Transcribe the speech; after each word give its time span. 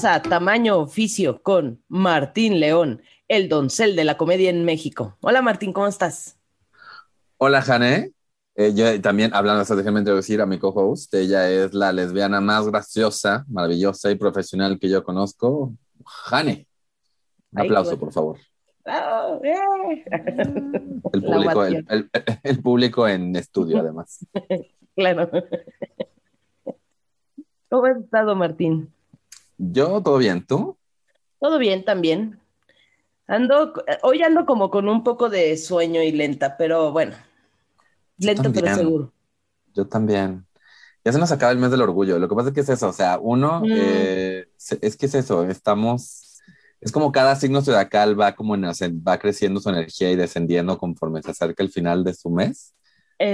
Bienvenidos 0.00 0.24
a 0.24 0.30
Tamaño 0.30 0.78
Oficio 0.78 1.42
con 1.42 1.82
Martín 1.88 2.58
León, 2.58 3.02
el 3.28 3.50
doncel 3.50 3.96
de 3.96 4.04
la 4.04 4.16
comedia 4.16 4.48
en 4.48 4.64
México. 4.64 5.18
Hola 5.20 5.42
Martín, 5.42 5.74
¿cómo 5.74 5.88
estás? 5.88 6.38
Hola 7.36 7.60
Jane. 7.60 8.12
Eh, 8.54 8.72
yo 8.74 8.98
también, 9.02 9.34
hablando 9.34 9.62
déjenme 9.76 9.98
introducir 9.98 10.40
a 10.40 10.46
mi 10.46 10.58
co-host. 10.58 11.12
Ella 11.12 11.50
es 11.50 11.74
la 11.74 11.92
lesbiana 11.92 12.40
más 12.40 12.66
graciosa, 12.66 13.44
maravillosa 13.46 14.10
y 14.10 14.14
profesional 14.14 14.78
que 14.78 14.88
yo 14.88 15.04
conozco. 15.04 15.74
Jane. 16.06 16.66
Un 17.52 17.60
aplauso, 17.60 17.98
por 17.98 18.10
favor. 18.10 18.38
Oh, 18.86 19.38
el, 21.12 21.22
público, 21.22 21.64
el, 22.42 22.62
público 22.62 23.06
en 23.06 23.36
estudio, 23.36 23.80
además. 23.80 24.26
claro. 24.96 25.30
¿Cómo 27.68 27.84
has 27.84 27.98
estado, 27.98 28.34
Martín? 28.34 28.90
Yo, 29.62 30.02
todo 30.02 30.16
bien. 30.16 30.46
¿Tú? 30.46 30.78
Todo 31.38 31.58
bien 31.58 31.84
también. 31.84 32.40
Ando, 33.26 33.74
hoy 34.02 34.22
ando 34.22 34.46
como 34.46 34.70
con 34.70 34.88
un 34.88 35.04
poco 35.04 35.28
de 35.28 35.56
sueño 35.58 36.02
y 36.02 36.12
lenta, 36.12 36.56
pero 36.56 36.92
bueno, 36.92 37.14
lento 38.18 38.50
pero 38.52 38.74
seguro. 38.74 39.12
Yo 39.74 39.86
también. 39.86 40.46
Ya 41.04 41.12
se 41.12 41.18
nos 41.18 41.30
acaba 41.30 41.52
el 41.52 41.58
mes 41.58 41.70
del 41.70 41.82
orgullo. 41.82 42.18
Lo 42.18 42.28
que 42.28 42.34
pasa 42.34 42.48
es 42.48 42.54
que 42.54 42.60
es 42.60 42.68
eso, 42.70 42.88
o 42.88 42.92
sea, 42.92 43.18
uno, 43.18 43.60
mm. 43.60 43.70
eh, 43.70 44.46
es 44.80 44.96
que 44.96 45.06
es 45.06 45.14
eso, 45.14 45.44
estamos, 45.44 46.40
es 46.80 46.90
como 46.90 47.12
cada 47.12 47.36
signo 47.36 47.62
zodiacal 47.62 48.18
va 48.18 48.34
como 48.34 48.54
en, 48.54 48.64
va 48.64 49.18
creciendo 49.18 49.60
su 49.60 49.68
energía 49.68 50.10
y 50.10 50.16
descendiendo 50.16 50.78
conforme 50.78 51.22
se 51.22 51.30
acerca 51.30 51.62
el 51.62 51.70
final 51.70 52.02
de 52.02 52.14
su 52.14 52.30
mes. 52.30 52.74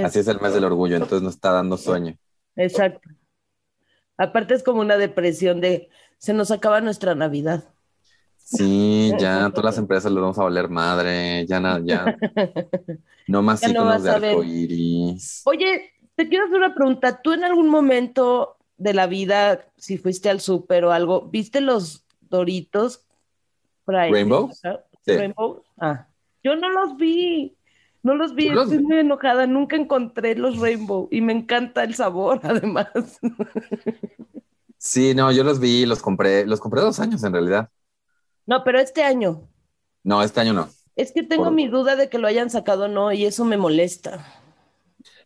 Así 0.03 0.19
es 0.19 0.27
el 0.27 0.41
mes 0.41 0.53
del 0.53 0.65
orgullo, 0.65 0.97
entonces 0.97 1.21
nos 1.21 1.35
está 1.35 1.51
dando 1.51 1.77
sueño. 1.77 2.17
Exacto. 2.57 3.09
Aparte 4.17 4.53
es 4.53 4.63
como 4.63 4.81
una 4.81 4.97
depresión 4.97 5.61
de 5.61 5.89
se 6.17 6.33
nos 6.33 6.51
acaba 6.51 6.81
nuestra 6.81 7.15
Navidad. 7.15 7.63
Sí, 8.37 9.11
ya 9.19 9.49
todas 9.49 9.65
las 9.65 9.77
empresas 9.77 10.11
les 10.11 10.21
vamos 10.21 10.39
a 10.39 10.43
valer 10.43 10.69
madre, 10.69 11.45
ya 11.45 11.59
nada, 11.59 11.81
ya. 11.85 12.17
No 13.27 13.41
más 13.41 13.61
iconos 13.67 14.03
de 14.03 14.11
arcoíris. 14.11 15.41
Oye, 15.45 15.91
te 16.15 16.27
quiero 16.27 16.45
hacer 16.45 16.57
una 16.57 16.73
pregunta. 16.73 17.21
¿Tú 17.21 17.33
en 17.33 17.43
algún 17.43 17.69
momento 17.69 18.57
de 18.77 18.93
la 18.93 19.07
vida, 19.07 19.65
si 19.75 19.97
fuiste 19.97 20.29
al 20.29 20.39
súper 20.39 20.85
o 20.85 20.91
algo, 20.91 21.29
viste 21.29 21.61
los 21.61 22.05
Doritos? 22.21 23.05
Rainbow. 23.85 24.51
Rainbow. 25.05 25.63
Ah, 25.79 26.07
yo 26.43 26.55
no 26.55 26.69
los 26.69 26.97
vi. 26.97 27.53
No 28.03 28.15
los 28.15 28.35
vi, 28.35 28.47
estoy 28.47 28.79
muy 28.79 28.99
enojada, 28.99 29.47
nunca 29.47 29.75
encontré 29.75 30.33
los 30.35 30.59
Rainbow 30.59 31.09
y 31.11 31.19
me 31.19 31.33
encanta 31.33 31.83
el 31.83 31.93
sabor, 31.93 32.39
además. 32.43 32.87
Sí, 34.77 35.15
no, 35.15 35.31
yo 35.31 35.43
los 35.43 35.59
vi, 35.59 35.85
los 35.85 36.01
compré, 36.01 36.45
los 36.45 36.59
compré 36.59 36.81
dos 36.81 36.99
años 36.99 37.23
en 37.23 37.33
realidad. 37.33 37.69
No, 38.45 38.63
pero 38.63 38.79
este 38.79 39.03
año. 39.03 39.49
No, 40.03 40.23
este 40.23 40.39
año 40.39 40.53
no. 40.53 40.69
Es 40.95 41.11
que 41.11 41.23
tengo 41.23 41.51
mi 41.51 41.67
duda 41.67 41.95
de 41.95 42.09
que 42.09 42.17
lo 42.17 42.27
hayan 42.27 42.49
sacado 42.49 42.85
o 42.85 42.87
no, 42.87 43.11
y 43.11 43.25
eso 43.25 43.45
me 43.45 43.57
molesta. 43.57 44.25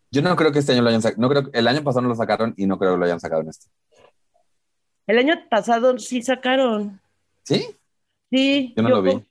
Yo 0.10 0.22
no 0.22 0.36
creo 0.36 0.52
que 0.52 0.60
este 0.60 0.74
año 0.74 0.82
lo 0.82 0.90
hayan 0.90 1.02
sacado. 1.02 1.22
No 1.22 1.30
creo 1.30 1.50
el 1.54 1.68
año 1.68 1.84
pasado 1.84 2.02
no 2.02 2.10
lo 2.10 2.16
sacaron 2.16 2.54
y 2.58 2.66
no 2.66 2.78
creo 2.78 2.94
que 2.94 3.00
lo 3.00 3.06
hayan 3.06 3.22
sacado 3.22 3.42
en 3.42 3.50
este. 3.50 3.68
El 5.08 5.18
año 5.18 5.36
pasado 5.50 5.98
sí 6.00 6.22
sacaron. 6.22 7.00
¿Sí? 7.44 7.78
Sí. 8.30 8.74
Yo 8.76 8.84
no 8.84 8.90
lo 8.90 9.02
vi. 9.02 9.26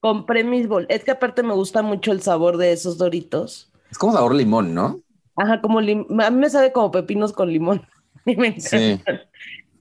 Compré 0.00 0.42
mis 0.42 0.66
bol. 0.66 0.86
Es 0.88 1.04
que 1.04 1.12
aparte 1.12 1.42
me 1.42 1.54
gusta 1.54 1.82
mucho 1.82 2.12
el 2.12 2.20
sabor 2.20 2.56
de 2.56 2.72
esos 2.72 2.98
doritos. 2.98 3.72
Es 3.90 3.96
como 3.96 4.12
sabor 4.12 4.34
limón, 4.34 4.74
¿no? 4.74 5.00
Ajá, 5.36 5.60
como 5.60 5.80
limón. 5.80 6.20
A 6.20 6.30
mí 6.30 6.38
me 6.38 6.50
sabe 6.50 6.72
como 6.72 6.90
pepinos 6.90 7.32
con 7.32 7.52
limón. 7.52 7.86
sí. 8.58 9.00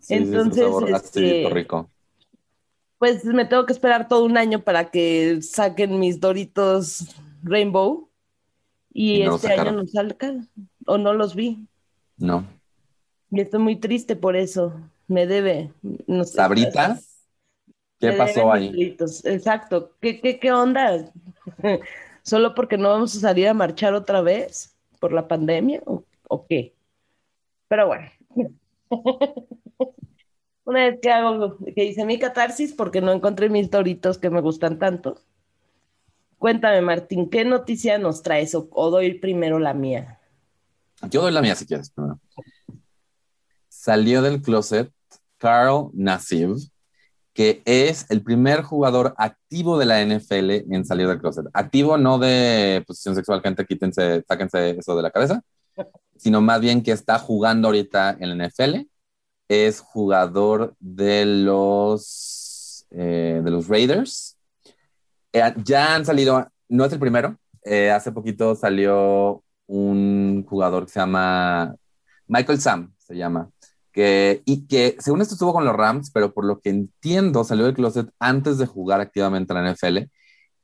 Entonces, 0.09 0.65
este, 0.89 1.49
rico. 1.49 1.89
Pues 2.97 3.25
me 3.25 3.45
tengo 3.45 3.65
que 3.65 3.73
esperar 3.73 4.07
todo 4.07 4.23
un 4.25 4.37
año 4.37 4.61
para 4.61 4.89
que 4.89 5.41
saquen 5.41 5.99
mis 5.99 6.19
Doritos 6.19 7.15
Rainbow. 7.43 8.09
Y, 8.93 9.23
este 9.23 9.53
año 9.53 9.71
no 9.71 9.87
salgan. 9.87 10.49
O 10.85 10.97
no 10.97 11.13
los 11.13 11.35
vi. 11.35 11.67
No. 12.17 12.45
Y 13.31 13.41
estoy 13.41 13.59
muy 13.59 13.75
triste 13.77 14.15
por 14.15 14.35
eso. 14.35 14.73
Me 15.07 15.25
debe. 15.25 15.71
No 16.07 16.23
¿Sabrita? 16.23 16.99
¿Qué 17.99 18.11
pasó 18.13 18.51
ahí? 18.51 18.95
Exacto. 19.23 19.91
¿Qué, 19.99 20.21
qué, 20.21 20.39
qué 20.39 20.51
onda? 20.51 21.11
¿Solo 22.21 22.53
porque 22.55 22.77
no 22.77 22.89
vamos 22.89 23.15
a 23.15 23.19
salir 23.19 23.47
a 23.47 23.53
marchar 23.53 23.93
otra 23.93 24.21
vez 24.21 24.75
por 24.99 25.11
la 25.11 25.27
pandemia 25.27 25.81
o 25.85 26.45
qué? 26.47 26.73
Pero 27.67 27.87
bueno. 27.87 28.09
Una 30.65 30.85
vez 30.85 30.99
que 31.01 31.11
hago, 31.11 31.57
que 31.75 31.83
hice 31.83 32.05
mi 32.05 32.19
catarsis 32.19 32.73
porque 32.73 33.01
no 33.01 33.11
encontré 33.11 33.49
mis 33.49 33.69
doritos 33.69 34.17
que 34.17 34.29
me 34.29 34.39
gustan 34.39 34.79
tanto. 34.79 35.19
Cuéntame, 36.37 36.81
Martín, 36.81 37.29
¿qué 37.29 37.43
noticia 37.43 37.97
nos 37.97 38.21
traes 38.21 38.55
o, 38.55 38.89
doy 38.89 39.19
primero 39.19 39.59
la 39.59 39.73
mía? 39.73 40.19
Yo 41.09 41.21
doy 41.21 41.33
la 41.33 41.41
mía 41.41 41.55
si 41.55 41.65
quieres. 41.65 41.93
Salió 43.67 44.21
del 44.21 44.41
closet 44.41 44.91
Carl 45.37 45.89
Nassib, 45.93 46.55
que 47.33 47.61
es 47.65 48.09
el 48.09 48.23
primer 48.23 48.61
jugador 48.61 49.13
activo 49.17 49.77
de 49.77 49.85
la 49.85 50.01
NFL 50.05 50.73
en 50.73 50.85
salir 50.85 51.07
del 51.07 51.19
closet. 51.19 51.45
Activo 51.53 51.97
no 51.97 52.19
de 52.19 52.83
posición 52.87 53.15
sexual, 53.15 53.41
gente, 53.41 53.65
quítense, 53.65 54.23
sáquense 54.27 54.77
eso 54.79 54.95
de 54.95 55.01
la 55.01 55.11
cabeza, 55.11 55.41
sino 56.15 56.39
más 56.39 56.61
bien 56.61 56.83
que 56.83 56.91
está 56.91 57.19
jugando 57.19 57.67
ahorita 57.67 58.15
en 58.19 58.37
la 58.37 58.47
NFL 58.47 58.92
es 59.53 59.79
jugador 59.79 60.75
de 60.79 61.25
los, 61.25 62.85
eh, 62.91 63.41
de 63.43 63.51
los 63.51 63.67
Raiders. 63.67 64.37
Eh, 65.31 65.53
ya 65.63 65.95
han 65.95 66.05
salido, 66.05 66.47
no 66.69 66.85
es 66.85 66.93
el 66.93 66.99
primero, 66.99 67.37
eh, 67.63 67.91
hace 67.91 68.11
poquito 68.11 68.55
salió 68.55 69.43
un 69.67 70.45
jugador 70.47 70.85
que 70.85 70.91
se 70.91 70.99
llama 70.99 71.75
Michael 72.27 72.59
Sam, 72.59 72.93
se 72.97 73.15
llama, 73.15 73.49
que, 73.91 74.41
y 74.45 74.67
que 74.67 74.97
según 74.99 75.21
esto 75.21 75.35
estuvo 75.35 75.53
con 75.53 75.65
los 75.65 75.75
Rams, 75.75 76.11
pero 76.11 76.33
por 76.33 76.45
lo 76.45 76.59
que 76.59 76.69
entiendo 76.69 77.43
salió 77.43 77.65
del 77.65 77.73
closet 77.75 78.09
antes 78.19 78.57
de 78.57 78.65
jugar 78.65 79.01
activamente 79.01 79.53
en 79.53 79.63
la 79.63 79.71
NFL 79.71 79.97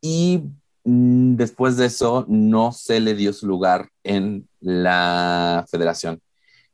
y 0.01 0.43
mm, 0.83 1.35
después 1.35 1.77
de 1.77 1.85
eso 1.87 2.25
no 2.27 2.71
se 2.71 2.99
le 2.99 3.15
dio 3.15 3.33
su 3.33 3.47
lugar 3.47 3.89
en 4.03 4.47
la 4.59 5.65
federación. 5.69 6.21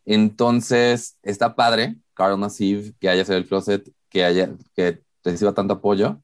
Entonces, 0.05 1.17
está 1.23 1.55
padre, 1.55 1.97
Carl 2.13 2.39
Nassif, 2.39 2.93
que 2.99 3.09
haya 3.09 3.25
sido 3.25 3.37
el 3.37 3.47
closet, 3.47 3.91
que, 4.09 4.25
haya, 4.25 4.51
que 4.75 5.03
reciba 5.23 5.53
tanto 5.53 5.75
apoyo. 5.75 6.21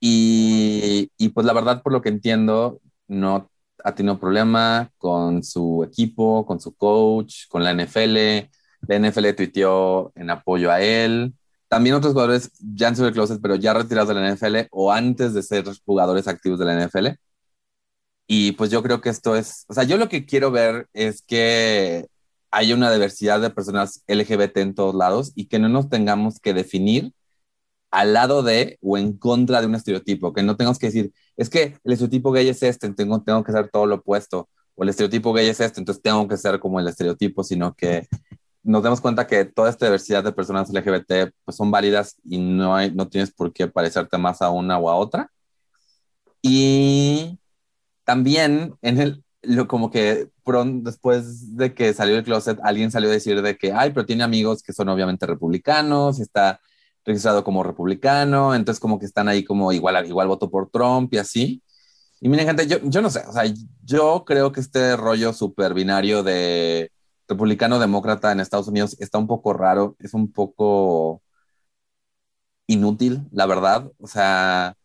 Y, 0.00 1.10
y, 1.18 1.28
pues 1.30 1.46
la 1.46 1.52
verdad, 1.52 1.82
por 1.82 1.92
lo 1.92 2.02
que 2.02 2.08
entiendo, 2.08 2.80
no 3.08 3.50
ha 3.84 3.94
tenido 3.94 4.18
problema 4.18 4.90
con 4.98 5.42
su 5.44 5.84
equipo, 5.84 6.46
con 6.46 6.60
su 6.60 6.74
coach, 6.74 7.48
con 7.48 7.64
la 7.64 7.72
NFL. 7.72 8.48
La 8.88 8.96
NFL 8.96 9.34
tuiteó 9.36 10.12
en 10.14 10.30
apoyo 10.30 10.70
a 10.70 10.80
él. 10.80 11.34
También 11.68 11.94
otros 11.96 12.12
jugadores 12.12 12.50
ya 12.58 12.88
han 12.88 12.96
sido 12.96 13.08
el 13.08 13.14
closet, 13.14 13.40
pero 13.42 13.54
ya 13.56 13.74
retirados 13.74 14.08
de 14.08 14.14
la 14.14 14.34
NFL 14.34 14.68
o 14.72 14.92
antes 14.92 15.34
de 15.34 15.42
ser 15.42 15.64
jugadores 15.84 16.26
activos 16.28 16.58
de 16.58 16.64
la 16.64 16.74
NFL. 16.74 17.08
Y 18.26 18.52
pues 18.52 18.70
yo 18.70 18.82
creo 18.82 19.00
que 19.00 19.08
esto 19.08 19.34
es, 19.36 19.64
o 19.68 19.74
sea, 19.74 19.82
yo 19.84 19.96
lo 19.96 20.08
que 20.08 20.24
quiero 20.24 20.50
ver 20.52 20.88
es 20.92 21.22
que 21.22 22.06
hay 22.50 22.72
una 22.72 22.92
diversidad 22.92 23.40
de 23.40 23.50
personas 23.50 24.02
LGBT 24.08 24.58
en 24.58 24.74
todos 24.74 24.94
lados 24.94 25.32
y 25.34 25.46
que 25.46 25.58
no 25.58 25.68
nos 25.68 25.88
tengamos 25.88 26.40
que 26.40 26.54
definir 26.54 27.12
al 27.90 28.12
lado 28.12 28.42
de 28.42 28.78
o 28.82 28.98
en 28.98 29.16
contra 29.18 29.60
de 29.60 29.66
un 29.66 29.74
estereotipo, 29.74 30.32
que 30.32 30.42
no 30.42 30.56
tengamos 30.56 30.78
que 30.78 30.86
decir, 30.86 31.12
es 31.36 31.50
que 31.50 31.76
el 31.84 31.92
estereotipo 31.92 32.32
gay 32.32 32.48
es 32.48 32.62
este, 32.62 32.92
tengo, 32.92 33.22
tengo 33.22 33.42
que 33.44 33.52
ser 33.52 33.68
todo 33.70 33.86
lo 33.86 33.96
opuesto, 33.96 34.48
o 34.74 34.82
el 34.84 34.90
estereotipo 34.90 35.32
gay 35.32 35.48
es 35.48 35.60
este, 35.60 35.80
entonces 35.80 36.02
tengo 36.02 36.26
que 36.28 36.36
ser 36.36 36.60
como 36.60 36.78
el 36.80 36.88
estereotipo, 36.88 37.42
sino 37.42 37.74
que 37.74 38.06
nos 38.62 38.82
demos 38.82 39.00
cuenta 39.00 39.26
que 39.26 39.44
toda 39.44 39.70
esta 39.70 39.86
diversidad 39.86 40.22
de 40.22 40.32
personas 40.32 40.70
LGBT 40.70 41.32
pues 41.44 41.56
son 41.56 41.70
válidas 41.70 42.16
y 42.24 42.38
no, 42.38 42.76
hay, 42.76 42.92
no 42.92 43.08
tienes 43.08 43.32
por 43.32 43.52
qué 43.52 43.66
parecerte 43.68 44.18
más 44.18 44.42
a 44.42 44.50
una 44.50 44.78
o 44.78 44.90
a 44.90 44.96
otra. 44.96 45.30
Y 46.42 47.38
también 48.04 48.74
en 48.82 49.00
el, 49.00 49.24
lo 49.42 49.66
como 49.68 49.90
que 49.90 50.28
pronto 50.44 50.90
después 50.90 51.56
de 51.56 51.74
que 51.74 51.94
salió 51.94 52.16
el 52.16 52.24
closet, 52.24 52.58
alguien 52.62 52.90
salió 52.90 53.08
a 53.10 53.12
decir 53.12 53.40
de 53.42 53.56
que, 53.56 53.72
ay, 53.72 53.90
pero 53.92 54.06
tiene 54.06 54.24
amigos 54.24 54.62
que 54.62 54.72
son 54.72 54.88
obviamente 54.88 55.26
republicanos, 55.26 56.20
está 56.20 56.60
registrado 57.04 57.44
como 57.44 57.62
republicano, 57.62 58.54
entonces 58.54 58.80
como 58.80 58.98
que 58.98 59.06
están 59.06 59.28
ahí 59.28 59.44
como 59.44 59.72
igual, 59.72 60.06
igual 60.06 60.28
voto 60.28 60.50
por 60.50 60.70
Trump 60.70 61.12
y 61.14 61.18
así. 61.18 61.62
Y 62.20 62.28
miren, 62.28 62.46
gente, 62.46 62.66
yo, 62.66 62.78
yo 62.84 63.00
no 63.02 63.10
sé, 63.10 63.20
o 63.26 63.32
sea, 63.32 63.44
yo 63.84 64.24
creo 64.26 64.52
que 64.52 64.60
este 64.60 64.96
rollo 64.96 65.32
super 65.32 65.74
binario 65.74 66.22
de 66.22 66.92
republicano-demócrata 67.28 68.32
en 68.32 68.40
Estados 68.40 68.68
Unidos 68.68 68.96
está 69.00 69.18
un 69.18 69.26
poco 69.26 69.52
raro, 69.54 69.96
es 70.00 70.14
un 70.14 70.30
poco 70.32 71.22
inútil, 72.66 73.26
la 73.32 73.46
verdad. 73.46 73.90
O 73.98 74.06
sea, 74.06 74.76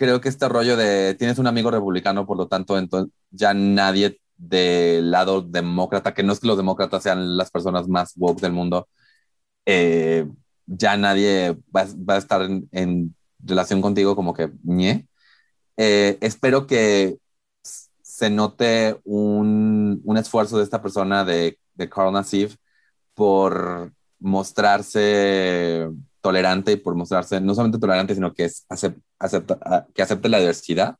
creo 0.00 0.20
que 0.22 0.30
este 0.30 0.48
rollo 0.48 0.78
de 0.78 1.14
tienes 1.14 1.38
un 1.38 1.46
amigo 1.46 1.70
republicano, 1.70 2.26
por 2.26 2.38
lo 2.38 2.48
tanto, 2.48 2.78
entonces 2.78 3.12
ya 3.30 3.52
nadie 3.52 4.18
del 4.38 5.10
lado 5.10 5.42
demócrata, 5.42 6.14
que 6.14 6.22
no 6.22 6.32
es 6.32 6.40
que 6.40 6.46
los 6.46 6.56
demócratas 6.56 7.02
sean 7.02 7.36
las 7.36 7.50
personas 7.50 7.86
más 7.86 8.14
woke 8.16 8.40
del 8.40 8.52
mundo, 8.52 8.88
eh, 9.66 10.26
ya 10.66 10.96
nadie 10.96 11.52
va, 11.76 11.86
va 12.08 12.14
a 12.14 12.18
estar 12.18 12.42
en, 12.42 12.66
en, 12.72 13.14
relación 13.40 13.82
contigo 13.82 14.16
como 14.16 14.34
que 14.34 14.50
ñe. 14.64 15.06
Eh, 15.76 16.18
espero 16.22 16.66
que 16.66 17.18
se 17.62 18.30
note 18.30 19.00
un, 19.04 20.00
un, 20.04 20.16
esfuerzo 20.16 20.58
de 20.58 20.64
esta 20.64 20.82
persona 20.82 21.24
de, 21.24 21.58
de 21.74 21.88
Carl 21.90 22.12
Nassif 22.12 22.56
por 23.14 23.92
mostrarse 24.18 25.88
tolerante 26.20 26.72
y 26.72 26.76
por 26.76 26.94
mostrarse 26.94 27.40
no 27.40 27.54
solamente 27.54 27.78
tolerante, 27.78 28.14
sino 28.14 28.32
que, 28.34 28.44
es, 28.44 28.66
acepta, 28.68 29.86
que 29.94 30.02
acepte 30.02 30.28
la 30.28 30.38
diversidad. 30.38 30.96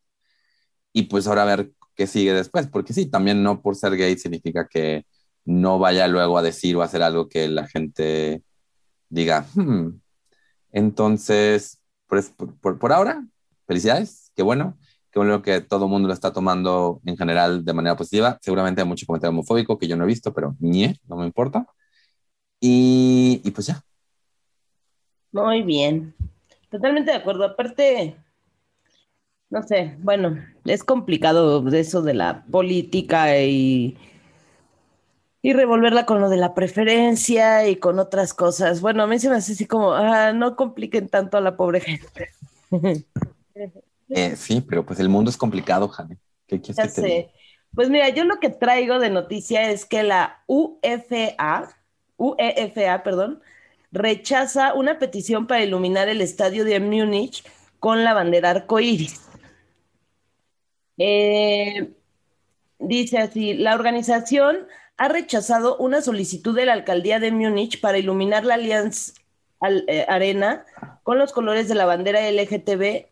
Y 0.92 1.04
pues 1.04 1.26
ahora 1.26 1.42
a 1.42 1.56
ver 1.56 1.72
qué 1.94 2.06
sigue 2.06 2.32
después, 2.32 2.66
porque 2.68 2.92
sí, 2.92 3.06
también 3.06 3.42
no 3.42 3.62
por 3.62 3.76
ser 3.76 3.96
gay 3.96 4.16
significa 4.18 4.66
que 4.68 5.06
no 5.44 5.78
vaya 5.78 6.08
luego 6.08 6.38
a 6.38 6.42
decir 6.42 6.76
o 6.76 6.82
a 6.82 6.86
hacer 6.86 7.02
algo 7.02 7.28
que 7.28 7.48
la 7.48 7.66
gente 7.68 8.42
diga. 9.08 9.46
Hmm". 9.54 10.00
Entonces, 10.72 11.80
pues, 12.06 12.30
por, 12.30 12.56
por, 12.58 12.78
por, 12.78 12.92
ahora, 12.92 13.26
felicidades, 13.66 14.32
qué 14.34 14.42
bueno, 14.42 14.78
qué 15.10 15.18
bueno 15.18 15.42
que 15.42 15.60
todo 15.60 15.86
el 15.86 15.90
mundo 15.90 16.08
lo 16.08 16.14
está 16.14 16.32
tomando 16.32 17.00
en 17.04 17.16
general 17.16 17.64
de 17.64 17.72
manera 17.74 17.96
positiva. 17.96 18.38
Seguramente 18.42 18.80
hay 18.82 18.88
mucho 18.88 19.06
comentario 19.06 19.32
homofóbico 19.32 19.78
que 19.78 19.88
yo 19.88 19.96
no 19.96 20.04
he 20.04 20.06
visto, 20.08 20.32
pero 20.32 20.56
ni 20.60 20.94
no 21.08 21.16
me 21.16 21.26
importa. 21.26 21.66
Y, 22.60 23.40
y 23.44 23.50
pues 23.52 23.66
ya. 23.66 23.82
Muy 25.32 25.62
bien. 25.62 26.14
Totalmente 26.70 27.10
de 27.10 27.16
acuerdo. 27.16 27.44
Aparte, 27.44 28.16
no 29.50 29.62
sé, 29.62 29.96
bueno, 29.98 30.38
es 30.64 30.84
complicado 30.84 31.66
eso 31.68 32.02
de 32.02 32.14
la 32.14 32.44
política 32.50 33.36
y, 33.38 33.96
y 35.42 35.52
revolverla 35.52 36.06
con 36.06 36.20
lo 36.20 36.28
de 36.28 36.36
la 36.36 36.54
preferencia 36.54 37.68
y 37.68 37.76
con 37.76 37.98
otras 37.98 38.32
cosas. 38.32 38.80
Bueno, 38.80 39.02
a 39.02 39.06
mí 39.08 39.18
se 39.18 39.28
me 39.28 39.36
hace 39.36 39.52
así 39.52 39.66
como, 39.66 39.92
ah, 39.92 40.32
no 40.32 40.54
compliquen 40.54 41.08
tanto 41.08 41.36
a 41.36 41.40
la 41.40 41.56
pobre 41.56 41.80
gente. 41.80 42.30
Eh, 44.12 44.34
sí, 44.34 44.60
pero 44.60 44.84
pues 44.84 44.98
el 44.98 45.08
mundo 45.08 45.30
es 45.30 45.36
complicado, 45.36 45.86
Jane. 45.86 46.18
¿Qué 46.48 46.60
quieres 46.60 46.76
ya 46.76 46.82
que 46.82 46.88
te 46.88 47.00
sé. 47.00 47.30
Pues 47.72 47.88
mira, 47.88 48.08
yo 48.08 48.24
lo 48.24 48.40
que 48.40 48.50
traigo 48.50 48.98
de 48.98 49.08
noticia 49.08 49.70
es 49.70 49.84
que 49.84 50.02
la 50.02 50.42
UFA, 50.48 51.68
UEFA, 52.16 53.02
perdón, 53.04 53.40
rechaza 53.92 54.74
una 54.74 54.98
petición 54.98 55.46
para 55.46 55.62
iluminar 55.62 56.08
el 56.08 56.20
estadio 56.20 56.64
de 56.64 56.80
Múnich 56.80 57.44
con 57.78 58.04
la 58.04 58.14
bandera 58.14 58.50
arcoíris. 58.50 59.20
Eh, 60.98 61.92
dice 62.78 63.18
así, 63.18 63.54
la 63.54 63.74
organización 63.74 64.68
ha 64.96 65.08
rechazado 65.08 65.76
una 65.78 66.02
solicitud 66.02 66.54
de 66.54 66.66
la 66.66 66.74
alcaldía 66.74 67.18
de 67.18 67.32
Múnich 67.32 67.80
para 67.80 67.98
iluminar 67.98 68.44
la 68.44 68.54
Allianz 68.54 69.14
eh, 69.88 70.04
Arena 70.08 70.66
con 71.02 71.18
los 71.18 71.32
colores 71.32 71.68
de 71.68 71.74
la 71.74 71.86
bandera 71.86 72.30
LGTB 72.30 73.06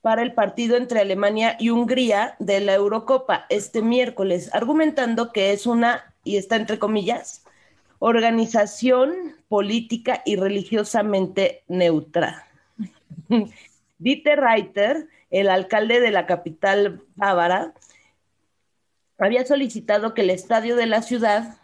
para 0.00 0.22
el 0.22 0.32
partido 0.32 0.76
entre 0.76 1.00
Alemania 1.00 1.56
y 1.58 1.70
Hungría 1.70 2.36
de 2.38 2.60
la 2.60 2.74
Eurocopa 2.74 3.46
este 3.48 3.82
miércoles, 3.82 4.50
argumentando 4.52 5.32
que 5.32 5.52
es 5.52 5.66
una, 5.66 6.14
y 6.24 6.36
está 6.36 6.56
entre 6.56 6.78
comillas, 6.78 7.44
organización 7.98 9.36
política 9.48 10.22
y 10.24 10.36
religiosamente 10.36 11.62
neutra. 11.68 12.46
Dieter 13.98 14.40
Reiter, 14.40 15.08
el 15.30 15.50
alcalde 15.50 16.00
de 16.00 16.10
la 16.10 16.26
capital 16.26 17.02
bávara, 17.16 17.74
había 19.18 19.44
solicitado 19.44 20.14
que 20.14 20.22
el 20.22 20.30
estadio 20.30 20.76
de 20.76 20.86
la 20.86 21.02
ciudad 21.02 21.56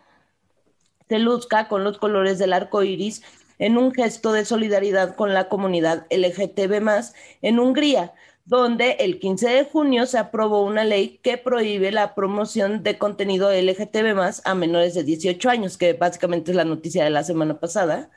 se 1.09 1.19
luzca 1.19 1.69
con 1.69 1.85
los 1.85 1.99
colores 1.99 2.39
del 2.39 2.53
arco 2.53 2.83
iris 2.83 3.23
en 3.59 3.79
un 3.79 3.93
gesto 3.93 4.33
de 4.33 4.45
solidaridad 4.45 5.15
con 5.15 5.33
la 5.33 5.49
comunidad 5.49 6.07
LGTB 6.11 7.13
en 7.43 7.59
Hungría, 7.61 8.13
donde 8.45 8.93
el 9.01 9.19
15 9.19 9.49
de 9.49 9.65
junio 9.65 10.07
se 10.07 10.19
aprobó 10.19 10.65
una 10.65 10.85
ley 10.85 11.19
que 11.23 11.39
prohíbe 11.39 11.91
la 11.93 12.15
promoción 12.15 12.83
de 12.83 12.99
contenido 12.99 13.51
LGTB 13.51 14.15
más 14.15 14.43
a 14.45 14.55
menores 14.55 14.95
de 14.95 15.03
18 15.03 15.49
años, 15.51 15.79
que 15.79 15.95
básicamente 15.95 16.51
es 16.51 16.57
la 16.57 16.65
noticia 16.65 17.05
de 17.05 17.11
la 17.11 17.25
semana 17.25 17.59
pasada. 17.59 18.11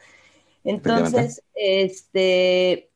Entonces, 0.66 1.44
este, 1.56 2.92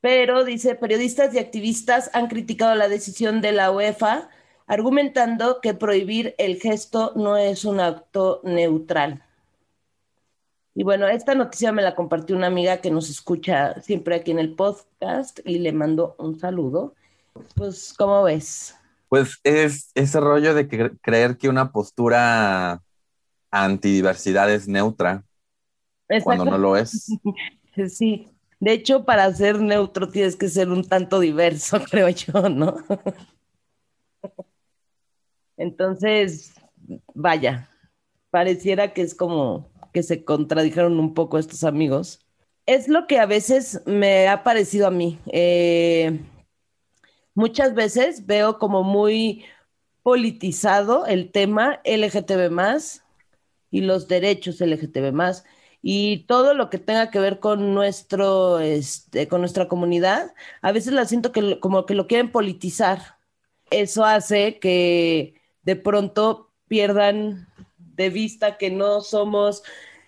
pero 0.00 0.44
dice, 0.44 0.74
periodistas 0.74 1.32
y 1.32 1.38
activistas 1.38 2.10
han 2.12 2.26
criticado 2.26 2.74
la 2.74 2.88
decisión 2.88 3.40
de 3.40 3.52
la 3.52 3.70
UEFA, 3.70 4.28
argumentando 4.66 5.60
que 5.60 5.74
prohibir 5.74 6.34
el 6.38 6.60
gesto 6.60 7.12
no 7.14 7.36
es 7.36 7.64
un 7.64 7.78
acto 7.78 8.40
neutral. 8.42 9.22
Y 10.74 10.84
bueno, 10.84 11.06
esta 11.06 11.34
noticia 11.34 11.70
me 11.72 11.82
la 11.82 11.94
compartió 11.94 12.34
una 12.34 12.46
amiga 12.46 12.78
que 12.78 12.90
nos 12.90 13.10
escucha 13.10 13.80
siempre 13.82 14.14
aquí 14.14 14.30
en 14.30 14.38
el 14.38 14.54
podcast 14.54 15.40
y 15.44 15.58
le 15.58 15.72
mando 15.72 16.14
un 16.18 16.38
saludo. 16.38 16.94
Pues, 17.54 17.94
¿cómo 17.96 18.22
ves? 18.22 18.74
Pues 19.08 19.38
es 19.44 19.90
ese 19.94 20.20
rollo 20.20 20.54
de 20.54 20.68
que 20.68 20.92
creer 21.02 21.36
que 21.36 21.50
una 21.50 21.72
postura 21.72 22.82
antidiversidad 23.50 24.50
es 24.50 24.66
neutra 24.66 25.24
cuando 26.24 26.44
no 26.44 26.58
lo 26.58 26.76
es. 26.76 27.08
Sí, 27.88 28.28
de 28.60 28.72
hecho, 28.74 29.06
para 29.06 29.32
ser 29.34 29.58
neutro 29.60 30.10
tienes 30.10 30.36
que 30.36 30.48
ser 30.48 30.68
un 30.68 30.84
tanto 30.84 31.18
diverso, 31.20 31.80
creo 31.90 32.10
yo, 32.10 32.50
¿no? 32.50 32.76
Entonces, 35.56 36.52
vaya, 37.14 37.70
pareciera 38.30 38.92
que 38.92 39.00
es 39.00 39.14
como 39.14 39.71
que 39.92 40.02
se 40.02 40.24
contradijeron 40.24 40.98
un 40.98 41.14
poco 41.14 41.38
estos 41.38 41.64
amigos. 41.64 42.20
Es 42.66 42.88
lo 42.88 43.06
que 43.06 43.18
a 43.18 43.26
veces 43.26 43.82
me 43.86 44.28
ha 44.28 44.42
parecido 44.42 44.86
a 44.86 44.90
mí. 44.90 45.18
Eh, 45.26 46.20
muchas 47.34 47.74
veces 47.74 48.26
veo 48.26 48.58
como 48.58 48.82
muy 48.82 49.44
politizado 50.02 51.06
el 51.06 51.30
tema 51.30 51.80
LGTB 51.84 52.52
y 53.70 53.80
los 53.82 54.08
derechos 54.08 54.60
LGTB 54.60 55.12
y 55.80 56.24
todo 56.26 56.54
lo 56.54 56.70
que 56.70 56.78
tenga 56.78 57.10
que 57.10 57.18
ver 57.18 57.40
con 57.40 57.74
nuestro 57.74 58.60
este, 58.60 59.26
con 59.26 59.40
nuestra 59.40 59.66
comunidad 59.66 60.32
a 60.60 60.72
veces 60.72 60.92
la 60.92 61.06
siento 61.06 61.32
que 61.32 61.58
como 61.58 61.86
que 61.86 61.94
lo 61.94 62.06
quieren 62.06 62.30
politizar 62.30 63.18
eso 63.70 64.04
hace 64.04 64.58
que 64.60 65.34
de 65.62 65.76
pronto 65.76 66.50
pierdan 66.68 67.48
de 67.94 68.10
vista 68.10 68.58
que 68.58 68.70
no 68.70 69.00
somos 69.00 69.62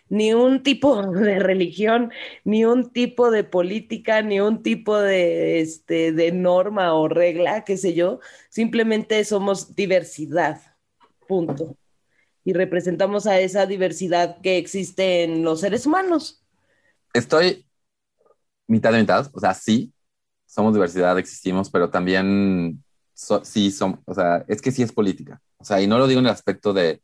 ni 0.08 0.34
un 0.34 0.62
tipo 0.62 1.02
de 1.12 1.38
religión, 1.38 2.12
ni 2.44 2.64
un 2.64 2.90
tipo 2.90 3.30
de 3.30 3.44
política, 3.44 4.22
ni 4.22 4.40
un 4.40 4.62
tipo 4.62 4.98
de, 4.98 5.60
este, 5.60 6.12
de 6.12 6.32
norma 6.32 6.94
o 6.94 7.08
regla, 7.08 7.64
qué 7.64 7.76
sé 7.76 7.94
yo, 7.94 8.20
simplemente 8.48 9.24
somos 9.24 9.74
diversidad, 9.74 10.60
punto. 11.26 11.76
Y 12.44 12.52
representamos 12.52 13.26
a 13.26 13.40
esa 13.40 13.64
diversidad 13.64 14.40
que 14.42 14.58
existe 14.58 15.24
en 15.24 15.44
los 15.44 15.60
seres 15.60 15.86
humanos. 15.86 16.44
Estoy 17.14 17.64
mitad 18.66 18.92
de 18.92 19.00
mitad, 19.00 19.30
o 19.32 19.40
sea, 19.40 19.54
sí, 19.54 19.92
somos 20.46 20.74
diversidad, 20.74 21.18
existimos, 21.18 21.70
pero 21.70 21.90
también 21.90 22.82
sí 23.14 23.70
somos, 23.70 24.00
o 24.04 24.14
sea, 24.14 24.44
es 24.48 24.60
que 24.60 24.70
sí 24.72 24.82
es 24.82 24.92
política. 24.92 25.40
O 25.56 25.64
sea, 25.64 25.80
y 25.80 25.86
no 25.86 25.98
lo 25.98 26.06
digo 26.06 26.20
en 26.20 26.26
el 26.26 26.32
aspecto 26.32 26.72
de, 26.72 27.00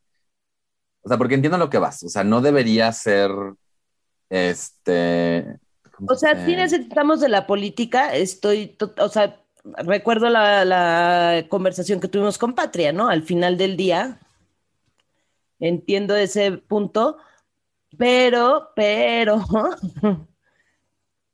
o 1.03 1.07
sea, 1.07 1.17
porque 1.17 1.35
entiendo 1.35 1.57
lo 1.57 1.69
que 1.69 1.79
vas. 1.79 2.03
O 2.03 2.09
sea, 2.09 2.23
no 2.23 2.41
debería 2.41 2.91
ser, 2.91 3.31
este... 4.29 5.59
O 6.07 6.15
sea, 6.15 6.45
sí 6.45 6.55
necesitamos 6.55 7.19
de 7.19 7.29
la 7.29 7.45
política. 7.45 8.15
Estoy, 8.15 8.75
o 8.97 9.09
sea, 9.09 9.39
recuerdo 9.63 10.29
la, 10.29 10.65
la, 10.65 11.45
conversación 11.47 11.99
que 11.99 12.07
tuvimos 12.07 12.37
con 12.37 12.53
Patria, 12.53 12.91
¿no? 12.91 13.07
Al 13.07 13.23
final 13.23 13.57
del 13.57 13.77
día. 13.77 14.19
Entiendo 15.59 16.15
ese 16.15 16.53
punto, 16.53 17.17
pero, 17.97 18.69
pero, 18.75 19.45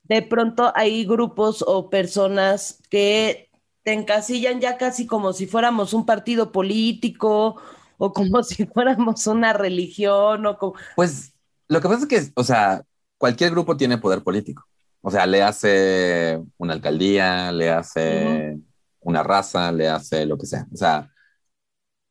de 0.04 0.22
pronto 0.22 0.74
hay 0.76 1.06
grupos 1.06 1.64
o 1.66 1.90
personas 1.90 2.82
que 2.90 3.50
te 3.84 3.94
encasillan 3.94 4.60
ya 4.60 4.78
casi 4.78 5.08
como 5.08 5.32
si 5.32 5.48
fuéramos 5.48 5.94
un 5.94 6.06
partido 6.06 6.52
político 6.52 7.56
o 7.98 8.14
como 8.14 8.44
si 8.44 8.66
fuéramos 8.66 9.28
una 9.28 9.54
religión 9.54 10.46
o 10.46 10.58
como... 10.58 10.74
Pues 10.96 11.34
lo 11.68 11.82
que 11.82 11.88
pasa 11.88 12.02
es 12.04 12.08
que, 12.08 12.32
o 12.36 12.44
sea, 12.44 12.84
cualquier 13.18 13.52
grupo 13.52 13.76
tiene 13.76 13.98
poder 13.98 14.24
político. 14.24 14.66
O 15.02 15.12
sea, 15.12 15.26
le 15.26 15.44
hace 15.44 16.42
una 16.58 16.74
alcaldía, 16.74 17.52
le 17.52 17.70
hace 17.70 18.54
uh 18.54 18.58
-huh. 18.58 18.64
una 19.02 19.24
raza, 19.24 19.72
le 19.72 19.88
hace 19.90 20.26
lo 20.26 20.38
que 20.38 20.46
sea. 20.46 20.68
O 20.74 20.78
sea, 20.78 21.12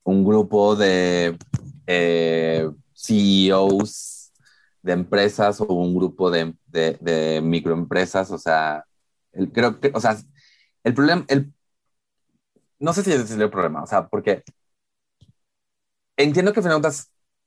un 0.05 0.25
grupo 0.25 0.76
de 0.76 1.37
eh, 1.87 2.69
CEOs 2.95 4.33
de 4.83 4.93
empresas 4.93 5.61
o 5.61 5.66
un 5.66 5.95
grupo 5.95 6.31
de, 6.31 6.55
de, 6.66 6.97
de 7.00 7.40
microempresas. 7.43 8.31
O 8.31 8.38
sea, 8.38 8.85
el, 9.33 9.52
creo 9.52 9.81
que, 9.81 9.90
o 9.95 10.00
sea, 10.00 10.16
el 10.85 10.95
problema, 10.95 11.25
el, 11.28 11.52
no 12.78 12.93
sé 12.93 13.02
si 13.02 13.12
es 13.12 13.31
el 13.31 13.50
problema, 13.50 13.83
o 13.83 13.87
sea, 13.87 14.07
porque 14.09 14.43
entiendo 16.17 16.53
que 16.53 16.61
al 16.61 16.65
final 16.65 16.83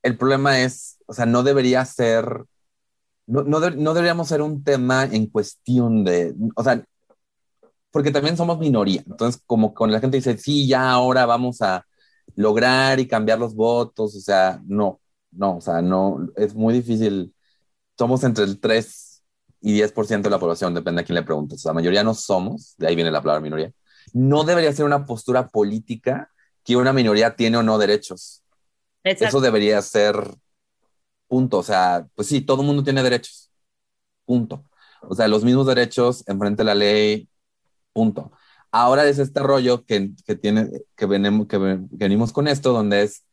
el 0.02 0.16
problema 0.16 0.60
es, 0.60 0.98
o 1.06 1.14
sea, 1.14 1.26
no 1.26 1.42
debería 1.42 1.84
ser 1.84 2.44
no, 3.30 3.44
no, 3.44 3.60
no 3.70 3.94
deberíamos 3.94 4.28
ser 4.28 4.42
un 4.42 4.64
tema 4.64 5.04
en 5.04 5.26
cuestión 5.26 6.04
de, 6.04 6.34
o 6.56 6.64
sea, 6.64 6.84
porque 7.90 8.10
también 8.10 8.36
somos 8.36 8.58
minoría. 8.58 9.02
Entonces, 9.06 9.42
como 9.46 9.74
con 9.74 9.92
la 9.92 10.00
gente 10.00 10.16
dice, 10.16 10.36
sí, 10.36 10.66
ya 10.66 10.90
ahora 10.90 11.26
vamos 11.26 11.62
a 11.62 11.86
lograr 12.36 13.00
y 13.00 13.08
cambiar 13.08 13.38
los 13.38 13.54
votos, 13.54 14.16
o 14.16 14.20
sea, 14.20 14.60
no, 14.66 15.00
no, 15.30 15.56
o 15.58 15.60
sea, 15.60 15.82
no, 15.82 16.28
es 16.36 16.54
muy 16.54 16.74
difícil. 16.74 17.34
Somos 17.98 18.24
entre 18.24 18.44
el 18.44 18.60
3 18.60 19.22
y 19.60 19.74
10% 19.74 20.22
de 20.22 20.30
la 20.30 20.38
población, 20.40 20.74
depende 20.74 21.02
a 21.02 21.04
quién 21.04 21.14
le 21.16 21.22
preguntes. 21.22 21.64
La 21.64 21.72
mayoría 21.72 22.02
no 22.04 22.14
somos, 22.14 22.74
de 22.78 22.88
ahí 22.88 22.96
viene 22.96 23.10
la 23.10 23.22
palabra 23.22 23.40
minoría. 23.40 23.72
No 24.12 24.44
debería 24.44 24.72
ser 24.72 24.86
una 24.86 25.06
postura 25.06 25.48
política 25.48 26.30
que 26.64 26.76
una 26.76 26.92
minoría 26.92 27.36
tiene 27.36 27.58
o 27.58 27.62
no 27.62 27.78
derechos. 27.78 28.42
Eso 29.04 29.40
debería 29.40 29.80
ser 29.82 30.16
punto. 31.28 31.58
O 31.58 31.62
sea, 31.62 32.06
pues 32.14 32.28
sí, 32.28 32.40
todo 32.40 32.62
el 32.62 32.66
mundo 32.66 32.84
tiene 32.84 33.02
derechos. 33.02 33.50
Punto. 34.24 34.64
O 35.02 35.14
sea, 35.14 35.28
los 35.28 35.44
mismos 35.44 35.66
derechos 35.66 36.24
enfrente 36.26 36.62
de 36.62 36.66
la 36.66 36.74
ley, 36.74 37.28
punto. 37.92 38.32
Ahora 38.70 39.06
es 39.08 39.18
este 39.18 39.40
rollo 39.40 39.84
que, 39.84 40.12
que 40.26 40.36
tiene, 40.36 40.68
que, 40.96 41.06
venimos, 41.06 41.46
que 41.48 41.58
venimos 41.90 42.32
con 42.32 42.46
esto, 42.48 42.72
donde 42.72 43.02
es, 43.02 43.24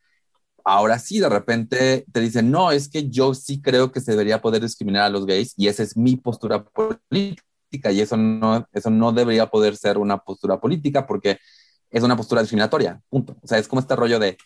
ahora 0.64 0.98
sí, 0.98 1.20
de 1.20 1.28
repente 1.28 2.04
te 2.12 2.20
dicen, 2.20 2.50
no, 2.50 2.72
es 2.72 2.88
que 2.88 3.08
yo 3.08 3.34
sí 3.34 3.60
creo 3.60 3.92
que 3.92 4.00
se 4.00 4.12
debería 4.12 4.40
poder 4.42 4.62
discriminar 4.62 5.04
a 5.04 5.10
los 5.10 5.26
gays 5.26 5.54
y 5.56 5.68
esa 5.68 5.82
es 5.82 5.96
mi 5.96 6.16
postura 6.16 6.64
política 6.64 7.92
y 7.92 8.00
eso 8.00 8.16
no, 8.16 8.66
eso 8.72 8.90
no 8.90 9.12
debería 9.12 9.46
poder 9.46 9.76
ser 9.76 9.98
una 9.98 10.18
postura 10.18 10.60
política 10.60 11.06
porque 11.06 11.38
es 11.90 12.02
una 12.02 12.16
postura 12.16 12.40
discriminatoria, 12.42 13.00
punto. 13.08 13.36
O 13.42 13.46
sea, 13.46 13.58
es 13.58 13.68
como 13.68 13.80
este 13.80 13.96
rollo 13.96 14.18
de 14.18 14.36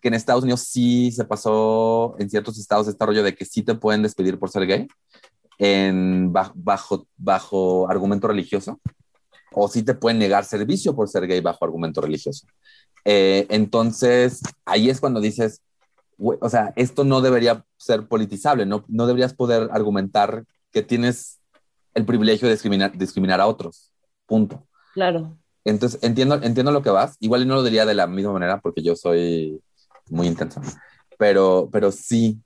que 0.00 0.08
en 0.08 0.14
Estados 0.14 0.42
Unidos 0.42 0.60
sí 0.60 1.12
se 1.12 1.24
pasó, 1.24 2.16
en 2.18 2.30
ciertos 2.30 2.58
estados, 2.58 2.88
este 2.88 3.04
rollo 3.04 3.22
de 3.22 3.34
que 3.34 3.44
sí 3.44 3.62
te 3.62 3.74
pueden 3.74 4.02
despedir 4.02 4.38
por 4.38 4.50
ser 4.50 4.66
gay 4.66 4.88
en, 5.58 6.32
bajo, 6.32 7.06
bajo 7.16 7.88
argumento 7.90 8.28
religioso 8.28 8.80
o 9.52 9.68
si 9.68 9.82
te 9.82 9.94
pueden 9.94 10.18
negar 10.18 10.44
servicio 10.44 10.94
por 10.94 11.08
ser 11.08 11.26
gay 11.26 11.40
bajo 11.40 11.64
argumento 11.64 12.00
religioso. 12.00 12.46
Eh, 13.04 13.46
entonces, 13.50 14.40
ahí 14.64 14.90
es 14.90 15.00
cuando 15.00 15.20
dices, 15.20 15.62
o 16.18 16.48
sea, 16.48 16.72
esto 16.76 17.04
no 17.04 17.20
debería 17.20 17.64
ser 17.76 18.06
politizable, 18.06 18.66
no, 18.66 18.84
no 18.88 19.06
deberías 19.06 19.34
poder 19.34 19.68
argumentar 19.72 20.44
que 20.70 20.82
tienes 20.82 21.40
el 21.94 22.04
privilegio 22.04 22.46
de 22.46 22.54
discriminar, 22.54 22.96
discriminar 22.96 23.40
a 23.40 23.46
otros. 23.46 23.92
Punto. 24.26 24.66
Claro. 24.94 25.36
Entonces, 25.64 26.00
entiendo, 26.02 26.40
entiendo 26.42 26.72
lo 26.72 26.82
que 26.82 26.90
vas. 26.90 27.16
Igual 27.20 27.46
no 27.46 27.56
lo 27.56 27.62
diría 27.62 27.84
de 27.86 27.94
la 27.94 28.06
misma 28.06 28.32
manera 28.32 28.60
porque 28.60 28.82
yo 28.82 28.96
soy 28.96 29.60
muy 30.10 30.26
intenso. 30.26 30.60
Pero, 31.18 31.68
pero 31.72 31.92
sí. 31.92 32.40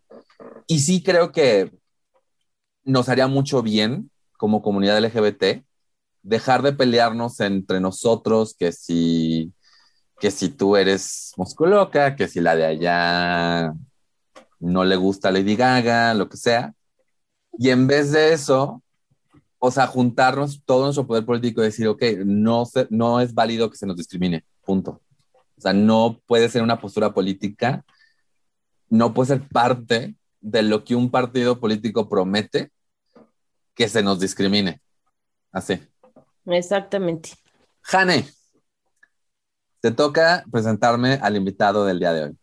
Y 0.66 0.80
sí 0.80 1.02
creo 1.02 1.32
que 1.32 1.72
nos 2.84 3.08
haría 3.08 3.26
mucho 3.26 3.62
bien 3.62 4.10
como 4.36 4.62
comunidad 4.62 4.98
LGBT 5.02 5.64
dejar 6.22 6.62
de 6.62 6.72
pelearnos 6.72 7.38
entre 7.40 7.80
nosotros, 7.80 8.54
que 8.58 8.72
si, 8.72 9.52
que 10.18 10.30
si 10.30 10.48
tú 10.48 10.76
eres 10.76 11.32
musculoca, 11.36 12.16
que 12.16 12.28
si 12.28 12.40
la 12.40 12.56
de 12.56 12.64
allá 12.64 13.74
no 14.58 14.84
le 14.84 14.96
gusta 14.96 15.30
Lady 15.30 15.54
Gaga, 15.56 16.14
lo 16.14 16.28
que 16.28 16.36
sea. 16.38 16.74
Y 17.58 17.70
en 17.70 17.86
vez 17.86 18.10
de 18.12 18.32
eso, 18.32 18.82
o 19.58 19.70
sea, 19.70 19.86
juntarnos 19.86 20.62
todo 20.64 20.84
nuestro 20.84 21.06
poder 21.06 21.24
político 21.24 21.60
y 21.60 21.66
decir, 21.66 21.88
ok, 21.88 22.02
no, 22.24 22.64
no 22.90 23.20
es 23.20 23.34
válido 23.34 23.70
que 23.70 23.76
se 23.76 23.86
nos 23.86 23.96
discrimine, 23.96 24.44
punto. 24.64 25.00
O 25.56 25.60
sea, 25.60 25.72
no 25.72 26.20
puede 26.26 26.48
ser 26.48 26.62
una 26.62 26.80
postura 26.80 27.12
política, 27.12 27.84
no 28.88 29.14
puede 29.14 29.28
ser 29.28 29.48
parte 29.48 30.14
de 30.40 30.62
lo 30.62 30.84
que 30.84 30.94
un 30.94 31.10
partido 31.10 31.58
político 31.58 32.08
promete 32.08 32.70
que 33.74 33.88
se 33.88 34.02
nos 34.02 34.20
discrimine. 34.20 34.80
Así. 35.52 35.80
Exactamente. 36.46 37.30
Jane, 37.82 38.26
te 39.80 39.90
toca 39.90 40.44
presentarme 40.50 41.18
al 41.22 41.36
invitado 41.36 41.84
del 41.84 41.98
día 41.98 42.12
de 42.12 42.24
hoy. 42.24 42.38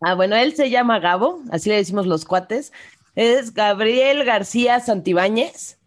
Ah, 0.00 0.14
bueno, 0.14 0.36
él 0.36 0.54
se 0.54 0.70
llama 0.70 0.98
Gabo, 0.98 1.42
así 1.50 1.68
le 1.68 1.76
decimos 1.76 2.06
los 2.06 2.24
cuates. 2.24 2.72
Es 3.14 3.52
Gabriel 3.52 4.24
García 4.24 4.80
Santibáñez. 4.80 5.78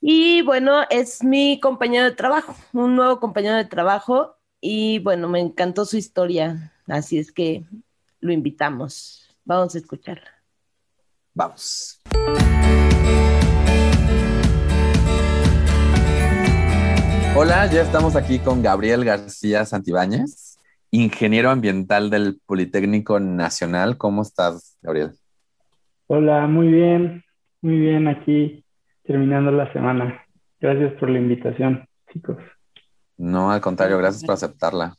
Y 0.00 0.42
bueno, 0.42 0.82
es 0.90 1.22
mi 1.22 1.60
compañero 1.60 2.04
de 2.04 2.12
trabajo, 2.12 2.54
un 2.72 2.96
nuevo 2.96 3.20
compañero 3.20 3.56
de 3.56 3.64
trabajo. 3.64 4.36
Y 4.60 4.98
bueno, 4.98 5.28
me 5.28 5.40
encantó 5.40 5.84
su 5.84 5.96
historia. 5.96 6.72
Así 6.88 7.18
es 7.18 7.30
que 7.30 7.64
lo 8.20 8.32
invitamos. 8.32 9.36
Vamos 9.44 9.74
a 9.74 9.78
escucharla. 9.78 10.30
Vamos. 11.32 12.00
Hola, 17.36 17.70
ya 17.70 17.82
estamos 17.82 18.16
aquí 18.16 18.40
con 18.40 18.60
Gabriel 18.62 19.04
García 19.04 19.64
Santibáñez, 19.64 20.58
ingeniero 20.90 21.50
ambiental 21.50 22.10
del 22.10 22.40
Politécnico 22.44 23.20
Nacional. 23.20 23.96
¿Cómo 23.96 24.22
estás, 24.22 24.76
Gabriel? 24.82 25.12
Hola, 26.08 26.48
muy 26.48 26.66
bien, 26.66 27.22
muy 27.60 27.78
bien 27.78 28.08
aquí 28.08 28.64
terminando 29.04 29.52
la 29.52 29.72
semana. 29.72 30.20
Gracias 30.60 30.94
por 30.98 31.10
la 31.10 31.18
invitación, 31.18 31.86
chicos. 32.12 32.38
No, 33.18 33.50
al 33.50 33.60
contrario, 33.60 33.98
gracias 33.98 34.24
por 34.24 34.34
aceptarla. 34.34 34.96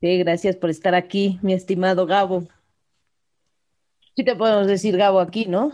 Sí, 0.00 0.18
gracias 0.18 0.56
por 0.56 0.70
estar 0.70 0.94
aquí, 0.94 1.38
mi 1.42 1.52
estimado 1.52 2.06
Gabo. 2.06 2.44
Sí 4.14 4.24
te 4.24 4.36
podemos 4.36 4.66
decir 4.66 4.96
Gabo 4.96 5.20
aquí, 5.20 5.46
¿no? 5.46 5.72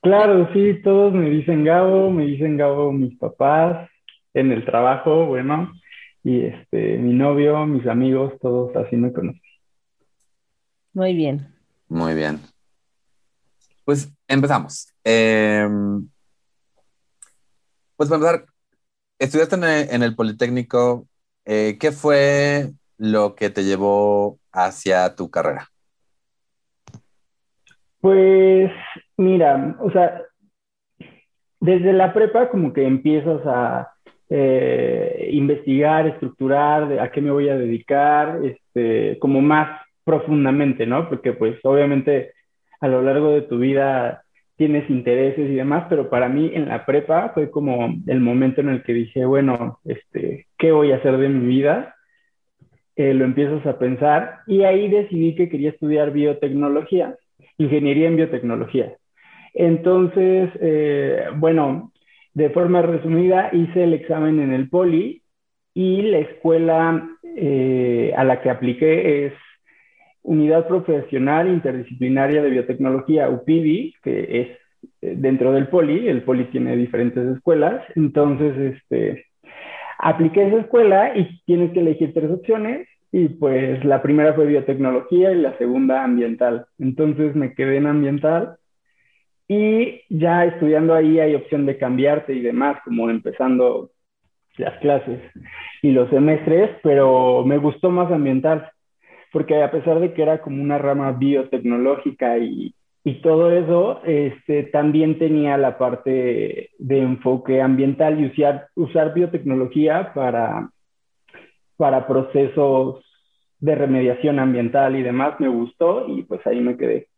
Claro, 0.00 0.48
sí, 0.52 0.80
todos 0.84 1.12
me 1.12 1.28
dicen 1.28 1.64
Gabo, 1.64 2.10
me 2.10 2.24
dicen 2.24 2.56
Gabo 2.56 2.92
mis 2.92 3.16
papás, 3.18 3.90
en 4.32 4.52
el 4.52 4.64
trabajo, 4.64 5.26
bueno, 5.26 5.72
y 6.22 6.46
este, 6.46 6.98
mi 6.98 7.14
novio, 7.14 7.66
mis 7.66 7.86
amigos, 7.86 8.34
todos 8.40 8.74
así 8.76 8.96
me 8.96 9.12
conocen. 9.12 9.42
Muy 10.92 11.14
bien. 11.14 11.52
Muy 11.88 12.14
bien. 12.14 12.40
Pues 13.84 14.12
empezamos. 14.26 14.92
Em, 15.02 16.08
pues 17.96 18.08
para 18.08 18.16
empezar, 18.16 18.46
estudiaste 19.18 19.56
en 19.94 20.02
el, 20.02 20.14
Politécnico. 20.14 21.06
Eh, 21.44 21.76
¿Qué 21.80 21.92
fue 21.92 22.70
lo 22.96 23.34
que 23.34 23.50
te 23.50 23.64
llevó 23.64 24.38
hacia 24.52 25.14
tu 25.14 25.30
carrera? 25.30 25.68
Pues 28.00 28.70
mira, 29.16 29.76
o 29.80 29.90
sea, 29.90 30.22
desde 31.60 31.92
la 31.92 32.12
prepa 32.12 32.48
como 32.50 32.72
que 32.72 32.86
empiezas 32.86 33.40
a, 33.44 33.92
eh, 34.30 35.30
investigar, 35.32 36.06
estructurar 36.06 37.00
a 37.00 37.10
qué 37.10 37.20
me 37.20 37.30
voy 37.30 37.48
a 37.48 37.56
dedicar, 37.56 38.40
este, 38.44 39.18
como 39.18 39.40
más 39.40 39.80
profundamente, 40.04 40.86
¿no? 40.86 41.08
Porque 41.08 41.32
pues 41.32 41.58
obviamente 41.64 42.32
a 42.80 42.88
lo 42.88 43.02
largo 43.02 43.30
de 43.30 43.42
tu 43.42 43.58
vida 43.58 44.22
tienes 44.58 44.90
intereses 44.90 45.48
y 45.48 45.54
demás, 45.54 45.86
pero 45.88 46.10
para 46.10 46.28
mí 46.28 46.50
en 46.52 46.68
la 46.68 46.84
prepa 46.84 47.30
fue 47.32 47.48
como 47.48 47.94
el 48.06 48.20
momento 48.20 48.60
en 48.60 48.70
el 48.70 48.82
que 48.82 48.92
dije, 48.92 49.24
bueno, 49.24 49.78
este, 49.84 50.46
¿qué 50.58 50.72
voy 50.72 50.90
a 50.90 50.96
hacer 50.96 51.16
de 51.16 51.28
mi 51.28 51.46
vida? 51.46 51.94
Eh, 52.96 53.14
lo 53.14 53.24
empiezas 53.24 53.64
a 53.64 53.78
pensar 53.78 54.40
y 54.48 54.64
ahí 54.64 54.88
decidí 54.88 55.36
que 55.36 55.48
quería 55.48 55.70
estudiar 55.70 56.10
biotecnología, 56.10 57.14
ingeniería 57.56 58.08
en 58.08 58.16
biotecnología. 58.16 58.96
Entonces, 59.54 60.50
eh, 60.60 61.26
bueno, 61.36 61.92
de 62.34 62.50
forma 62.50 62.82
resumida, 62.82 63.50
hice 63.52 63.84
el 63.84 63.94
examen 63.94 64.40
en 64.40 64.52
el 64.52 64.68
Poli 64.68 65.22
y 65.72 66.02
la 66.02 66.18
escuela 66.18 67.08
eh, 67.36 68.12
a 68.16 68.24
la 68.24 68.42
que 68.42 68.50
apliqué 68.50 69.26
es 69.26 69.32
Unidad 70.22 70.66
Profesional 70.68 71.48
Interdisciplinaria 71.48 72.42
de 72.42 72.50
Biotecnología, 72.50 73.28
UPIBI, 73.30 73.94
que 74.02 74.40
es 74.40 74.48
eh, 75.02 75.14
dentro 75.16 75.52
del 75.52 75.68
Poli. 75.68 76.08
El 76.08 76.22
Poli 76.22 76.44
tiene 76.46 76.76
diferentes 76.76 77.26
escuelas. 77.36 77.82
Entonces, 77.94 78.74
este, 78.74 79.26
apliqué 79.98 80.46
esa 80.46 80.60
escuela 80.60 81.16
y 81.16 81.40
tienes 81.44 81.72
que 81.72 81.80
elegir 81.80 82.12
tres 82.14 82.30
opciones. 82.30 82.88
Y 83.10 83.28
pues 83.28 83.82
la 83.84 84.02
primera 84.02 84.34
fue 84.34 84.46
biotecnología 84.46 85.32
y 85.32 85.40
la 85.40 85.56
segunda 85.56 86.04
ambiental. 86.04 86.66
Entonces 86.78 87.34
me 87.34 87.54
quedé 87.54 87.78
en 87.78 87.86
ambiental 87.86 88.58
y 89.48 90.02
ya 90.10 90.44
estudiando 90.44 90.94
ahí 90.94 91.18
hay 91.18 91.34
opción 91.34 91.64
de 91.64 91.78
cambiarte 91.78 92.34
y 92.34 92.40
demás, 92.42 92.76
como 92.84 93.08
empezando 93.08 93.90
las 94.58 94.78
clases 94.80 95.20
y 95.80 95.90
los 95.90 96.10
semestres, 96.10 96.70
pero 96.82 97.44
me 97.46 97.56
gustó 97.56 97.90
más 97.90 98.12
ambiental, 98.12 98.70
porque 99.32 99.62
a 99.62 99.70
pesar 99.70 100.00
de 100.00 100.12
que 100.12 100.22
era 100.22 100.40
como 100.40 100.62
una 100.62 100.78
rama 100.78 101.12
biotecnológica 101.12 102.38
y, 102.38 102.74
y 103.04 103.20
todo 103.20 103.50
eso, 103.50 104.02
este, 104.04 104.64
también 104.64 105.18
tenía 105.18 105.56
la 105.56 105.78
parte 105.78 106.70
de 106.78 106.98
enfoque 106.98 107.60
ambiental 107.60 108.20
y 108.20 108.26
usar, 108.26 108.68
usar 108.74 109.14
biotecnología 109.14 110.12
para, 110.14 110.70
para 111.76 112.06
procesos 112.06 113.04
de 113.60 113.74
remediación 113.74 114.38
ambiental 114.38 114.96
y 114.96 115.02
demás, 115.02 115.38
me 115.40 115.48
gustó 115.48 116.06
y 116.08 116.22
pues 116.22 116.46
ahí 116.46 116.60
me 116.60 116.76
quedé 116.76 117.08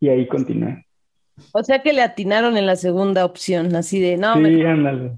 y 0.00 0.08
ahí 0.08 0.26
continué. 0.28 0.84
O 1.52 1.62
sea 1.62 1.82
que 1.82 1.92
le 1.92 2.02
atinaron 2.02 2.56
en 2.56 2.66
la 2.66 2.76
segunda 2.76 3.24
opción, 3.24 3.74
así 3.74 4.00
de, 4.00 4.16
no, 4.16 4.34
Sí, 4.34 4.62
ándale. 4.62 5.12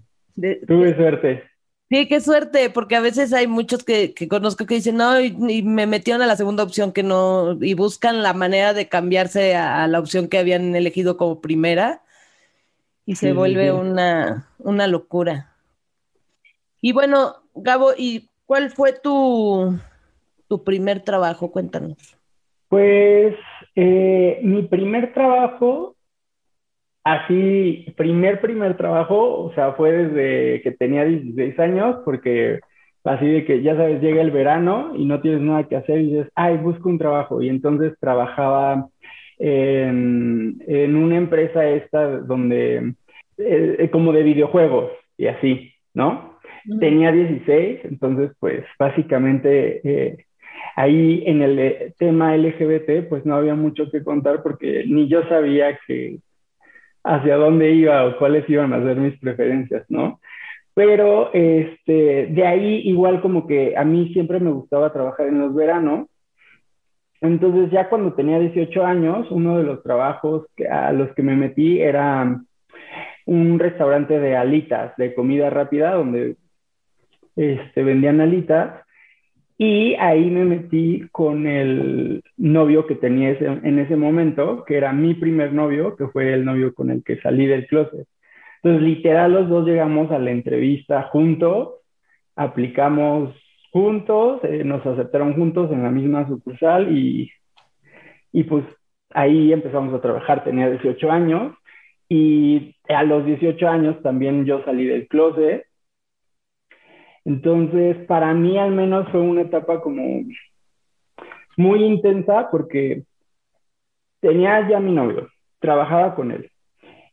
Tuve 0.67 0.97
suerte. 0.97 1.45
Sí, 1.91 2.07
qué 2.07 2.21
suerte, 2.21 2.69
porque 2.69 2.97
a 2.97 3.01
veces 3.01 3.33
hay 3.33 3.47
muchos 3.47 3.83
que, 3.83 4.15
conozco 4.29 4.67
que 4.67 4.75
dicen, 4.75 4.97
no, 4.97 5.19
y, 5.21 5.63
me 5.63 5.87
metieron 5.87 6.21
a 6.21 6.27
la 6.27 6.37
segunda 6.37 6.63
opción 6.63 6.93
que 6.93 7.03
no, 7.03 7.57
y 7.63 7.73
buscan 7.73 8.23
la 8.23 8.35
manera 8.35 8.75
de 8.75 8.89
cambiarse 8.89 9.57
a, 9.57 9.87
la 9.87 9.99
opción 9.99 10.29
que 10.29 10.39
habían 10.39 10.77
elegido 10.77 11.17
como 11.17 11.41
primera, 11.41 12.03
y 13.07 13.17
se 13.17 13.33
vuelve 13.33 13.73
Una, 13.73 14.49
una 14.59 14.87
locura. 14.87 15.55
Y 16.83 16.93
bueno, 16.93 17.37
Gabo, 17.55 17.93
¿y 17.97 18.29
cuál 18.45 18.71
fue 18.71 18.93
tu, 18.93 19.79
tu 20.47 20.63
primer 20.63 21.01
trabajo? 21.01 21.51
Cuéntanos. 21.51 21.97
Pues 22.69 23.35
eh, 23.75 24.41
mi 24.43 24.63
primer 24.65 25.15
trabajo 25.15 25.97
Así, 27.09 27.87
primer, 27.97 28.39
primer 28.39 28.77
trabajo, 28.77 29.45
o 29.45 29.55
sea, 29.55 29.73
fue 29.73 29.93
desde 29.93 30.61
que 30.61 30.73
tenía 30.73 31.07
16 31.07 31.59
años, 31.59 31.97
porque 32.05 32.61
así 33.03 33.27
de 33.27 33.47
que, 33.47 33.63
ya 33.63 33.75
sabes, 33.77 34.03
llega 34.03 34.21
el 34.21 34.31
verano 34.31 34.93
y 34.95 35.07
no 35.07 35.19
tienes 35.23 35.41
nada 35.41 35.67
que 35.67 35.77
hacer 35.77 36.01
y 36.01 36.11
dices, 36.11 36.31
ay, 36.35 36.59
busco 36.59 36.87
un 36.87 36.99
trabajo. 36.99 37.41
Y 37.41 37.49
entonces 37.49 37.95
trabajaba 37.99 38.91
en, 39.39 40.63
en 40.67 40.97
una 40.97 41.17
empresa 41.17 41.67
esta 41.67 42.19
donde, 42.19 42.93
eh, 43.39 43.89
como 43.91 44.13
de 44.13 44.23
videojuegos 44.23 44.91
y 45.17 45.29
así, 45.29 45.73
¿no? 45.95 46.39
Tenía 46.79 47.11
16, 47.11 47.81
entonces, 47.85 48.33
pues, 48.39 48.67
básicamente... 48.79 49.81
Eh, 49.83 50.25
ahí 50.77 51.23
en 51.27 51.43
el 51.43 51.59
eh, 51.59 51.95
tema 51.99 52.37
LGBT, 52.37 53.09
pues 53.09 53.25
no 53.25 53.37
había 53.37 53.55
mucho 53.55 53.91
que 53.91 54.05
contar 54.05 54.43
porque 54.43 54.85
ni 54.87 55.09
yo 55.09 55.23
sabía 55.29 55.79
que, 55.87 56.19
hacia 57.09 57.37
dónde 57.37 57.73
iba 57.73 58.05
o 58.05 58.19
cuáles 58.19 58.49
iban 58.51 58.73
a 58.73 58.83
ser 58.83 58.97
mis 58.97 59.19
preferencias, 59.19 59.85
¿no? 59.89 60.21
Pero 60.75 61.33
este, 61.33 62.27
de 62.27 62.47
ahí 62.47 62.83
igual 62.85 63.21
como 63.21 63.47
que 63.47 63.75
a 63.77 63.85
mí 63.85 64.13
siempre 64.13 64.39
me 64.39 64.51
gustaba 64.51 64.93
trabajar 64.93 65.27
en 65.27 65.41
los 65.41 65.55
veranos. 65.55 66.07
Entonces 67.21 67.71
ya 67.71 67.89
cuando 67.89 68.13
tenía 68.13 68.39
18 68.39 68.85
años, 68.85 69.27
uno 69.31 69.59
de 69.59 69.65
los 69.65 69.83
trabajos 69.83 70.47
a 70.71 70.93
los 70.93 71.13
que 71.15 71.23
me 71.23 71.35
metí 71.35 71.81
era 71.81 72.41
un 73.27 73.59
restaurante 73.59 74.21
de 74.21 74.37
alitas, 74.37 74.95
de 74.99 75.15
comida 75.15 75.51
rápida, 75.51 75.95
donde 75.95 76.37
este, 77.35 77.83
vendían 77.83 78.21
alitas. 78.21 78.83
Y 79.61 79.95
ahí 79.97 80.31
me 80.31 80.45
metí 80.45 81.09
con 81.11 81.49
el 81.49 82.23
novio 82.37 82.87
que 82.87 82.95
tenía 82.95 83.31
en 83.31 83.79
ese 83.81 83.97
momento, 83.97 84.65
que 84.65 84.77
era 84.77 84.93
mi 84.93 85.15
primer 85.15 85.53
novio, 85.53 85.97
que 85.97 86.07
fue 86.07 86.33
el 86.33 86.45
novio 86.45 86.73
con 86.73 86.91
el 86.91 87.03
que 87.03 87.21
salí 87.21 87.47
del 87.47 87.67
closet. 87.67 88.07
Entonces, 88.63 88.83
literal, 88.83 89.33
los 89.33 89.49
dos 89.49 89.67
llegamos 89.67 90.13
a 90.13 90.21
la 90.21 90.31
entrevista 90.31 91.03
juntos, 91.11 91.75
aplicamos 92.37 93.35
juntos, 93.73 94.41
eh, 94.45 94.63
nos 94.65 94.87
aceptaron 94.87 95.35
juntos 95.35 95.73
en 95.73 95.83
la 95.83 95.91
misma 95.91 96.27
sucursal 96.29 96.97
y, 96.97 97.31
y 98.33 98.45
pues 98.45 98.65
ahí 99.11 99.53
empezamos 99.53 99.93
a 99.93 100.01
trabajar. 100.01 100.45
Tenía 100.45 100.71
18 100.71 101.11
años 101.11 101.55
y 102.09 102.77
a 102.89 103.03
los 103.03 103.27
18 103.27 103.69
años 103.69 104.03
también 104.03 104.45
yo 104.45 104.65
salí 104.65 104.87
del 104.87 105.09
closet 105.09 105.68
entonces, 107.29 107.95
para 108.07 108.33
mí 108.33 108.57
al 108.57 108.71
menos 108.71 109.07
fue 109.11 109.21
una 109.21 109.43
etapa 109.43 109.83
como 109.83 110.25
muy 111.59 111.85
intensa 111.85 112.49
porque 112.51 113.03
tenía 114.21 114.67
ya 114.67 114.81
mi 114.81 114.93
novio, 114.93 115.29
trabajaba 115.59 116.15
con 116.15 116.31
él. 116.31 116.51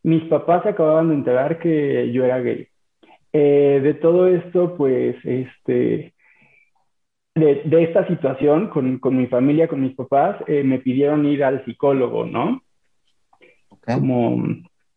Mis 0.03 0.23
papás 0.29 0.63
se 0.63 0.69
acababan 0.69 1.09
de 1.09 1.15
enterar 1.15 1.59
que 1.59 2.13
yo 2.13 2.23
era 2.23 2.39
gay. 2.39 2.65
Eh, 3.33 3.81
de 3.83 3.93
todo 3.95 4.27
esto, 4.27 4.77
pues, 4.77 5.17
este, 5.25 6.13
de, 7.33 7.83
esta 7.83 8.07
situación 8.07 8.69
con, 8.69 9.17
mi 9.17 9.27
familia, 9.27 9.67
con 9.67 9.81
mis 9.81 9.97
papás, 9.97 10.37
eh, 10.47 10.63
me 10.63 10.79
pidieron 10.79 11.25
ir 11.25 11.43
al 11.43 11.65
psicólogo, 11.65 12.25
¿no? 12.25 12.61
Como 13.83 14.41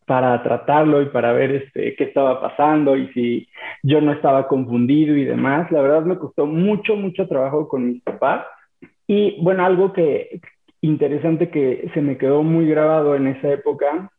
para 0.08 0.42
tratarlo 0.42 1.02
y 1.02 1.06
para 1.06 1.32
ver 1.32 1.52
este, 1.52 1.94
qué 1.94 2.04
estaba 2.04 2.40
pasando 2.40 2.96
y 2.96 3.08
si 3.12 3.48
yo 3.82 4.00
no 4.00 4.12
estaba 4.12 4.48
confundido 4.48 5.14
y 5.14 5.24
demás. 5.24 5.70
La 5.70 5.82
verdad 5.82 6.02
me 6.02 6.18
costó 6.18 6.46
mucho, 6.46 6.96
mucho 6.96 7.28
trabajo 7.28 7.68
con 7.68 7.86
mis 7.86 8.02
papás. 8.02 8.46
Y 9.06 9.40
bueno, 9.42 9.64
algo 9.64 9.92
que 9.92 10.40
interesante 10.80 11.50
que 11.50 11.90
se 11.92 12.00
me 12.00 12.16
quedó 12.16 12.42
muy 12.42 12.66
grabado 12.66 13.14
en 13.14 13.26
esa 13.26 13.52
época 13.52 14.10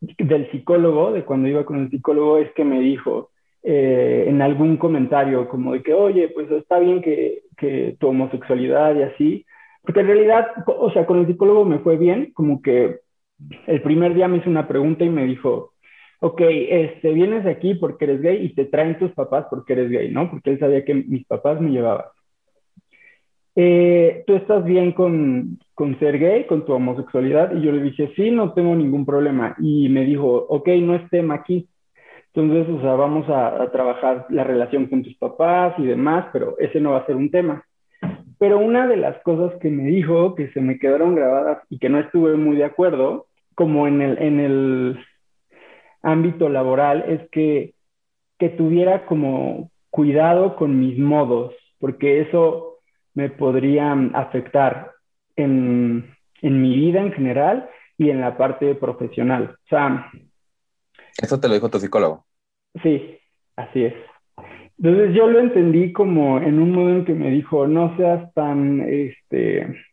del 0.00 0.50
psicólogo, 0.50 1.12
de 1.12 1.24
cuando 1.24 1.48
iba 1.48 1.64
con 1.64 1.78
el 1.78 1.90
psicólogo, 1.90 2.38
es 2.38 2.50
que 2.52 2.64
me 2.64 2.80
dijo 2.80 3.30
eh, 3.62 4.24
en 4.26 4.42
algún 4.42 4.76
comentario 4.76 5.48
como 5.48 5.74
de 5.74 5.82
que, 5.82 5.94
oye, 5.94 6.28
pues 6.28 6.50
está 6.50 6.80
bien 6.80 7.02
que, 7.02 7.42
que 7.56 7.96
tu 8.00 8.08
homosexualidad 8.08 8.96
y 8.96 9.02
así, 9.02 9.46
porque 9.82 10.00
en 10.00 10.08
realidad, 10.08 10.46
o 10.66 10.90
sea, 10.90 11.06
con 11.06 11.20
el 11.20 11.26
psicólogo 11.28 11.64
me 11.64 11.78
fue 11.78 11.96
bien, 11.96 12.32
como 12.34 12.60
que 12.60 13.05
el 13.66 13.82
primer 13.82 14.14
día 14.14 14.28
me 14.28 14.38
hizo 14.38 14.50
una 14.50 14.68
pregunta 14.68 15.04
y 15.04 15.10
me 15.10 15.24
dijo, 15.24 15.72
ok, 16.20 16.40
este, 16.40 17.12
vienes 17.12 17.46
aquí 17.46 17.74
porque 17.74 18.04
eres 18.04 18.22
gay 18.22 18.44
y 18.44 18.54
te 18.54 18.64
traen 18.64 18.98
tus 18.98 19.12
papás 19.12 19.46
porque 19.50 19.74
eres 19.74 19.90
gay, 19.90 20.10
¿no? 20.10 20.30
Porque 20.30 20.50
él 20.50 20.58
sabía 20.58 20.84
que 20.84 20.94
mis 20.94 21.26
papás 21.26 21.60
me 21.60 21.70
llevaban. 21.70 22.06
Eh, 23.58 24.22
¿Tú 24.26 24.34
estás 24.34 24.64
bien 24.64 24.92
con, 24.92 25.58
con, 25.74 25.98
ser 25.98 26.18
gay, 26.18 26.46
con 26.46 26.66
tu 26.66 26.72
homosexualidad? 26.72 27.54
Y 27.56 27.62
yo 27.62 27.72
le 27.72 27.82
dije, 27.82 28.12
sí, 28.14 28.30
no 28.30 28.52
tengo 28.52 28.74
ningún 28.74 29.06
problema. 29.06 29.56
Y 29.58 29.88
me 29.88 30.04
dijo, 30.04 30.28
ok, 30.48 30.68
no 30.82 30.94
es 30.94 31.08
tema 31.10 31.34
aquí. 31.34 31.68
Entonces, 32.34 32.68
o 32.68 32.80
sea, 32.82 32.94
vamos 32.94 33.28
a, 33.30 33.62
a 33.62 33.70
trabajar 33.72 34.26
la 34.28 34.44
relación 34.44 34.86
con 34.86 35.02
tus 35.02 35.16
papás 35.16 35.74
y 35.78 35.86
demás, 35.86 36.26
pero 36.34 36.58
ese 36.58 36.80
no 36.80 36.92
va 36.92 36.98
a 36.98 37.06
ser 37.06 37.16
un 37.16 37.30
tema. 37.30 37.64
Pero 38.38 38.58
una 38.58 38.86
de 38.86 38.96
las 38.96 39.20
cosas 39.22 39.58
que 39.60 39.70
me 39.70 39.84
dijo, 39.84 40.34
que 40.34 40.50
se 40.52 40.60
me 40.60 40.78
quedaron 40.78 41.14
grabadas 41.14 41.58
y 41.70 41.78
que 41.78 41.88
no 41.88 41.98
estuve 41.98 42.36
muy 42.36 42.56
de 42.56 42.64
acuerdo, 42.64 43.26
como 43.54 43.88
en 43.88 44.02
el, 44.02 44.18
en 44.18 44.40
el 44.40 44.98
ámbito 46.02 46.48
laboral, 46.48 47.04
es 47.08 47.28
que, 47.30 47.74
que 48.38 48.50
tuviera 48.50 49.06
como 49.06 49.70
cuidado 49.90 50.56
con 50.56 50.78
mis 50.78 50.98
modos, 50.98 51.54
porque 51.78 52.20
eso 52.20 52.80
me 53.14 53.30
podría 53.30 53.92
afectar 54.12 54.92
en, 55.36 56.14
en 56.42 56.62
mi 56.62 56.76
vida 56.76 57.00
en 57.00 57.12
general 57.12 57.70
y 57.96 58.10
en 58.10 58.20
la 58.20 58.36
parte 58.36 58.74
profesional. 58.74 59.56
O 59.64 59.68
sea... 59.68 60.10
¿Eso 61.20 61.40
te 61.40 61.48
lo 61.48 61.54
dijo 61.54 61.70
tu 61.70 61.78
psicólogo? 61.78 62.26
Sí, 62.82 63.18
así 63.56 63.84
es. 63.84 63.94
Entonces 64.78 65.14
yo 65.14 65.26
lo 65.26 65.40
entendí 65.40 65.92
como 65.92 66.38
en 66.38 66.58
un 66.58 66.72
modo 66.72 66.90
en 66.90 67.04
que 67.04 67.14
me 67.14 67.30
dijo, 67.30 67.66
no 67.66 67.96
seas 67.96 68.32
tan, 68.34 68.80
este... 68.80 69.84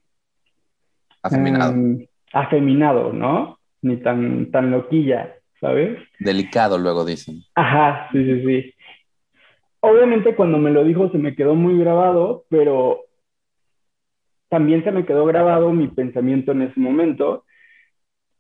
Afeminado. 1.21 1.71
Em, 1.71 2.05
afeminado, 2.33 3.13
¿no? 3.13 3.57
Ni 3.81 3.97
tan, 3.97 4.51
tan 4.51 4.71
loquilla, 4.71 5.33
¿sabes? 5.61 5.99
Delicado, 6.19 6.77
luego 6.77 7.05
dicen. 7.05 7.43
Ajá, 7.55 8.09
sí, 8.11 8.25
sí, 8.25 8.45
sí. 8.45 8.73
Obviamente 9.79 10.35
cuando 10.35 10.57
me 10.57 10.71
lo 10.71 10.83
dijo 10.83 11.09
se 11.11 11.17
me 11.17 11.35
quedó 11.35 11.55
muy 11.55 11.77
grabado, 11.77 12.45
pero 12.49 13.01
también 14.49 14.83
se 14.83 14.91
me 14.91 15.05
quedó 15.05 15.25
grabado 15.25 15.71
mi 15.71 15.87
pensamiento 15.87 16.51
en 16.51 16.63
ese 16.63 16.79
momento, 16.79 17.45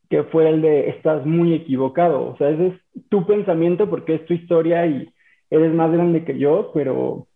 que 0.09 0.23
fue 0.23 0.49
el 0.49 0.61
de, 0.61 0.89
estás 0.89 1.25
muy 1.25 1.53
equivocado. 1.53 2.27
O 2.27 2.37
sea, 2.37 2.49
ese 2.49 2.67
es 2.67 3.09
tu 3.09 3.25
pensamiento 3.25 3.89
porque 3.89 4.15
es 4.15 4.25
tu 4.25 4.33
historia 4.33 4.85
y 4.85 5.11
eres 5.53 5.73
más 5.73 5.91
grande 5.91 6.25
que 6.25 6.37
yo, 6.37 6.71
pero 6.73 7.27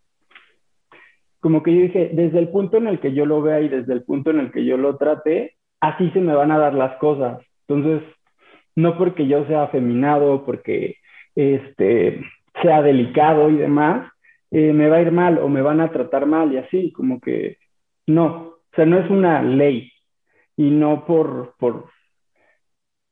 como 1.40 1.62
que 1.62 1.74
yo 1.74 1.82
dije, 1.82 2.10
desde 2.12 2.40
el 2.40 2.48
punto 2.48 2.78
en 2.78 2.88
el 2.88 2.98
que 2.98 3.14
yo 3.14 3.24
lo 3.26 3.40
vea 3.42 3.60
y 3.60 3.68
desde 3.68 3.92
el 3.92 4.02
punto 4.02 4.30
en 4.30 4.40
el 4.40 4.50
que 4.50 4.64
yo 4.64 4.76
lo 4.76 4.96
trate, 4.96 5.54
así 5.80 6.10
se 6.10 6.20
me 6.20 6.34
van 6.34 6.50
a 6.50 6.58
dar 6.58 6.74
las 6.74 6.96
cosas. 6.98 7.40
Entonces, 7.68 8.02
no 8.74 8.98
porque 8.98 9.28
yo 9.28 9.46
sea 9.46 9.64
afeminado, 9.64 10.44
porque 10.44 10.96
este, 11.36 12.20
sea 12.60 12.82
delicado 12.82 13.50
y 13.50 13.56
demás, 13.56 14.10
eh, 14.50 14.72
me 14.72 14.88
va 14.88 14.96
a 14.96 15.02
ir 15.02 15.12
mal 15.12 15.38
o 15.38 15.48
me 15.48 15.62
van 15.62 15.80
a 15.80 15.92
tratar 15.92 16.26
mal 16.26 16.52
y 16.52 16.56
así, 16.56 16.90
como 16.92 17.20
que 17.20 17.58
no, 18.06 18.26
o 18.26 18.58
sea, 18.74 18.86
no 18.86 18.98
es 18.98 19.08
una 19.10 19.42
ley 19.42 19.92
y 20.56 20.70
no 20.70 21.06
por, 21.06 21.54
por, 21.58 21.84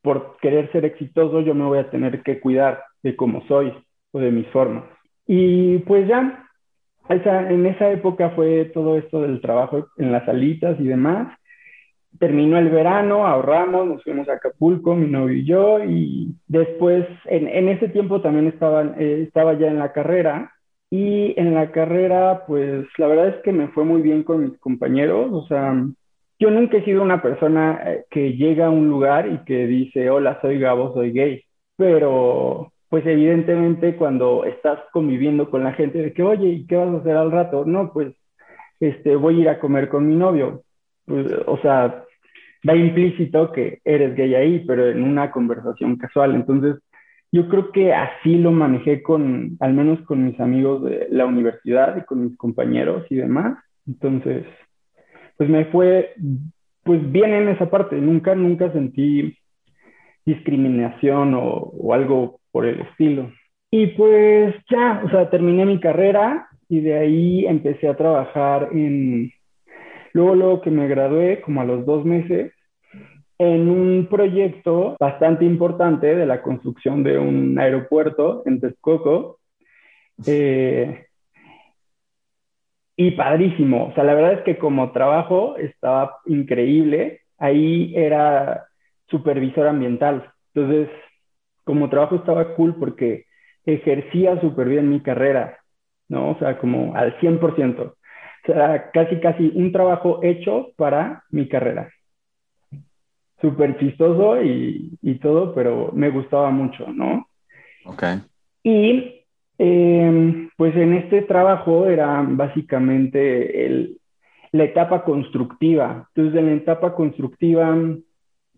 por 0.02 0.36
querer 0.40 0.72
ser 0.72 0.84
exitoso 0.84 1.42
yo 1.42 1.54
me 1.54 1.64
voy 1.64 1.78
a 1.78 1.90
tener 1.90 2.22
que 2.22 2.40
cuidar 2.40 2.82
de 3.02 3.14
cómo 3.14 3.46
soy 3.46 3.72
o 4.10 4.18
de 4.18 4.32
mis 4.32 4.48
formas. 4.48 4.95
Y 5.26 5.78
pues 5.80 6.06
ya, 6.08 6.46
en 7.08 7.66
esa 7.66 7.90
época 7.90 8.30
fue 8.30 8.66
todo 8.66 8.96
esto 8.96 9.22
del 9.22 9.40
trabajo 9.40 9.88
en 9.96 10.12
las 10.12 10.24
salitas 10.24 10.78
y 10.80 10.84
demás. 10.84 11.36
Terminó 12.18 12.58
el 12.58 12.70
verano, 12.70 13.26
ahorramos, 13.26 13.86
nos 13.86 14.02
fuimos 14.02 14.28
a 14.28 14.34
Acapulco, 14.34 14.94
mi 14.94 15.06
novio 15.06 15.36
y 15.36 15.44
yo, 15.44 15.84
y 15.84 16.34
después, 16.46 17.06
en, 17.26 17.68
ese 17.68 17.88
tiempo 17.88 18.22
también 18.22 18.46
estaba, 18.46 18.94
eh, 18.98 19.24
estaba 19.26 19.52
ya 19.54 19.66
en 19.66 19.78
la 19.78 19.92
carrera, 19.92 20.50
y 20.90 21.38
en 21.38 21.54
la 21.54 21.72
carrera, 21.72 22.44
pues 22.46 22.86
la 22.98 23.06
verdad 23.08 23.28
es 23.28 23.42
que 23.42 23.52
me 23.52 23.68
fue 23.68 23.84
muy 23.84 24.02
bien 24.02 24.22
con 24.22 24.44
mis 24.44 24.58
compañeros, 24.58 25.32
o 25.32 25.46
sea, 25.46 25.74
yo 26.38 26.50
nunca 26.50 26.76
he 26.78 26.84
sido 26.84 27.02
una 27.02 27.22
persona 27.22 27.80
eh, 27.84 28.04
que 28.10 28.34
llega 28.34 28.66
a 28.66 28.70
un 28.70 28.88
lugar 28.88 29.26
y 29.26 29.38
que 29.44 29.66
dice, 29.66 30.10
hola, 30.10 30.38
soy 30.40 30.58
Gabo, 30.58 30.94
soy 30.94 31.12
gay, 31.12 31.42
pero 31.76 32.72
pues 32.88 33.04
evidentemente 33.06 33.96
cuando 33.96 34.44
estás 34.44 34.78
conviviendo 34.92 35.50
con 35.50 35.64
la 35.64 35.72
gente 35.72 35.98
de 35.98 36.12
que, 36.12 36.22
oye, 36.22 36.48
¿y 36.48 36.66
qué 36.66 36.76
vas 36.76 36.94
a 36.94 36.98
hacer 36.98 37.16
al 37.16 37.32
rato? 37.32 37.64
No, 37.64 37.92
pues 37.92 38.14
este, 38.80 39.16
voy 39.16 39.38
a 39.38 39.40
ir 39.40 39.48
a 39.48 39.58
comer 39.58 39.88
con 39.88 40.06
mi 40.08 40.14
novio. 40.14 40.62
Pues, 41.04 41.26
o 41.46 41.58
sea, 41.58 42.04
va 42.68 42.76
implícito 42.76 43.52
que 43.52 43.80
eres 43.84 44.14
gay 44.14 44.34
ahí, 44.34 44.64
pero 44.66 44.88
en 44.88 45.02
una 45.02 45.30
conversación 45.30 45.96
casual. 45.96 46.34
Entonces, 46.34 46.76
yo 47.32 47.48
creo 47.48 47.72
que 47.72 47.92
así 47.92 48.36
lo 48.38 48.52
manejé 48.52 49.02
con, 49.02 49.56
al 49.60 49.74
menos 49.74 50.00
con 50.02 50.24
mis 50.24 50.38
amigos 50.40 50.84
de 50.84 51.08
la 51.10 51.26
universidad 51.26 51.96
y 51.96 52.04
con 52.04 52.24
mis 52.24 52.36
compañeros 52.36 53.04
y 53.10 53.16
demás. 53.16 53.58
Entonces, 53.86 54.44
pues 55.36 55.50
me 55.50 55.66
fue, 55.66 56.14
pues 56.82 57.10
bien 57.10 57.32
en 57.32 57.48
esa 57.48 57.68
parte. 57.68 57.96
Nunca, 57.96 58.34
nunca 58.34 58.72
sentí 58.72 59.36
discriminación 60.24 61.34
o, 61.34 61.42
o 61.42 61.94
algo 61.94 62.40
por 62.56 62.64
el 62.64 62.80
estilo. 62.80 63.30
Y 63.70 63.88
pues 63.88 64.54
ya, 64.70 65.02
o 65.04 65.10
sea, 65.10 65.28
terminé 65.28 65.66
mi 65.66 65.78
carrera 65.78 66.48
y 66.70 66.80
de 66.80 66.96
ahí 66.96 67.46
empecé 67.46 67.86
a 67.86 67.98
trabajar 67.98 68.70
en, 68.72 69.30
luego, 70.14 70.34
luego 70.34 70.60
que 70.62 70.70
me 70.70 70.88
gradué, 70.88 71.42
como 71.42 71.60
a 71.60 71.66
los 71.66 71.84
dos 71.84 72.06
meses, 72.06 72.54
en 73.36 73.68
un 73.68 74.06
proyecto 74.08 74.96
bastante 74.98 75.44
importante 75.44 76.16
de 76.16 76.24
la 76.24 76.40
construcción 76.40 77.02
de 77.02 77.18
un 77.18 77.58
aeropuerto 77.58 78.42
en 78.46 78.58
Texcoco. 78.58 79.38
Eh, 80.26 81.04
y 82.96 83.10
padrísimo. 83.10 83.88
O 83.88 83.94
sea, 83.94 84.04
la 84.04 84.14
verdad 84.14 84.32
es 84.32 84.44
que 84.44 84.56
como 84.56 84.92
trabajo 84.92 85.58
estaba 85.58 86.20
increíble. 86.24 87.20
Ahí 87.36 87.92
era 87.94 88.64
supervisor 89.08 89.66
ambiental. 89.66 90.32
Entonces, 90.54 90.88
como 91.66 91.90
trabajo 91.90 92.16
estaba 92.16 92.54
cool 92.54 92.76
porque 92.76 93.26
ejercía 93.66 94.40
súper 94.40 94.68
bien 94.68 94.88
mi 94.88 95.00
carrera, 95.00 95.58
¿no? 96.08 96.30
O 96.30 96.38
sea, 96.38 96.58
como 96.58 96.94
al 96.94 97.18
100%. 97.18 97.82
O 97.82 97.94
sea, 98.46 98.90
casi, 98.92 99.18
casi 99.20 99.52
un 99.54 99.72
trabajo 99.72 100.20
hecho 100.22 100.68
para 100.76 101.24
mi 101.30 101.48
carrera 101.48 101.90
súper 103.40 103.78
chistoso 103.78 104.42
y, 104.42 104.98
y, 105.02 105.16
todo, 105.16 105.54
pero 105.54 105.90
me 105.92 106.10
gustaba 106.10 106.50
mucho, 106.50 106.86
¿no? 106.92 107.28
Ok. 107.84 108.02
Y 108.62 109.24
eh, 109.58 110.48
pues 110.56 110.74
en 110.76 110.94
este 110.94 111.22
trabajo 111.22 111.86
era 111.86 112.24
básicamente 112.26 113.66
el, 113.66 113.98
la 114.52 114.64
etapa 114.64 115.04
constructiva. 115.04 116.08
Entonces, 116.14 116.40
en 116.40 116.46
la 116.46 116.52
etapa 116.56 116.94
constructiva, 116.94 117.76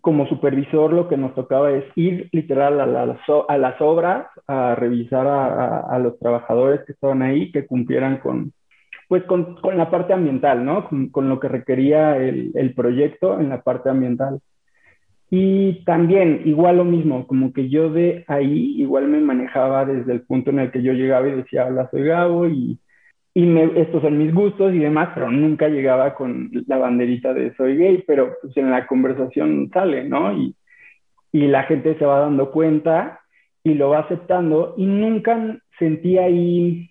como 0.01 0.27
supervisor, 0.27 0.93
lo 0.93 1.09
que 1.09 1.17
nos 1.17 1.35
tocaba 1.35 1.71
es 1.73 1.85
ir 1.95 2.29
literal 2.33 2.81
a, 2.81 2.87
la, 2.87 3.19
a 3.49 3.59
las 3.59 3.81
obras, 3.81 4.27
a 4.47 4.75
revisar 4.75 5.27
a, 5.27 5.81
a, 5.81 5.99
los 5.99 6.19
trabajadores 6.19 6.85
que 6.87 6.93
estaban 6.93 7.23
ahí, 7.23 7.51
que 7.53 7.67
cumplieran 7.67 8.19
con, 8.19 8.53
pues 9.09 9.25
con, 9.25 9.57
con 9.57 9.77
la 9.77 9.91
parte 9.91 10.13
ambiental, 10.13 10.65
¿no? 10.65 10.89
Con, 10.89 11.09
con 11.11 11.29
lo 11.29 11.41
que 11.41 11.49
requería 11.49 12.17
el, 12.17 12.53
el, 12.55 12.75
proyecto 12.75 13.41
en 13.41 13.49
la 13.49 13.63
parte 13.63 13.91
ambiental. 13.91 14.41
Y 15.31 15.85
también, 15.85 16.43
igual 16.45 16.79
lo 16.79 16.85
mismo, 16.85 17.27
como 17.27 17.53
que 17.53 17.69
yo 17.69 17.91
de 17.91 18.25
ahí 18.29 18.81
igual 18.81 19.09
me 19.09 19.21
manejaba 19.21 19.85
desde 19.85 20.13
el 20.13 20.23
punto 20.23 20.51
en 20.51 20.61
el 20.61 20.71
que 20.71 20.83
yo 20.83 20.93
llegaba 20.93 21.29
y 21.29 21.33
decía, 21.33 21.67
hola, 21.67 21.89
soy 21.91 22.05
Gabo 22.05 22.47
y, 22.49 22.79
y 23.39 23.43
me, 23.43 23.71
estos 23.81 24.03
son 24.03 24.19
mis 24.19 24.35
gustos 24.35 24.75
y 24.75 24.81
demás, 24.81 25.11
pero 25.15 25.31
nunca 25.31 25.69
llegaba 25.69 26.13
con 26.17 26.51
la 26.67 26.77
banderita 26.77 27.33
de 27.33 27.55
soy 27.55 27.77
gay, 27.77 28.03
pero 28.05 28.35
pues 28.43 28.57
en 28.57 28.69
la 28.69 28.85
conversación 28.89 29.71
sale, 29.73 30.03
¿no? 30.03 30.33
Y, 30.37 30.57
y 31.31 31.47
la 31.47 31.63
gente 31.63 31.97
se 31.99 32.05
va 32.05 32.19
dando 32.19 32.51
cuenta 32.51 33.21
y 33.63 33.75
lo 33.75 33.91
va 33.91 34.01
aceptando 34.01 34.75
y 34.77 34.87
nunca 34.87 35.57
sentí 35.79 36.19
ahí 36.19 36.91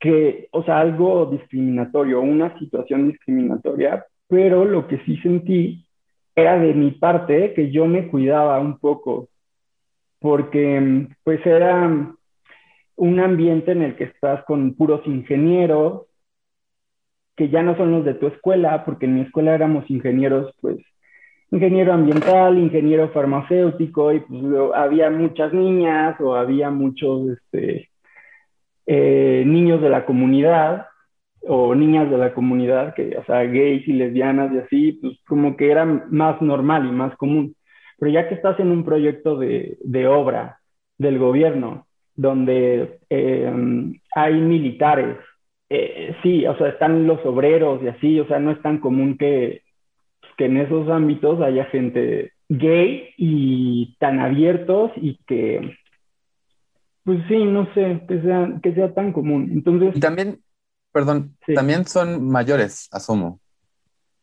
que, 0.00 0.48
o 0.52 0.64
sea, 0.64 0.80
algo 0.80 1.26
discriminatorio, 1.26 2.22
una 2.22 2.58
situación 2.58 3.10
discriminatoria, 3.10 4.06
pero 4.26 4.64
lo 4.64 4.88
que 4.88 4.96
sí 5.04 5.18
sentí 5.18 5.84
era 6.34 6.58
de 6.58 6.72
mi 6.72 6.92
parte 6.92 7.52
que 7.52 7.70
yo 7.70 7.84
me 7.84 8.08
cuidaba 8.08 8.58
un 8.58 8.78
poco, 8.78 9.28
porque 10.18 11.08
pues 11.24 11.44
era 11.44 12.14
un 12.98 13.20
ambiente 13.20 13.72
en 13.72 13.82
el 13.82 13.96
que 13.96 14.04
estás 14.04 14.44
con 14.44 14.74
puros 14.74 15.06
ingenieros, 15.06 16.06
que 17.36 17.48
ya 17.48 17.62
no 17.62 17.76
son 17.76 17.92
los 17.92 18.04
de 18.04 18.14
tu 18.14 18.26
escuela, 18.26 18.84
porque 18.84 19.06
en 19.06 19.14
mi 19.14 19.20
escuela 19.22 19.54
éramos 19.54 19.88
ingenieros, 19.88 20.52
pues, 20.60 20.78
ingeniero 21.52 21.92
ambiental, 21.92 22.58
ingeniero 22.58 23.08
farmacéutico, 23.10 24.12
y 24.12 24.20
pues 24.20 24.42
había 24.74 25.10
muchas 25.10 25.52
niñas 25.52 26.20
o 26.20 26.34
había 26.34 26.70
muchos 26.70 27.30
este, 27.30 27.88
eh, 28.86 29.44
niños 29.46 29.80
de 29.80 29.90
la 29.90 30.04
comunidad, 30.04 30.86
o 31.42 31.74
niñas 31.76 32.10
de 32.10 32.18
la 32.18 32.34
comunidad, 32.34 32.94
que, 32.94 33.16
o 33.16 33.24
sea, 33.24 33.44
gays 33.44 33.86
y 33.86 33.92
lesbianas 33.92 34.52
y 34.52 34.58
así, 34.58 34.92
pues 35.00 35.18
como 35.26 35.56
que 35.56 35.70
era 35.70 35.84
más 35.84 36.42
normal 36.42 36.86
y 36.86 36.90
más 36.90 37.16
común. 37.16 37.54
Pero 37.98 38.10
ya 38.12 38.28
que 38.28 38.34
estás 38.34 38.58
en 38.60 38.72
un 38.72 38.84
proyecto 38.84 39.38
de, 39.38 39.78
de 39.82 40.08
obra 40.08 40.60
del 40.98 41.18
gobierno, 41.18 41.87
donde 42.18 42.98
eh, 43.08 43.52
hay 44.14 44.34
militares, 44.34 45.16
eh, 45.70 46.16
sí, 46.22 46.44
o 46.46 46.58
sea, 46.58 46.68
están 46.68 47.06
los 47.06 47.24
obreros 47.24 47.80
y 47.82 47.88
así, 47.88 48.18
o 48.18 48.26
sea, 48.26 48.40
no 48.40 48.50
es 48.50 48.60
tan 48.60 48.78
común 48.78 49.16
que, 49.16 49.62
que 50.36 50.46
en 50.46 50.56
esos 50.56 50.88
ámbitos 50.90 51.40
haya 51.40 51.66
gente 51.66 52.32
gay 52.48 53.10
y 53.16 53.96
tan 54.00 54.18
abiertos 54.18 54.90
y 54.96 55.16
que, 55.28 55.76
pues 57.04 57.20
sí, 57.28 57.44
no 57.44 57.72
sé, 57.74 58.02
que 58.08 58.20
sea, 58.20 58.52
que 58.62 58.74
sea 58.74 58.92
tan 58.94 59.12
común. 59.12 59.50
Entonces... 59.52 59.96
Y 59.96 60.00
también 60.00 60.40
Perdón, 60.92 61.36
sí. 61.46 61.54
también 61.54 61.84
son 61.84 62.28
mayores, 62.28 62.88
asumo. 62.90 63.38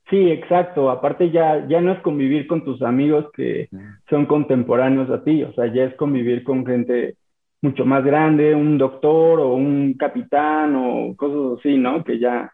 Sí, 0.09 0.29
exacto. 0.29 0.89
Aparte 0.89 1.31
ya, 1.31 1.65
ya 1.69 1.79
no 1.79 1.93
es 1.93 2.01
convivir 2.01 2.47
con 2.47 2.65
tus 2.65 2.81
amigos 2.81 3.27
que 3.33 3.69
son 4.09 4.25
contemporáneos 4.25 5.09
a 5.09 5.23
ti, 5.23 5.43
o 5.43 5.53
sea, 5.53 5.73
ya 5.73 5.85
es 5.85 5.95
convivir 5.95 6.43
con 6.43 6.65
gente 6.65 7.15
mucho 7.61 7.85
más 7.85 8.03
grande, 8.03 8.53
un 8.53 8.77
doctor 8.77 9.39
o 9.39 9.53
un 9.55 9.93
capitán 9.95 10.75
o 10.75 11.15
cosas 11.15 11.59
así, 11.59 11.77
¿no? 11.77 12.03
Que 12.03 12.19
ya 12.19 12.51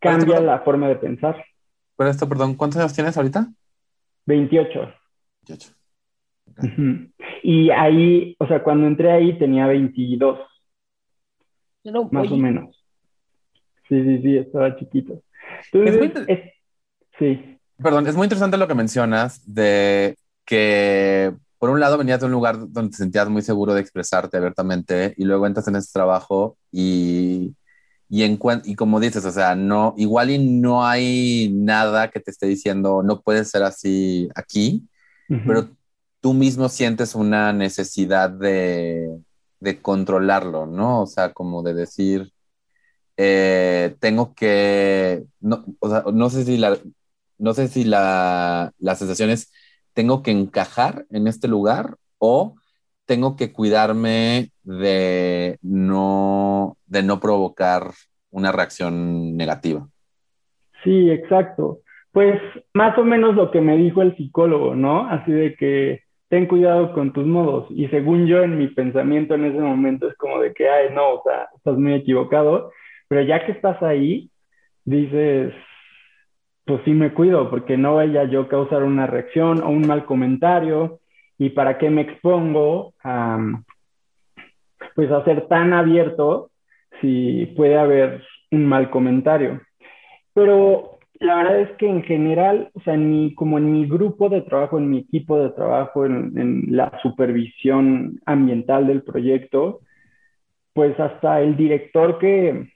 cambia 0.00 0.40
la 0.40 0.60
forma 0.60 0.88
de 0.88 0.96
pensar. 0.96 1.44
Por 1.96 2.06
esto, 2.06 2.28
perdón, 2.28 2.54
¿cuántos 2.54 2.80
años 2.80 2.94
tienes 2.94 3.16
ahorita? 3.16 3.46
28. 4.26 4.92
28. 5.48 5.74
Okay. 6.52 6.70
Uh 6.70 6.72
-huh. 6.74 7.12
Y 7.42 7.70
ahí, 7.70 8.36
o 8.38 8.46
sea, 8.46 8.62
cuando 8.62 8.86
entré 8.86 9.10
ahí 9.10 9.38
tenía 9.38 9.66
22. 9.66 10.38
No, 11.84 12.08
más 12.12 12.24
oye, 12.26 12.34
o 12.34 12.36
menos. 12.36 12.84
Sí, 13.88 14.02
sí, 14.02 14.22
sí, 14.22 14.36
estaba 14.38 14.76
chiquito. 14.76 15.22
Entonces, 15.72 15.94
Es 15.94 16.14
muy- 16.14 16.24
es- 16.28 16.52
sí, 17.18 17.58
Perdón, 17.82 18.06
es 18.06 18.14
muy 18.14 18.24
interesante 18.26 18.56
lo 18.56 18.68
que 18.68 18.74
mencionas 18.74 19.42
de 19.52 20.16
que 20.44 21.32
por 21.62 21.70
un 21.70 21.78
lado 21.80 21.96
venías 21.98 22.18
de 22.20 22.26
un 22.26 22.32
lugar 22.32 22.58
donde 22.72 22.90
te 22.90 22.96
sentías 22.98 23.28
muy 23.30 23.42
seguro 23.42 23.72
de 23.74 23.80
expresarte 23.80 24.36
abiertamente 24.36 25.14
y 25.16 25.24
luego 25.24 25.46
entras 25.46 25.68
en 25.68 25.76
ese 25.76 25.92
trabajo 25.92 26.58
y, 26.72 27.56
y, 28.08 28.22
encuen- 28.24 28.62
y 28.64 28.74
como 28.76 29.00
dices, 29.00 29.24
o 29.26 29.30
sea, 29.32 29.54
no, 29.54 29.94
igual 29.96 30.30
y 30.30 30.38
no 30.60 30.84
hay 30.86 31.50
nada 31.54 32.10
que 32.10 32.20
te 32.20 32.30
esté 32.32 32.46
diciendo 32.46 33.02
no 33.04 33.22
puedes 33.22 33.50
ser 33.50 33.62
así 33.64 34.28
aquí, 34.34 34.88
ujú, 35.28 35.42
pero 35.46 35.70
tú 36.20 36.34
mismo 36.34 36.68
sientes 36.68 37.14
una 37.16 37.52
necesidad 37.52 38.30
de, 38.30 39.18
de 39.60 39.82
controlarlo, 39.82 40.66
¿no? 40.66 41.02
O 41.02 41.06
sea, 41.06 41.32
como 41.34 41.62
de 41.62 41.74
decir, 41.74 42.32
eh, 43.16 43.96
tengo 44.00 44.34
que, 44.34 45.24
no, 45.40 45.64
o 45.80 45.88
sea, 45.90 46.04
no 46.12 46.30
sé 46.30 46.44
si 46.44 46.56
la, 46.56 46.78
no 47.38 47.54
sé 47.54 47.68
si 47.68 47.84
la, 47.84 48.72
la 48.78 48.96
sensación 48.96 49.30
es, 49.30 49.50
tengo 49.94 50.22
que 50.22 50.30
encajar 50.30 51.04
en 51.10 51.26
este 51.26 51.48
lugar 51.48 51.96
o 52.18 52.54
tengo 53.06 53.36
que 53.36 53.52
cuidarme 53.52 54.50
de 54.62 55.58
no, 55.62 56.76
de 56.86 57.02
no 57.02 57.20
provocar 57.20 57.90
una 58.30 58.52
reacción 58.52 59.36
negativa. 59.36 59.88
sí, 60.84 61.10
exacto. 61.10 61.80
Pues 62.12 62.40
más 62.74 62.96
o 62.98 63.04
menos 63.04 63.34
lo 63.34 63.50
que 63.50 63.60
me 63.60 63.76
dijo 63.76 64.02
el 64.02 64.16
psicólogo, 64.16 64.74
¿no? 64.74 65.08
Así 65.08 65.32
de 65.32 65.54
que 65.54 66.02
ten 66.28 66.46
cuidado 66.46 66.92
con 66.92 67.12
tus 67.12 67.26
modos. 67.26 67.66
Y 67.70 67.88
según 67.88 68.26
yo, 68.26 68.42
en 68.42 68.58
mi 68.58 68.68
pensamiento 68.68 69.34
en 69.34 69.46
ese 69.46 69.60
momento 69.60 70.08
es 70.08 70.16
como 70.16 70.38
de 70.40 70.52
que, 70.52 70.68
ay, 70.68 70.88
no, 70.94 71.14
o 71.14 71.22
sea, 71.22 71.48
estás 71.56 71.76
muy 71.78 71.94
equivocado. 71.94 72.70
Pero 73.08 73.22
ya 73.22 73.44
que 73.44 73.52
estás 73.52 73.82
ahí, 73.82 74.30
dices, 74.84 75.54
pues 76.64 76.80
sí 76.84 76.92
me 76.92 77.12
cuido, 77.12 77.50
porque 77.50 77.76
no 77.76 77.96
vaya 77.96 78.24
yo 78.24 78.48
causar 78.48 78.82
una 78.82 79.06
reacción 79.06 79.62
o 79.62 79.68
un 79.68 79.86
mal 79.86 80.04
comentario. 80.04 81.00
¿Y 81.38 81.50
para 81.50 81.78
qué 81.78 81.90
me 81.90 82.02
expongo 82.02 82.94
a, 83.02 83.38
pues, 84.94 85.10
a 85.10 85.24
ser 85.24 85.48
tan 85.48 85.72
abierto 85.72 86.50
si 87.00 87.46
puede 87.56 87.76
haber 87.76 88.22
un 88.50 88.66
mal 88.66 88.90
comentario? 88.90 89.60
Pero 90.34 90.92
la 91.22 91.36
verdad 91.36 91.60
es 91.60 91.70
que 91.76 91.88
en 91.88 92.02
general, 92.02 92.70
o 92.74 92.80
sea, 92.80 92.94
como 93.36 93.58
en 93.58 93.72
mi 93.72 93.86
grupo 93.86 94.28
de 94.28 94.42
trabajo, 94.42 94.78
en 94.78 94.90
mi 94.90 94.98
equipo 94.98 95.38
de 95.38 95.50
trabajo, 95.50 96.04
en, 96.04 96.64
la 96.68 96.98
supervisión 97.00 98.20
ambiental 98.26 98.88
del 98.88 99.02
proyecto, 99.02 99.80
pues 100.72 100.98
hasta 100.98 101.40
el 101.40 101.56
director 101.56 102.18
que, 102.18 102.71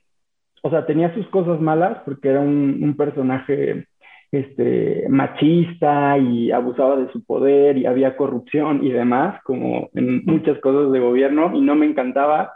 o 0.67 0.71
sea, 0.71 0.85
tenía 0.85 1.15
sus 1.15 1.29
cosas 1.29 1.61
malas 1.61 1.99
porque 2.05 2.29
era 2.29 2.41
un, 2.41 2.97
personaje 2.99 3.87
este, 4.33 5.07
machista 5.09 6.19
y 6.19 6.51
abusaba 6.51 6.97
de 6.97 7.13
su 7.13 7.25
poder 7.25 7.79
y 7.79 7.87
había 7.87 8.17
corrupción 8.17 8.85
y 8.85 8.91
demás, 8.91 9.41
como 9.45 9.91
en 9.95 10.25
muchas 10.25 10.59
cosas 10.59 10.91
de 10.91 10.99
gobierno, 10.99 11.53
y 11.55 11.61
no 11.61 11.77
me 11.77 11.87
encantaba. 11.87 12.55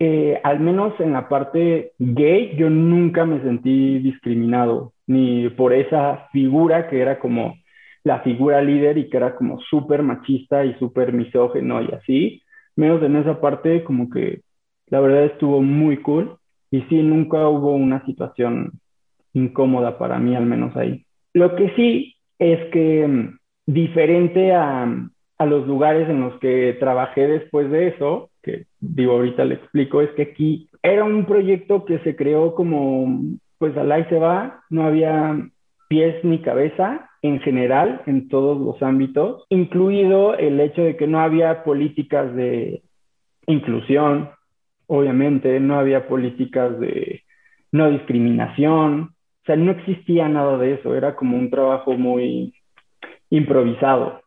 Eh, 0.00 0.40
al 0.42 0.58
menos 0.58 0.98
en 0.98 1.12
la 1.12 1.28
parte 1.28 1.92
gay, 2.00 2.56
yo 2.56 2.68
nunca 2.68 3.24
me 3.24 3.40
sentí 3.42 4.00
discriminado 4.00 4.92
ni 5.06 5.48
por 5.50 5.72
esa 5.72 6.28
figura 6.32 6.88
que 6.88 7.00
era 7.00 7.20
como 7.20 7.54
la 8.02 8.20
figura 8.22 8.60
líder 8.60 8.98
y 8.98 9.08
que 9.08 9.18
era 9.18 9.36
como 9.36 9.60
súper 9.60 10.02
machista 10.02 10.64
y 10.64 10.74
súper 10.80 11.12
misógeno 11.12 11.80
y 11.80 11.92
así, 11.94 12.42
menos 12.74 13.00
en 13.04 13.14
esa 13.14 13.40
parte 13.40 13.84
como 13.84 14.10
que 14.10 14.40
la 14.88 14.98
verdad 14.98 15.26
estuvo 15.26 15.62
muy 15.62 15.98
cool 15.98 16.39
y 16.70 16.82
sí, 16.82 17.02
nunca 17.02 17.48
hubo 17.48 17.74
una 17.74 18.04
situación 18.06 18.72
incómoda 19.32 19.98
para 19.98 20.18
mí, 20.18 20.36
al 20.36 20.46
menos 20.46 20.76
ahí. 20.76 21.04
Lo 21.32 21.54
que 21.56 21.70
sí 21.76 22.16
es 22.38 22.70
que 22.70 23.06
mm, 23.06 23.38
diferente 23.66 24.52
a, 24.52 24.86
a 25.38 25.46
los 25.46 25.66
lugares 25.66 26.08
en 26.08 26.20
los 26.20 26.38
que 26.40 26.76
trabajé 26.78 27.26
después 27.26 27.70
de 27.70 27.88
eso, 27.88 28.30
que 28.42 28.66
digo 28.78 29.12
ahorita 29.12 29.44
le 29.44 29.56
explico, 29.56 30.00
es 30.00 30.10
que 30.10 30.22
aquí 30.22 30.68
era 30.82 31.04
un 31.04 31.26
proyecto 31.26 31.84
que 31.84 31.98
se 32.00 32.16
creó 32.16 32.54
como 32.54 33.20
pues 33.58 33.76
al 33.76 33.92
ahí 33.92 34.04
se 34.08 34.18
va, 34.18 34.62
no 34.70 34.84
había 34.84 35.36
pies 35.88 36.24
ni 36.24 36.40
cabeza 36.40 37.10
en 37.20 37.40
general 37.40 38.00
en 38.06 38.28
todos 38.28 38.58
los 38.58 38.82
ámbitos, 38.82 39.44
incluido 39.50 40.34
el 40.34 40.58
hecho 40.60 40.82
de 40.82 40.96
que 40.96 41.06
no 41.06 41.20
había 41.20 41.62
políticas 41.62 42.34
de 42.34 42.82
inclusión, 43.46 44.30
obviamente, 44.90 45.60
no 45.60 45.78
había 45.78 46.08
políticas 46.08 46.78
de 46.80 47.22
no 47.70 47.88
discriminación, 47.90 49.14
o 49.42 49.46
sea, 49.46 49.54
no 49.54 49.70
existía 49.70 50.28
nada 50.28 50.58
de 50.58 50.74
eso, 50.74 50.96
era 50.96 51.14
como 51.14 51.36
un 51.36 51.48
trabajo 51.48 51.92
muy 51.92 52.52
improvisado. 53.30 54.20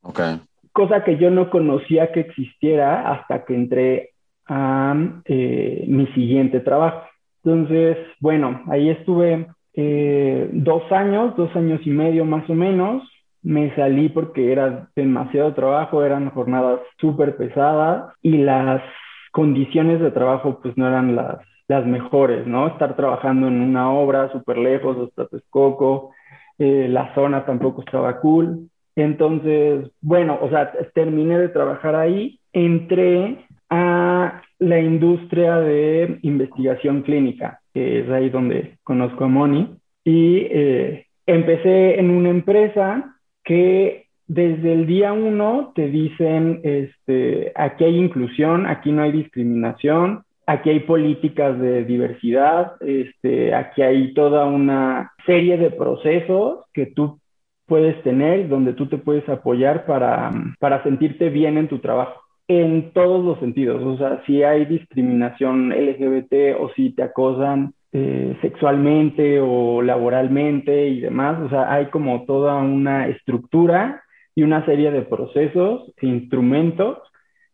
Okay. 0.00 0.40
Cosa 0.72 1.04
que 1.04 1.18
yo 1.18 1.30
no 1.30 1.50
conocía 1.50 2.12
que 2.12 2.20
existiera 2.20 3.12
hasta 3.12 3.44
que 3.44 3.54
entré 3.54 4.10
a 4.46 4.96
eh, 5.26 5.84
mi 5.86 6.06
siguiente 6.14 6.60
trabajo. 6.60 7.02
Entonces, 7.44 7.98
bueno, 8.20 8.62
ahí 8.70 8.88
estuve 8.88 9.48
eh, 9.74 10.48
dos 10.50 10.90
años, 10.90 11.36
dos 11.36 11.54
años 11.54 11.82
y 11.84 11.90
medio 11.90 12.24
más 12.24 12.48
o 12.48 12.54
menos. 12.54 13.02
Me 13.42 13.74
salí 13.76 14.08
porque 14.08 14.50
era 14.50 14.88
demasiado 14.96 15.52
trabajo, 15.52 16.02
eran 16.02 16.30
jornadas 16.30 16.80
súper 16.98 17.36
pesadas 17.36 18.14
y 18.22 18.38
las 18.38 18.82
condiciones 19.30 20.00
de 20.00 20.10
trabajo 20.10 20.60
pues 20.62 20.76
no 20.76 20.88
eran 20.88 21.14
las, 21.16 21.38
las 21.68 21.86
mejores, 21.86 22.46
¿no? 22.46 22.66
Estar 22.66 22.96
trabajando 22.96 23.46
en 23.48 23.60
una 23.60 23.92
obra 23.92 24.30
súper 24.32 24.58
lejos 24.58 25.08
hasta 25.08 25.26
Texcoco, 25.28 26.12
eh, 26.58 26.88
la 26.88 27.14
zona 27.14 27.46
tampoco 27.46 27.82
estaba 27.82 28.20
cool. 28.20 28.68
Entonces, 28.96 29.90
bueno, 30.00 30.38
o 30.42 30.50
sea, 30.50 30.72
terminé 30.94 31.38
de 31.38 31.48
trabajar 31.48 31.94
ahí, 31.94 32.40
entré 32.52 33.46
a 33.70 34.42
la 34.58 34.80
industria 34.80 35.56
de 35.58 36.18
investigación 36.22 37.02
clínica, 37.02 37.60
que 37.72 38.00
es 38.00 38.10
ahí 38.10 38.28
donde 38.28 38.78
conozco 38.82 39.24
a 39.24 39.28
Moni, 39.28 39.76
y 40.04 40.38
eh, 40.50 41.06
empecé 41.26 42.00
en 42.00 42.10
una 42.10 42.30
empresa 42.30 43.16
que 43.44 44.06
desde 44.32 44.74
el 44.74 44.86
día 44.86 45.12
uno 45.12 45.72
te 45.74 45.88
dicen, 45.88 46.60
este, 46.62 47.50
aquí 47.56 47.82
hay 47.82 47.96
inclusión, 47.96 48.64
aquí 48.64 48.92
no 48.92 49.02
hay 49.02 49.10
discriminación, 49.10 50.22
aquí 50.46 50.70
hay 50.70 50.80
políticas 50.80 51.58
de 51.58 51.84
diversidad, 51.84 52.74
este, 52.80 53.52
aquí 53.52 53.82
hay 53.82 54.14
toda 54.14 54.44
una 54.44 55.10
serie 55.26 55.58
de 55.58 55.72
procesos 55.72 56.64
que 56.72 56.86
tú 56.86 57.18
puedes 57.66 58.00
tener, 58.04 58.48
donde 58.48 58.74
tú 58.74 58.86
te 58.86 58.98
puedes 58.98 59.28
apoyar 59.28 59.84
para, 59.84 60.30
para 60.60 60.80
sentirte 60.84 61.28
bien 61.28 61.58
en 61.58 61.66
tu 61.66 61.80
trabajo 61.80 62.20
en 62.46 62.92
todos 62.92 63.24
los 63.24 63.40
sentidos. 63.40 63.82
O 63.82 63.96
sea, 63.96 64.22
si 64.26 64.44
hay 64.44 64.64
discriminación 64.64 65.70
LGBT 65.70 66.56
o 66.60 66.70
si 66.76 66.90
te 66.90 67.02
acosan 67.02 67.74
eh, 67.92 68.36
sexualmente 68.42 69.40
o 69.40 69.82
laboralmente 69.82 70.86
y 70.86 71.00
demás, 71.00 71.40
o 71.40 71.48
sea, 71.48 71.72
hay 71.72 71.86
como 71.86 72.24
toda 72.26 72.58
una 72.58 73.08
estructura 73.08 74.04
y 74.34 74.42
una 74.42 74.64
serie 74.64 74.90
de 74.90 75.02
procesos 75.02 75.92
e 75.96 76.06
instrumentos 76.06 76.98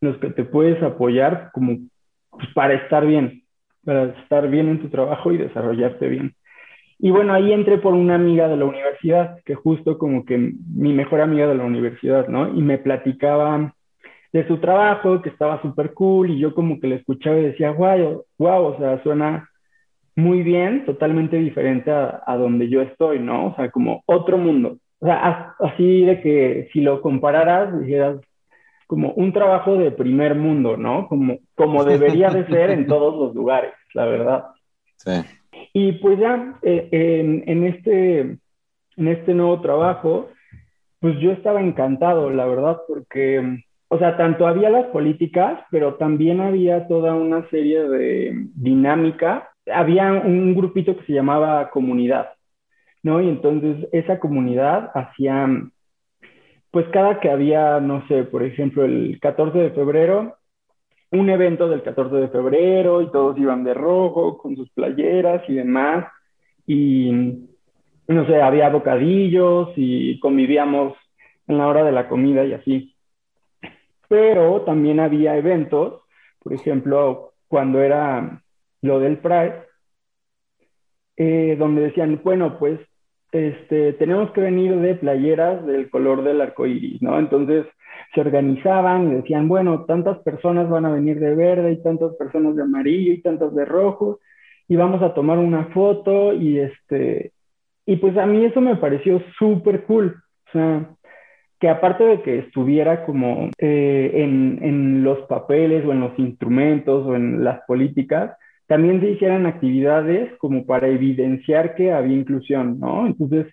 en 0.00 0.10
los 0.10 0.18
que 0.18 0.30
te 0.30 0.44
puedes 0.44 0.82
apoyar 0.82 1.50
como 1.52 1.78
pues, 2.30 2.48
para 2.54 2.74
estar 2.74 3.06
bien, 3.06 3.42
para 3.84 4.04
estar 4.22 4.48
bien 4.48 4.68
en 4.68 4.80
tu 4.80 4.88
trabajo 4.88 5.32
y 5.32 5.38
desarrollarte 5.38 6.08
bien. 6.08 6.34
Y 6.98 7.10
bueno, 7.10 7.34
ahí 7.34 7.52
entré 7.52 7.78
por 7.78 7.92
una 7.92 8.14
amiga 8.14 8.48
de 8.48 8.56
la 8.56 8.64
universidad, 8.64 9.38
que 9.44 9.54
justo 9.54 9.98
como 9.98 10.24
que 10.24 10.38
mi 10.38 10.94
mejor 10.94 11.20
amiga 11.20 11.46
de 11.46 11.54
la 11.54 11.64
universidad, 11.64 12.26
¿no? 12.28 12.48
Y 12.48 12.62
me 12.62 12.78
platicaba 12.78 13.74
de 14.32 14.46
su 14.46 14.58
trabajo, 14.58 15.20
que 15.20 15.28
estaba 15.28 15.60
súper 15.60 15.92
cool, 15.92 16.30
y 16.30 16.38
yo 16.38 16.54
como 16.54 16.80
que 16.80 16.86
le 16.86 16.96
escuchaba 16.96 17.38
y 17.38 17.44
decía, 17.44 17.70
wow, 17.70 18.24
wow, 18.38 18.64
o 18.64 18.78
sea, 18.78 19.02
suena 19.02 19.48
muy 20.14 20.42
bien, 20.42 20.86
totalmente 20.86 21.36
diferente 21.36 21.90
a, 21.90 22.22
a, 22.26 22.36
donde 22.36 22.68
yo 22.70 22.80
estoy, 22.80 23.18
¿no? 23.18 23.48
O 23.48 23.56
sea, 23.56 23.70
como 23.70 24.02
otro 24.06 24.38
mundo. 24.38 24.78
O 25.00 25.06
sea, 25.06 25.54
así 25.60 26.04
de 26.04 26.20
que 26.20 26.68
si 26.72 26.80
lo 26.80 27.00
compararas, 27.02 27.78
dijeras, 27.80 28.20
como 28.86 29.12
un 29.12 29.32
trabajo 29.32 29.76
de 29.76 29.90
primer 29.90 30.34
mundo, 30.34 30.76
¿no? 30.76 31.08
Como, 31.08 31.38
como 31.54 31.84
debería 31.84 32.30
de 32.30 32.46
ser 32.46 32.70
en 32.70 32.86
todos 32.86 33.14
los 33.16 33.34
lugares, 33.34 33.72
la 33.94 34.04
verdad. 34.06 34.44
Sí. 34.96 35.12
Y 35.72 35.92
pues 35.92 36.18
ya 36.18 36.58
eh, 36.62 36.88
en, 36.92 37.44
en, 37.46 37.66
este, 37.66 38.20
en 38.20 39.08
este 39.08 39.34
nuevo 39.34 39.60
trabajo, 39.60 40.30
pues 41.00 41.18
yo 41.18 41.32
estaba 41.32 41.60
encantado, 41.60 42.30
la 42.30 42.46
verdad, 42.46 42.78
porque 42.88 43.64
o 43.88 43.98
sea, 43.98 44.16
tanto 44.16 44.46
había 44.46 44.68
las 44.68 44.86
políticas, 44.86 45.60
pero 45.70 45.94
también 45.94 46.40
había 46.40 46.88
toda 46.88 47.14
una 47.14 47.48
serie 47.50 47.88
de 47.88 48.48
dinámica. 48.54 49.50
Había 49.72 50.12
un 50.12 50.54
grupito 50.54 50.96
que 50.96 51.04
se 51.06 51.12
llamaba 51.12 51.70
comunidad, 51.70 52.30
¿no? 53.06 53.20
Y 53.22 53.28
entonces 53.28 53.88
esa 53.92 54.18
comunidad 54.18 54.90
hacía, 54.94 55.48
pues 56.70 56.86
cada 56.88 57.20
que 57.20 57.30
había, 57.30 57.80
no 57.80 58.06
sé, 58.08 58.24
por 58.24 58.42
ejemplo, 58.42 58.84
el 58.84 59.18
14 59.20 59.56
de 59.58 59.70
febrero, 59.70 60.36
un 61.12 61.30
evento 61.30 61.68
del 61.68 61.82
14 61.82 62.16
de 62.16 62.28
febrero 62.28 63.00
y 63.00 63.10
todos 63.12 63.38
iban 63.38 63.62
de 63.64 63.74
rojo 63.74 64.38
con 64.38 64.56
sus 64.56 64.68
playeras 64.70 65.42
y 65.48 65.54
demás. 65.54 66.06
Y, 66.66 67.12
no 68.08 68.26
sé, 68.26 68.42
había 68.42 68.68
bocadillos 68.70 69.70
y 69.76 70.18
convivíamos 70.18 70.94
en 71.46 71.58
la 71.58 71.68
hora 71.68 71.84
de 71.84 71.92
la 71.92 72.08
comida 72.08 72.44
y 72.44 72.54
así 72.54 72.96
pero 74.08 74.62
también 74.62 75.00
había 75.00 75.36
eventos, 75.36 76.02
por 76.42 76.52
ejemplo, 76.52 77.32
cuando 77.48 77.80
era 77.80 78.42
lo 78.82 79.00
del 79.00 79.18
Pride, 79.18 79.64
eh, 81.16 81.56
donde 81.58 81.82
decían, 81.82 82.20
bueno, 82.22 82.58
pues 82.58 82.78
este, 83.36 83.92
tenemos 83.94 84.30
que 84.32 84.40
venir 84.40 84.76
de 84.76 84.94
playeras 84.94 85.64
del 85.66 85.90
color 85.90 86.22
del 86.22 86.40
arco 86.40 86.66
iris, 86.66 87.00
¿no? 87.02 87.18
Entonces 87.18 87.66
se 88.14 88.20
organizaban 88.20 89.10
y 89.10 89.14
decían, 89.16 89.48
bueno, 89.48 89.84
tantas 89.84 90.18
personas 90.18 90.68
van 90.68 90.84
a 90.86 90.92
venir 90.92 91.20
de 91.20 91.34
verde 91.34 91.72
y 91.72 91.82
tantas 91.82 92.14
personas 92.16 92.56
de 92.56 92.62
amarillo 92.62 93.12
y 93.12 93.22
tantas 93.22 93.54
de 93.54 93.64
rojo, 93.64 94.20
y 94.68 94.76
vamos 94.76 95.02
a 95.02 95.14
tomar 95.14 95.38
una 95.38 95.66
foto 95.66 96.32
y 96.32 96.58
este, 96.58 97.32
y 97.84 97.96
pues 97.96 98.16
a 98.16 98.26
mí 98.26 98.44
eso 98.44 98.60
me 98.60 98.76
pareció 98.76 99.22
súper 99.38 99.84
cool, 99.84 100.16
o 100.48 100.50
sea, 100.52 100.90
que 101.60 101.68
aparte 101.68 102.04
de 102.04 102.22
que 102.22 102.38
estuviera 102.40 103.06
como 103.06 103.50
eh, 103.58 104.10
en, 104.14 104.58
en, 104.62 105.04
los 105.04 105.20
papeles 105.26 105.84
o 105.86 105.92
en 105.92 106.00
los 106.00 106.18
instrumentos 106.18 107.06
o 107.06 107.14
en 107.14 107.44
las 107.44 107.60
políticas, 107.66 108.36
también 108.66 109.00
se 109.00 109.10
hicieran 109.10 109.46
actividades 109.46 110.36
como 110.38 110.66
para 110.66 110.88
evidenciar 110.88 111.74
que 111.74 111.92
había 111.92 112.16
inclusión, 112.16 112.80
¿no? 112.80 113.06
Entonces, 113.06 113.46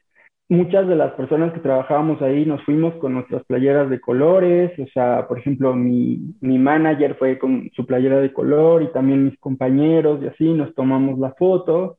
muchas 0.49 0.87
de 0.87 0.95
las 0.95 1.13
personas 1.13 1.53
que 1.53 1.59
trabajábamos 1.59 2.21
ahí 2.21 2.45
nos 2.45 2.63
fuimos 2.63 2.95
con 2.95 3.13
nuestras 3.13 3.43
playeras 3.45 3.89
de 3.89 3.99
colores, 3.99 4.71
o 4.79 4.87
sea, 4.93 5.27
por 5.27 5.39
ejemplo, 5.39 5.73
mi, 5.75 6.35
mi 6.41 6.57
manager 6.59 7.15
fue 7.15 7.39
con 7.39 7.69
su 7.75 7.85
playera 7.85 8.19
de 8.19 8.33
color 8.33 8.83
y 8.83 8.91
también 8.91 9.25
mis 9.25 9.39
compañeros 9.39 10.21
y 10.21 10.27
así 10.27 10.53
nos 10.53 10.73
tomamos 10.75 11.19
la 11.19 11.33
foto 11.33 11.97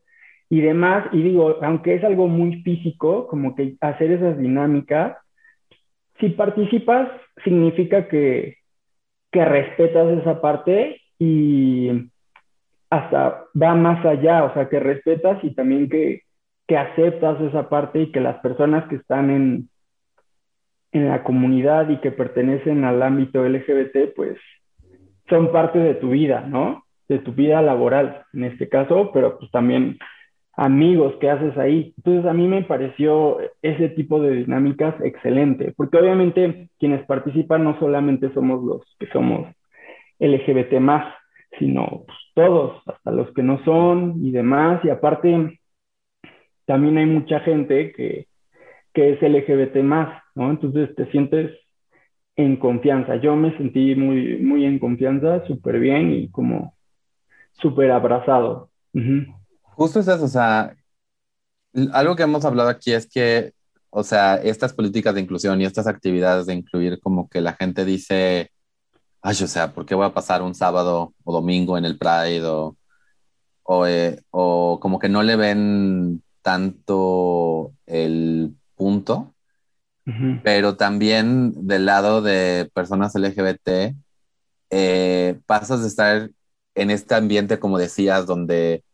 y 0.51 0.61
demás. 0.61 1.07
Y 1.13 1.23
digo, 1.23 1.59
aunque 1.63 1.95
es 1.95 2.05
algo 2.05 2.29
muy 2.29 2.63
físico, 2.63 3.27
como 3.29 3.55
que 3.55 3.77
hacer 3.81 4.13
esas 4.13 4.39
dinámicas 4.39 5.17
si 6.21 6.31
participas, 6.31 7.09
significa 7.43 8.09
que, 8.09 8.59
que 9.33 9.45
respetas 9.45 10.19
esa 10.19 10.41
parte 10.41 11.01
y 11.19 12.11
hasta 12.95 13.45
va 13.61 13.75
más 13.75 14.05
allá, 14.05 14.45
o 14.45 14.55
sea, 14.55 14.69
que 14.69 14.81
respetas 14.81 15.43
y 15.43 15.55
también 15.55 15.89
que, 15.89 16.23
que 16.67 16.77
aceptas 16.77 17.41
esa 17.41 17.69
parte 17.69 18.01
y 18.01 18.13
que 18.13 18.21
las 18.21 18.39
personas 18.41 18.89
que 18.89 18.97
están 18.97 19.31
en, 19.31 19.69
en 20.93 21.09
la 21.09 21.25
comunidad 21.25 21.89
y 21.91 21.99
que 21.99 22.13
pertenecen 22.13 22.85
al 22.85 23.03
ámbito 23.03 23.47
LGBT, 23.47 24.15
pues 24.15 24.39
son 25.29 25.51
parte 25.53 25.79
de 25.79 25.95
tu 25.95 26.11
vida, 26.11 26.43
¿no? 26.43 26.85
De 27.09 27.19
tu 27.19 27.33
vida 27.33 27.61
laboral, 27.63 28.25
en 28.33 28.45
este 28.45 28.69
caso, 28.69 29.11
pero 29.13 29.39
pues 29.39 29.51
también 29.51 29.99
amigos 30.57 31.15
que 31.21 31.31
haces 31.31 31.57
ahí. 31.59 31.93
Entonces 31.97 32.31
a 32.31 32.33
mí 32.33 32.47
me 32.47 32.63
pareció 32.63 33.39
ese 33.63 33.89
tipo 33.91 34.21
de 34.21 34.37
dinámicas 34.37 34.95
excelente, 35.03 35.75
porque 35.77 35.99
obviamente 35.99 36.69
quienes 36.79 37.05
participan 37.07 37.65
no 37.65 37.79
solamente 37.79 38.33
somos 38.33 38.63
los 38.63 38.83
que 38.99 39.07
somos 39.09 39.49
LGBT 40.21 40.75
más, 40.75 41.13
sino 41.59 42.05
pues, 42.07 42.19
todos, 42.35 42.83
hasta 42.87 43.11
los 43.11 43.33
que 43.33 43.43
no 43.43 43.63
son 43.65 44.25
y 44.25 44.31
demás, 44.31 44.85
y 44.85 44.91
aparte 44.91 45.61
también 46.67 46.99
hay 46.99 47.07
mucha 47.07 47.41
gente 47.41 47.93
que, 47.93 48.27
que 48.93 49.13
es 49.13 49.23
LGBT 49.23 49.77
más, 49.83 50.23
¿no? 50.35 50.51
Entonces 50.51 50.95
te 50.97 51.11
sientes 51.11 51.53
en 52.37 52.57
confianza. 52.57 53.17
Yo 53.17 53.37
me 53.37 53.57
sentí 53.57 53.95
muy, 53.95 54.39
muy 54.39 54.65
en 54.65 54.79
confianza, 54.79 55.47
súper 55.47 55.79
bien 55.79 56.13
y 56.13 56.29
como 56.31 56.75
súper 57.53 57.91
abrazado. 57.91 58.71
Justo 59.63 60.01
es 60.01 60.09
eso, 60.09 60.25
o 60.25 60.29
sea, 60.29 60.75
algo 61.93 62.17
que 62.17 62.23
hemos 62.23 62.45
hablado 62.45 62.69
aquí 62.69 62.93
es 62.93 63.09
que, 63.09 63.53
o 63.91 64.03
sea, 64.03 64.37
estas 64.37 64.73
políticas 64.73 65.15
de 65.15 65.21
inclusión 65.21 65.61
y 65.61 65.65
estas 65.65 65.87
actividades 65.87 66.47
de 66.47 66.55
incluir 66.55 67.01
como 67.01 67.29
que 67.29 67.41
la 67.41 67.55
gente 67.55 67.85
dice, 67.85 68.51
ay, 69.25 69.37
o 69.43 69.49
sea, 69.49 69.73
¿por 69.73 69.87
qué 69.87 69.95
voy 69.95 70.07
a 70.07 70.15
pasar 70.15 70.43
un 70.43 70.55
sábado 70.55 71.15
o 71.25 71.33
domingo 71.33 71.79
en 71.79 71.85
el 71.87 71.99
Pride? 71.99 72.45
O, 72.47 72.77
o, 73.65 73.87
eh, 73.87 74.23
o 74.31 74.79
como 74.81 74.99
que 74.99 75.09
no 75.09 75.23
le 75.23 75.37
ven 75.37 76.23
tanto 76.43 77.73
el 77.87 78.55
punto 78.77 79.35
pero 80.43 80.77
también 80.77 81.67
del 81.67 81.87
lado 81.87 82.21
de 82.21 82.71
personas 82.75 83.15
LGBT, 83.15 83.97
eh, 84.71 85.41
pasas 85.47 85.81
de 85.83 85.89
estar 85.89 86.31
en 86.75 86.91
este 86.91 87.15
ambiente, 87.15 87.59
como 87.59 87.79
decías, 87.79 88.27
donde, 88.27 88.85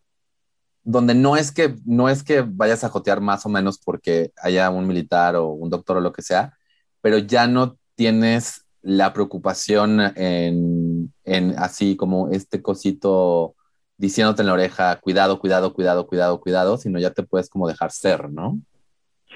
donde 0.85 1.15
no, 1.15 1.37
es 1.37 1.51
que, 1.53 1.77
no 1.85 2.09
es 2.09 2.23
que 2.23 2.43
vayas 2.43 2.85
a 2.85 2.89
jotear 2.91 3.21
más 3.21 3.45
o 3.45 3.49
menos 3.49 3.79
porque 3.79 4.33
haya 4.37 4.71
un 4.71 4.87
militar 4.87 5.35
o 5.37 5.49
un 5.49 5.71
doctor 5.71 5.97
o 5.97 6.01
lo 6.01 6.13
que 6.13 6.23
sea, 6.23 6.57
pero 7.01 7.19
ya 7.19 7.47
no 7.49 7.77
tienes 7.97 8.67
la 8.83 9.13
preocupación 9.13 10.01
en, 10.17 11.13
en 11.25 11.55
así 11.59 11.97
como 11.97 12.31
este 12.31 12.63
cosito 12.63 13.55
diciéndote 13.97 14.41
en 14.41 14.47
la 14.47 14.55
oreja, 14.55 14.99
cuidado, 15.01 15.39
cuidado, 15.39 15.75
cuidado, 15.75 16.07
cuidado, 16.07 16.41
cuidado, 16.41 16.77
sino 16.79 16.99
ya 16.99 17.11
te 17.11 17.23
puedes 17.23 17.51
como 17.51 17.69
dejar 17.69 17.91
ser, 17.91 18.31
¿no? 18.31 18.59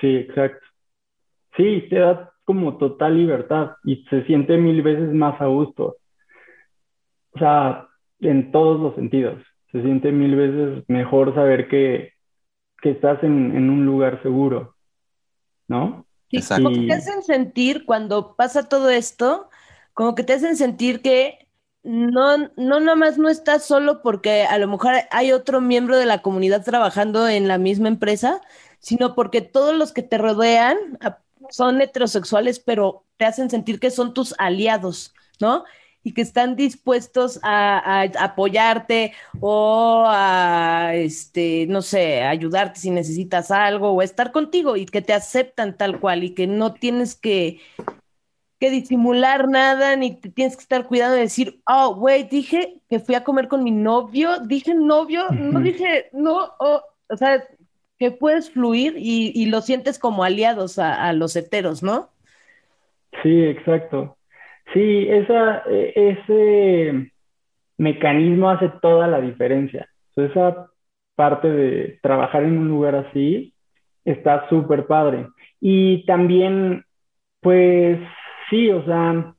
Sí, 0.01 0.17
exacto. 0.17 0.67
Sí, 1.57 1.87
te 1.91 1.99
da 1.99 2.33
como 2.45 2.79
total 2.79 3.17
libertad 3.17 3.73
y 3.85 4.05
se 4.09 4.25
siente 4.25 4.57
mil 4.57 4.83
veces 4.83 5.13
más 5.13 5.39
a 5.41 5.47
gusto. 5.47 5.97
O 7.33 7.39
sea, 7.39 7.89
en 8.21 8.53
todos 8.53 8.81
los 8.81 8.95
sentidos. 8.95 9.43
Se 9.71 9.83
siente 9.83 10.13
mil 10.13 10.37
veces 10.37 10.85
mejor 10.89 11.35
saber 11.35 11.69
que, 11.69 12.13
que 12.81 12.93
estás 12.93 13.23
en, 13.23 13.57
en, 13.57 13.71
un 13.71 13.85
lugar 13.85 14.23
seguro, 14.23 14.77
¿no? 15.69 16.07
Sí, 16.41 16.49
como 16.55 16.71
que 16.71 16.87
te 16.87 16.93
hacen 16.95 17.23
sentir 17.23 17.85
cuando 17.87 18.35
pasa 18.37 18.69
todo 18.69 18.91
esto, 18.91 19.51
como 19.93 20.15
que 20.15 20.25
te 20.25 20.35
hacen 20.35 20.57
sentir 20.57 21.03
que 21.03 21.49
no, 21.83 22.39
no 22.57 22.81
nada 22.81 22.97
más 22.97 23.19
no 23.19 23.29
estás 23.29 23.65
solo 23.65 24.03
porque 24.03 24.45
a 24.45 24.59
lo 24.59 24.69
mejor 24.69 24.95
hay 25.11 25.33
otro 25.33 25.61
miembro 25.61 25.97
de 25.99 26.07
la 26.07 26.23
comunidad 26.23 26.65
trabajando 26.65 27.29
en 27.29 27.47
la 27.49 27.59
misma 27.59 27.89
empresa, 27.89 28.41
sino 28.81 29.15
porque 29.15 29.41
todos 29.43 29.75
los 29.75 29.93
que 29.93 30.03
te 30.03 30.19
rodean, 30.19 30.77
son 31.51 31.81
heterosexuales, 31.81 32.59
pero 32.59 33.05
te 33.17 33.25
hacen 33.25 33.51
sentir 33.51 33.81
que 33.81 33.91
son 33.91 34.15
tus 34.15 34.35
aliados, 34.39 35.15
¿no? 35.41 35.65
Y 36.05 36.13
que 36.13 36.21
están 36.23 36.55
dispuestos 36.55 37.41
a, 37.43 38.03
apoyarte 38.21 39.13
o 39.41 40.05
a, 40.07 40.93
este, 40.95 41.67
no 41.69 41.83
sé, 41.83 42.23
ayudarte 42.23 42.79
si 42.79 42.91
necesitas 42.91 43.51
algo 43.51 43.91
o 43.91 44.03
estar 44.03 44.31
contigo 44.31 44.77
y 44.77 44.87
que 44.87 45.03
te 45.03 45.15
aceptan 45.15 45.77
tal 45.77 45.99
cual 45.99 46.23
y 46.23 46.35
que 46.35 46.47
no 46.47 46.75
tienes 46.75 47.17
que, 47.17 47.61
que 48.61 48.71
disimular 48.71 49.49
nada 49.49 49.97
ni 49.97 50.15
te 50.15 50.29
tienes 50.29 50.57
que 50.57 50.63
estar 50.63 50.87
cuidando 50.87 51.17
de 51.17 51.23
decir, 51.23 51.63
oh, 51.67 51.95
güey, 51.95 52.25
dije 52.25 52.83
que 52.89 53.01
fui 53.01 53.15
a 53.15 53.25
comer 53.25 53.49
con 53.49 53.65
mi 53.65 53.71
novio, 53.71 54.39
dije 54.41 54.75
novio, 54.75 55.25
no 55.31 55.61
dije, 55.61 56.11
no, 56.13 56.53
oh", 56.61 56.83
o 57.09 57.17
sea, 57.17 57.43
que 57.99 58.11
puedes 58.11 58.51
fluir 58.51 58.95
y, 58.97 59.47
lo 59.47 59.61
sientes 59.61 59.99
como 59.99 60.25
aliados 60.25 60.79
a, 60.79 61.13
los 61.13 61.37
heteros, 61.37 61.83
¿no? 61.83 62.11
Sí, 63.23 63.45
exacto. 63.45 64.14
Sí, 64.73 65.07
e, 65.09 65.93
ese 65.95 67.13
mecanismo 67.77 68.51
hace 68.51 68.71
toda 68.81 69.07
la 69.07 69.21
diferencia. 69.21 69.89
esa 70.17 70.71
parte 71.17 71.49
de 71.49 71.99
trabajar 72.03 72.43
en 72.45 72.59
un 72.59 72.69
lugar 72.69 72.95
así 72.97 73.55
está 74.05 74.49
súper 74.49 74.87
padre. 74.87 75.29
Y 75.61 76.05
también, 76.07 76.85
pues 77.41 77.99
sí, 78.51 78.71
o 78.71 78.85
sea, 78.85 79.35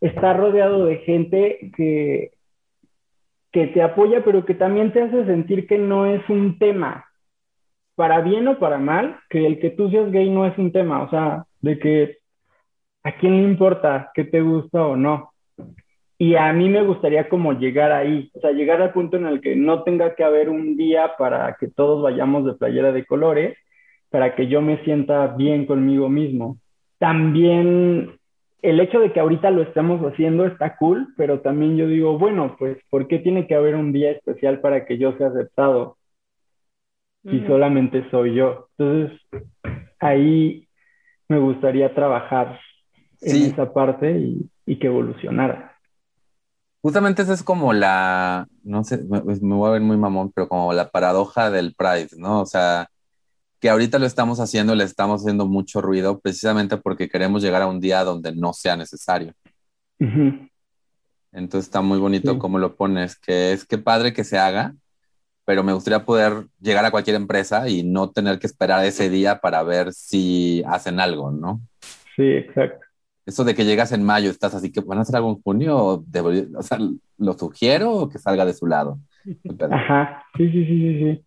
está 0.00 0.34
rodeado 0.34 0.84
de 0.84 0.98
gente 0.98 1.72
que, 1.76 2.30
que 3.52 3.68
te 3.68 3.82
apoya, 3.82 4.22
pero 4.24 4.44
que 4.44 4.54
también 4.54 4.92
te 4.92 5.02
hace 5.02 5.24
sentir 5.24 5.66
que 5.66 5.78
no 5.78 6.06
es 6.06 6.22
un 6.28 6.58
tema, 6.58 7.06
para 7.94 8.20
bien 8.20 8.46
o 8.46 8.58
para 8.58 8.78
mal, 8.78 9.18
que 9.28 9.46
el 9.46 9.58
que 9.58 9.70
tú 9.70 9.90
seas 9.90 10.12
gay 10.12 10.30
no 10.30 10.46
es 10.46 10.56
un 10.58 10.70
tema, 10.70 11.02
o 11.02 11.10
sea, 11.10 11.44
de 11.60 11.78
que 11.78 12.17
a 13.08 13.16
quién 13.16 13.36
le 13.36 13.48
importa 13.48 14.10
qué 14.14 14.24
te 14.24 14.40
gusta 14.40 14.84
o 14.84 14.96
no. 14.96 15.32
Y 16.18 16.34
a 16.34 16.52
mí 16.52 16.68
me 16.68 16.82
gustaría 16.82 17.28
como 17.28 17.52
llegar 17.52 17.92
ahí, 17.92 18.30
o 18.34 18.40
sea, 18.40 18.50
llegar 18.50 18.82
al 18.82 18.92
punto 18.92 19.16
en 19.16 19.26
el 19.26 19.40
que 19.40 19.54
no 19.54 19.84
tenga 19.84 20.14
que 20.14 20.24
haber 20.24 20.48
un 20.48 20.76
día 20.76 21.12
para 21.16 21.56
que 21.58 21.68
todos 21.68 22.02
vayamos 22.02 22.44
de 22.44 22.54
playera 22.54 22.92
de 22.92 23.06
colores, 23.06 23.56
para 24.10 24.34
que 24.34 24.48
yo 24.48 24.60
me 24.60 24.82
sienta 24.84 25.28
bien 25.28 25.64
conmigo 25.64 26.08
mismo. 26.08 26.58
También 26.98 28.18
el 28.62 28.80
hecho 28.80 28.98
de 28.98 29.12
que 29.12 29.20
ahorita 29.20 29.50
lo 29.52 29.62
estamos 29.62 30.00
haciendo 30.02 30.44
está 30.44 30.76
cool, 30.76 31.14
pero 31.16 31.40
también 31.40 31.76
yo 31.76 31.86
digo, 31.86 32.18
bueno, 32.18 32.56
pues, 32.58 32.78
¿por 32.90 33.06
qué 33.06 33.20
tiene 33.20 33.46
que 33.46 33.54
haber 33.54 33.76
un 33.76 33.92
día 33.92 34.10
especial 34.10 34.60
para 34.60 34.84
que 34.84 34.98
yo 34.98 35.16
sea 35.16 35.28
aceptado? 35.28 35.96
y 37.24 37.40
solamente 37.46 38.08
soy 38.10 38.34
yo. 38.34 38.68
Entonces, 38.78 39.20
ahí 40.00 40.66
me 41.28 41.38
gustaría 41.38 41.94
trabajar 41.94 42.58
en 43.20 43.42
esa 43.42 43.72
parte 43.72 44.18
y, 44.18 44.50
y, 44.66 44.78
que 44.78 44.86
evolucionara. 44.86 45.76
Justamente 46.80 47.22
esa 47.22 47.34
es 47.34 47.42
como 47.42 47.72
la, 47.72 48.46
no 48.62 48.84
sé, 48.84 48.98
me, 48.98 49.20
pues, 49.20 49.42
me, 49.42 49.54
voy 49.54 49.68
a 49.68 49.72
ver 49.72 49.82
muy 49.82 49.96
mamón, 49.96 50.30
pero 50.32 50.48
como 50.48 50.72
la 50.72 50.90
paradoja 50.90 51.50
del 51.50 51.74
Pride, 51.74 52.10
¿no? 52.16 52.40
O 52.40 52.46
sea, 52.46 52.88
que 53.60 53.68
ahorita 53.68 53.98
lo 53.98 54.06
estamos 54.06 54.40
haciendo, 54.40 54.74
le 54.74 54.84
estamos 54.84 55.22
haciendo 55.22 55.46
mucho 55.46 55.80
ruido 55.80 56.20
precisamente 56.20 56.76
porque 56.76 57.08
queremos 57.08 57.42
llegar 57.42 57.62
a 57.62 57.66
un 57.66 57.80
día 57.80 58.04
donde 58.04 58.34
no 58.34 58.52
sea 58.52 58.76
necesario. 58.76 59.32
Entonces 61.32 61.66
está 61.66 61.80
muy 61.80 61.98
bonito 61.98 62.38
como 62.38 62.58
lo 62.58 62.76
pones, 62.76 63.18
que 63.18 63.52
es 63.52 63.64
que 63.64 63.78
padre 63.78 64.12
que 64.12 64.24
se 64.24 64.38
haga, 64.38 64.74
pero 65.44 65.64
me 65.64 65.72
gustaría 65.72 66.04
poder 66.04 66.46
llegar 66.60 66.84
a 66.84 66.90
cualquier 66.90 67.16
empresa 67.16 67.68
y 67.68 67.82
no 67.82 68.10
tener 68.10 68.38
que 68.38 68.46
esperar 68.46 68.84
ese 68.84 69.10
día 69.10 69.40
para 69.40 69.62
ver 69.62 69.92
si 69.92 70.62
hacen 70.66 71.00
algo, 71.00 71.30
¿no? 71.30 71.60
Sí, 72.14 72.22
exacto. 72.22 72.87
Eso 73.28 73.44
de 73.44 73.54
que 73.54 73.66
llegas 73.66 73.92
en 73.92 74.02
mayo, 74.02 74.30
estás 74.30 74.54
así 74.54 74.72
que 74.72 74.80
van 74.80 74.96
a 74.96 75.02
hacer 75.02 75.16
algo 75.16 75.28
en 75.28 75.42
junio, 75.42 75.76
o, 75.76 76.62
sea, 76.62 76.78
¿lo 77.18 77.32
sugiero 77.34 77.92
o 77.92 78.08
que 78.08 78.16
salga 78.16 78.46
de 78.46 78.54
su 78.54 78.66
lado? 78.66 78.96
Ajá, 79.70 80.24
sí, 80.34 80.50
sí, 80.50 80.64
sí, 80.64 80.80
sí, 80.80 80.98
sí, 80.98 81.24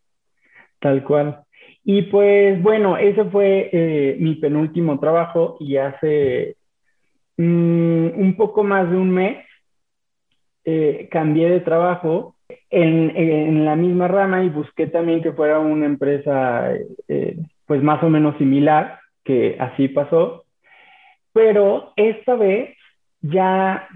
tal 0.79 1.03
cual. 1.03 1.43
Y 1.83 2.01
pues 2.01 2.59
bueno, 2.59 2.97
ese 2.97 3.23
fue 3.25 3.69
eh, 3.71 4.17
mi 4.19 4.33
penúltimo 4.33 4.99
trabajo 4.99 5.57
y 5.59 5.77
hace 5.77 6.55
mm, 7.37 8.19
un 8.19 8.33
poco 8.35 8.63
más 8.63 8.89
de 8.89 8.97
un 8.97 9.11
mes 9.11 9.45
eh, 10.65 11.07
cambié 11.11 11.51
de 11.51 11.59
trabajo 11.59 12.35
en, 12.71 13.63
la 13.63 13.75
misma 13.75 14.07
rama 14.07 14.43
y 14.43 14.49
busqué 14.49 14.87
también 14.87 15.21
que 15.21 15.33
fuera 15.33 15.59
una 15.59 15.85
empresa 15.85 16.73
eh, 17.07 17.37
pues 17.67 17.83
más 17.83 18.01
o 18.01 18.09
menos 18.09 18.35
similar, 18.39 18.99
que 19.23 19.55
así 19.59 19.87
pasó, 19.87 20.45
pero 21.33 21.93
esta 21.95 22.35
vez 22.35 22.75
ya, 23.21 23.87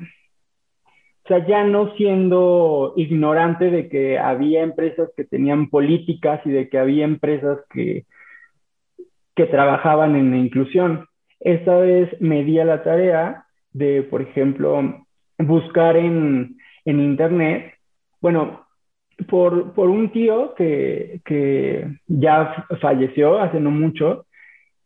o 1.23 1.27
sea, 1.27 1.45
ya 1.47 1.63
no 1.63 1.95
siendo 1.95 2.93
ignorante 2.95 3.69
de 3.69 3.89
que 3.89 4.19
había 4.19 4.63
empresas 4.63 5.09
que 5.15 5.23
tenían 5.23 5.69
políticas 5.69 6.41
y 6.45 6.51
de 6.51 6.69
que 6.69 6.77
había 6.77 7.05
empresas 7.05 7.59
que, 7.71 8.05
que 9.35 9.45
trabajaban 9.45 10.15
en 10.15 10.31
la 10.31 10.37
inclusión. 10.37 11.07
Esta 11.39 11.77
vez 11.77 12.09
me 12.21 12.43
di 12.43 12.59
a 12.59 12.65
la 12.65 12.83
tarea 12.83 13.45
de, 13.73 14.03
por 14.03 14.21
ejemplo, 14.21 15.05
buscar 15.37 15.97
en, 15.97 16.57
en 16.85 16.99
Internet 16.99 17.75
bueno, 18.25 18.65
por, 19.29 19.73
por 19.73 19.87
un 19.87 20.11
tío 20.11 20.55
que, 20.55 21.21
que 21.25 21.87
ya 22.07 22.65
falleció 22.81 23.39
hace 23.39 23.59
no 23.59 23.69
mucho. 23.69 24.25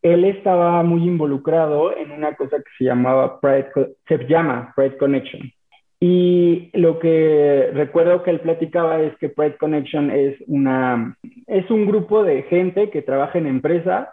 Él 0.01 0.25
estaba 0.25 0.81
muy 0.83 1.03
involucrado 1.03 1.95
en 1.95 2.11
una 2.11 2.35
cosa 2.35 2.57
que 2.57 2.71
se 2.77 2.85
llamaba 2.85 3.39
Pride, 3.39 3.69
se 4.07 4.17
llama 4.27 4.71
Pride 4.75 4.97
Connection. 4.97 5.51
Y 5.99 6.69
lo 6.73 6.99
que 6.99 7.71
recuerdo 7.73 8.23
que 8.23 8.31
él 8.31 8.39
platicaba 8.39 9.01
es 9.01 9.17
que 9.17 9.27
Pride 9.27 9.57
Connection 9.57 10.09
es, 10.11 10.37
una, 10.47 11.17
es 11.47 11.69
un 11.69 11.85
grupo 11.85 12.23
de 12.23 12.43
gente 12.43 12.89
que 12.89 13.01
trabaja 13.01 13.37
en 13.37 13.47
empresas 13.47 14.07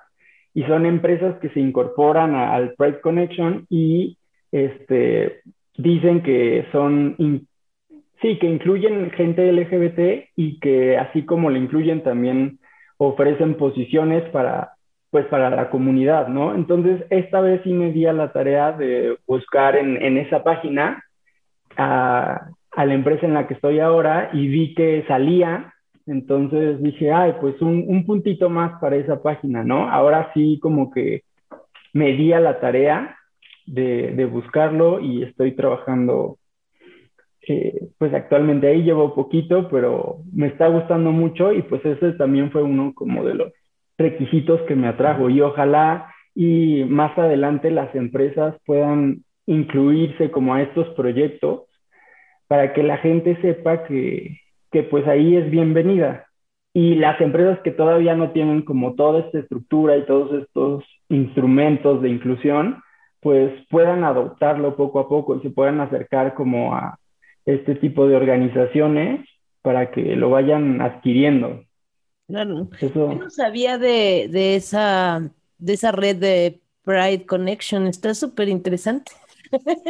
y 0.52 0.64
son 0.64 0.84
empresas 0.84 1.38
que 1.38 1.50
se 1.50 1.60
incorporan 1.60 2.34
al 2.34 2.74
Pride 2.74 3.00
Connection 3.00 3.66
y 3.68 4.18
este, 4.50 5.42
dicen 5.76 6.22
que 6.22 6.66
son, 6.72 7.14
sí, 8.20 8.38
que 8.38 8.46
incluyen 8.48 9.12
gente 9.12 9.52
LGBT 9.52 10.30
y 10.34 10.58
que 10.58 10.96
así 10.96 11.24
como 11.24 11.50
le 11.50 11.60
incluyen 11.60 12.02
también 12.02 12.58
ofrecen 12.96 13.54
posiciones 13.54 14.24
para, 14.30 14.75
pues 15.16 15.28
para 15.28 15.48
la 15.48 15.70
comunidad, 15.70 16.28
¿no? 16.28 16.54
Entonces, 16.54 17.06
esta 17.08 17.40
vez 17.40 17.62
sí 17.64 17.72
me 17.72 17.90
di 17.90 18.04
a 18.04 18.12
la 18.12 18.32
tarea 18.32 18.72
de 18.72 19.16
buscar 19.26 19.74
en, 19.74 20.18
esa 20.18 20.44
página 20.44 21.02
a, 21.74 22.50
la 22.76 22.92
empresa 22.92 23.24
en 23.24 23.32
la 23.32 23.46
que 23.46 23.54
estoy 23.54 23.80
ahora 23.80 24.28
y 24.34 24.46
vi 24.46 24.74
que 24.74 25.06
salía, 25.08 25.72
entonces 26.06 26.82
dije, 26.82 27.12
ay, 27.12 27.32
pues 27.40 27.62
un, 27.62 27.86
un 27.88 28.04
puntito 28.04 28.50
más 28.50 28.78
para 28.78 28.96
esa 28.96 29.22
página, 29.22 29.64
¿no? 29.64 29.88
Ahora 29.88 30.30
sí 30.34 30.58
como 30.60 30.90
que 30.90 31.22
me 31.94 32.12
di 32.12 32.34
a 32.34 32.40
la 32.40 32.60
tarea 32.60 33.16
de, 33.64 34.12
de 34.14 34.24
buscarlo 34.26 35.00
y 35.00 35.22
estoy 35.22 35.52
trabajando, 35.52 36.36
eh, 37.48 37.88
pues 37.96 38.12
actualmente 38.12 38.66
ahí 38.66 38.82
llevo 38.82 39.14
poquito, 39.14 39.66
pero 39.70 40.18
me 40.30 40.48
está 40.48 40.68
gustando 40.68 41.10
mucho 41.10 41.54
y 41.54 41.62
pues 41.62 41.82
ese 41.86 42.12
también 42.12 42.50
fue 42.50 42.62
uno 42.62 42.92
como 42.94 43.24
de 43.24 43.34
los 43.34 43.52
requisitos 43.98 44.60
que 44.62 44.74
me 44.74 44.88
atrajo 44.88 45.30
y 45.30 45.40
ojalá 45.40 46.12
y 46.34 46.84
más 46.84 47.16
adelante 47.18 47.70
las 47.70 47.94
empresas 47.94 48.54
puedan 48.66 49.24
incluirse 49.46 50.30
como 50.30 50.54
a 50.54 50.62
estos 50.62 50.88
proyectos 50.90 51.62
para 52.48 52.72
que 52.72 52.82
la 52.82 52.98
gente 52.98 53.36
sepa 53.40 53.84
que, 53.84 54.40
que 54.70 54.82
pues 54.82 55.06
ahí 55.06 55.36
es 55.36 55.50
bienvenida. 55.50 56.26
Y 56.74 56.96
las 56.96 57.18
empresas 57.22 57.58
que 57.60 57.70
todavía 57.70 58.14
no 58.14 58.32
tienen 58.32 58.62
como 58.62 58.94
toda 58.94 59.20
esta 59.20 59.38
estructura 59.38 59.96
y 59.96 60.04
todos 60.04 60.42
estos 60.42 60.84
instrumentos 61.08 62.02
de 62.02 62.10
inclusión, 62.10 62.82
pues 63.20 63.50
puedan 63.70 64.04
adoptarlo 64.04 64.76
poco 64.76 65.00
a 65.00 65.08
poco 65.08 65.36
y 65.36 65.40
se 65.40 65.50
puedan 65.50 65.80
acercar 65.80 66.34
como 66.34 66.74
a 66.74 66.98
este 67.46 67.76
tipo 67.76 68.06
de 68.06 68.16
organizaciones 68.16 69.26
para 69.62 69.90
que 69.90 70.16
lo 70.16 70.30
vayan 70.30 70.80
adquiriendo. 70.82 71.62
Claro. 72.28 72.68
Yo 72.80 73.14
no 73.14 73.30
sabía 73.30 73.78
de, 73.78 74.28
de, 74.30 74.56
esa, 74.56 75.30
de 75.58 75.72
esa 75.72 75.92
red 75.92 76.16
de 76.16 76.60
Pride 76.82 77.26
Connection, 77.26 77.86
está 77.86 78.14
súper 78.14 78.48
interesante. 78.48 79.12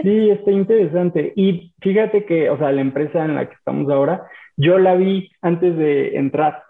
Sí, 0.02 0.30
está 0.30 0.50
interesante. 0.50 1.32
Y 1.34 1.72
fíjate 1.80 2.26
que, 2.26 2.50
o 2.50 2.58
sea, 2.58 2.72
la 2.72 2.82
empresa 2.82 3.24
en 3.24 3.34
la 3.34 3.48
que 3.48 3.54
estamos 3.54 3.90
ahora, 3.90 4.28
yo 4.56 4.78
la 4.78 4.94
vi 4.94 5.30
antes 5.40 5.76
de 5.76 6.16
entrar. 6.16 6.62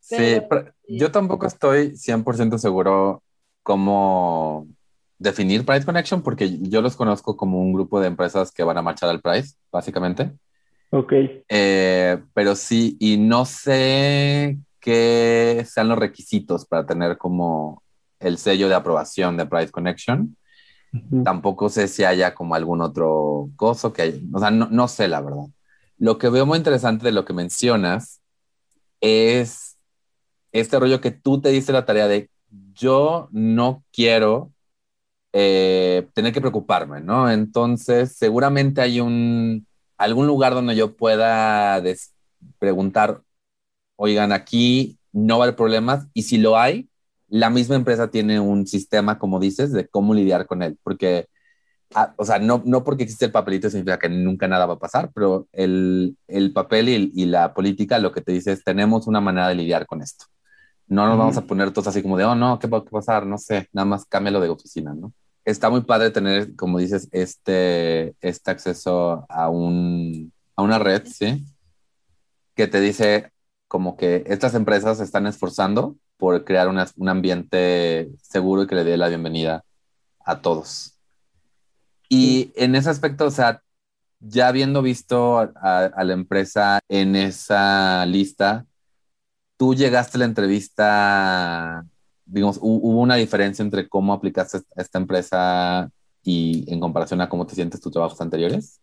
Sí, 0.00 0.40
yo 0.88 1.10
tampoco 1.10 1.46
estoy 1.46 1.96
100% 1.96 2.58
seguro 2.58 3.22
cómo 3.62 4.66
definir 5.18 5.66
Pride 5.66 5.84
Connection 5.84 6.22
porque 6.22 6.58
yo 6.60 6.80
los 6.80 6.96
conozco 6.96 7.36
como 7.36 7.60
un 7.60 7.72
grupo 7.72 8.00
de 8.00 8.06
empresas 8.06 8.52
que 8.52 8.62
van 8.62 8.78
a 8.78 8.82
marchar 8.82 9.10
al 9.10 9.20
Pride, 9.20 9.48
básicamente. 9.70 10.30
Ok. 10.90 11.12
Eh, 11.48 12.18
pero 12.32 12.54
sí, 12.54 12.96
y 12.98 13.18
no 13.18 13.44
sé 13.44 14.56
qué 14.80 15.64
sean 15.68 15.88
los 15.88 15.98
requisitos 15.98 16.66
para 16.66 16.86
tener 16.86 17.18
como 17.18 17.82
el 18.20 18.38
sello 18.38 18.68
de 18.68 18.74
aprobación 18.74 19.36
de 19.36 19.46
Pride 19.46 19.70
Connection. 19.70 20.36
Tampoco 21.22 21.68
sé 21.68 21.86
si 21.86 22.04
haya 22.04 22.34
como 22.34 22.54
algún 22.54 22.80
otro 22.80 23.50
gozo 23.56 23.92
que 23.92 24.02
hay, 24.02 24.28
o 24.32 24.38
sea, 24.38 24.50
no, 24.50 24.68
no 24.70 24.88
sé 24.88 25.06
la 25.06 25.20
verdad. 25.20 25.44
Lo 25.98 26.16
que 26.16 26.30
veo 26.30 26.46
muy 26.46 26.56
interesante 26.56 27.04
de 27.04 27.12
lo 27.12 27.24
que 27.24 27.34
mencionas 27.34 28.22
es 29.00 29.76
este 30.52 30.78
rollo 30.78 31.00
que 31.00 31.10
tú 31.10 31.40
te 31.40 31.50
diste 31.50 31.72
la 31.72 31.84
tarea 31.84 32.08
de 32.08 32.30
yo 32.72 33.28
no 33.32 33.84
quiero 33.92 34.52
eh, 35.32 36.08
tener 36.14 36.32
que 36.32 36.40
preocuparme, 36.40 37.00
¿no? 37.00 37.30
Entonces, 37.30 38.16
seguramente 38.16 38.80
hay 38.80 39.00
un, 39.00 39.66
algún 39.98 40.26
lugar 40.26 40.54
donde 40.54 40.74
yo 40.74 40.96
pueda 40.96 41.82
preguntar, 42.58 43.22
oigan, 43.98 44.32
aquí 44.32 44.98
no 45.12 45.38
va 45.38 45.44
a 45.44 45.46
haber 45.48 45.56
problemas, 45.56 46.06
y 46.14 46.22
si 46.22 46.38
lo 46.38 46.56
hay, 46.56 46.88
la 47.28 47.50
misma 47.50 47.74
empresa 47.76 48.10
tiene 48.10 48.40
un 48.40 48.66
sistema, 48.66 49.18
como 49.18 49.40
dices, 49.40 49.72
de 49.72 49.88
cómo 49.88 50.14
lidiar 50.14 50.46
con 50.46 50.62
él, 50.62 50.78
porque, 50.82 51.26
ah, 51.94 52.14
o 52.16 52.24
sea, 52.24 52.38
no, 52.38 52.62
no 52.64 52.84
porque 52.84 53.02
existe 53.02 53.26
el 53.26 53.32
papelito 53.32 53.68
significa 53.68 53.98
que 53.98 54.08
nunca 54.08 54.48
nada 54.48 54.66
va 54.66 54.74
a 54.74 54.78
pasar, 54.78 55.10
pero 55.14 55.48
el, 55.52 56.16
el 56.28 56.52
papel 56.52 56.88
y, 56.88 57.12
y, 57.14 57.26
la 57.26 57.52
política 57.54 57.98
lo 57.98 58.12
que 58.12 58.22
te 58.22 58.32
dice 58.32 58.52
es, 58.52 58.64
tenemos 58.64 59.06
una 59.08 59.20
manera 59.20 59.48
de 59.48 59.56
lidiar 59.56 59.86
con 59.86 60.00
esto. 60.00 60.26
No 60.86 61.06
nos 61.06 61.18
vamos 61.18 61.36
a 61.36 61.46
poner 61.46 61.70
todos 61.72 61.88
así 61.88 62.00
como 62.02 62.16
de, 62.16 62.24
oh, 62.24 62.34
no, 62.34 62.58
¿qué 62.58 62.66
va 62.66 62.78
a 62.78 62.84
pasar? 62.84 63.26
No 63.26 63.36
sé, 63.36 63.68
nada 63.72 63.84
más 63.84 64.06
cámbialo 64.06 64.40
de 64.40 64.48
oficina, 64.48 64.94
¿no? 64.94 65.12
Está 65.44 65.70
muy 65.70 65.82
padre 65.82 66.10
tener, 66.10 66.54
como 66.56 66.78
dices, 66.78 67.08
este, 67.10 68.14
este 68.20 68.50
acceso 68.50 69.26
a, 69.28 69.50
un, 69.50 70.32
a 70.56 70.62
una 70.62 70.78
red, 70.78 71.02
¿sí? 71.06 71.44
Que 72.54 72.68
te 72.68 72.80
dice 72.80 73.32
como 73.68 73.96
que 73.96 74.24
estas 74.26 74.54
empresas 74.54 74.98
se 74.98 75.04
están 75.04 75.26
esforzando 75.26 75.96
por 76.16 76.44
crear 76.44 76.68
una, 76.68 76.88
un 76.96 77.08
ambiente 77.08 78.10
seguro 78.22 78.62
y 78.62 78.66
que 78.66 78.74
le 78.74 78.84
dé 78.84 78.96
la 78.96 79.08
bienvenida 79.08 79.64
a 80.24 80.40
todos. 80.40 80.98
Y 82.08 82.52
en 82.56 82.74
ese 82.74 82.90
aspecto, 82.90 83.26
o 83.26 83.30
sea, 83.30 83.62
ya 84.20 84.48
habiendo 84.48 84.82
visto 84.82 85.38
a, 85.38 85.50
a, 85.84 86.04
la 86.04 86.12
empresa 86.14 86.80
en 86.88 87.14
esa 87.14 88.04
lista, 88.06 88.66
tú 89.56 89.74
llegaste 89.74 90.16
a 90.16 90.20
la 90.20 90.24
entrevista, 90.24 91.86
digamos, 92.24 92.58
hubo 92.60 93.00
una 93.00 93.16
diferencia 93.16 93.62
entre 93.62 93.88
cómo 93.88 94.12
aplicaste 94.12 94.58
a 94.76 94.82
esta 94.82 94.98
empresa 94.98 95.90
y 96.22 96.64
en 96.72 96.80
comparación 96.80 97.20
a 97.20 97.28
cómo 97.28 97.46
te 97.46 97.54
sientes 97.54 97.80
tus 97.80 97.92
trabajos 97.92 98.20
anteriores? 98.20 98.80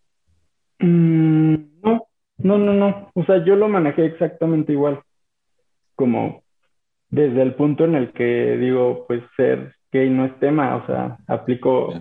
Mm, 0.80 1.56
no, 1.82 2.08
no, 2.38 2.58
no, 2.58 2.74
no. 2.74 3.12
O 3.14 3.24
sea, 3.26 3.44
yo 3.44 3.56
lo 3.56 3.68
manejé 3.68 4.06
exactamente 4.06 4.74
igual. 4.74 5.02
Como 5.96 6.44
desde 7.10 7.42
el 7.42 7.56
punto 7.56 7.86
en 7.86 7.96
el 7.96 8.12
que 8.12 8.58
digo, 8.58 9.06
pues 9.08 9.24
ser 9.38 9.76
gay 9.92 10.10
no 10.10 10.26
es 10.26 10.38
tema, 10.40 10.76
o 10.76 10.86
sea, 10.86 11.18
aplico 11.28 11.94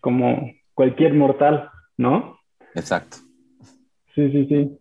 como 0.00 0.52
cualquier 0.74 1.14
mortal, 1.14 1.68
¿no? 1.96 2.38
Exacto. 2.74 3.18
Sí, 4.14 4.30
sí, 4.30 4.46
sí. 4.46 4.78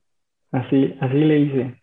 Así, 0.51 0.95
así 0.99 1.15
le 1.15 1.39
hice. 1.39 1.81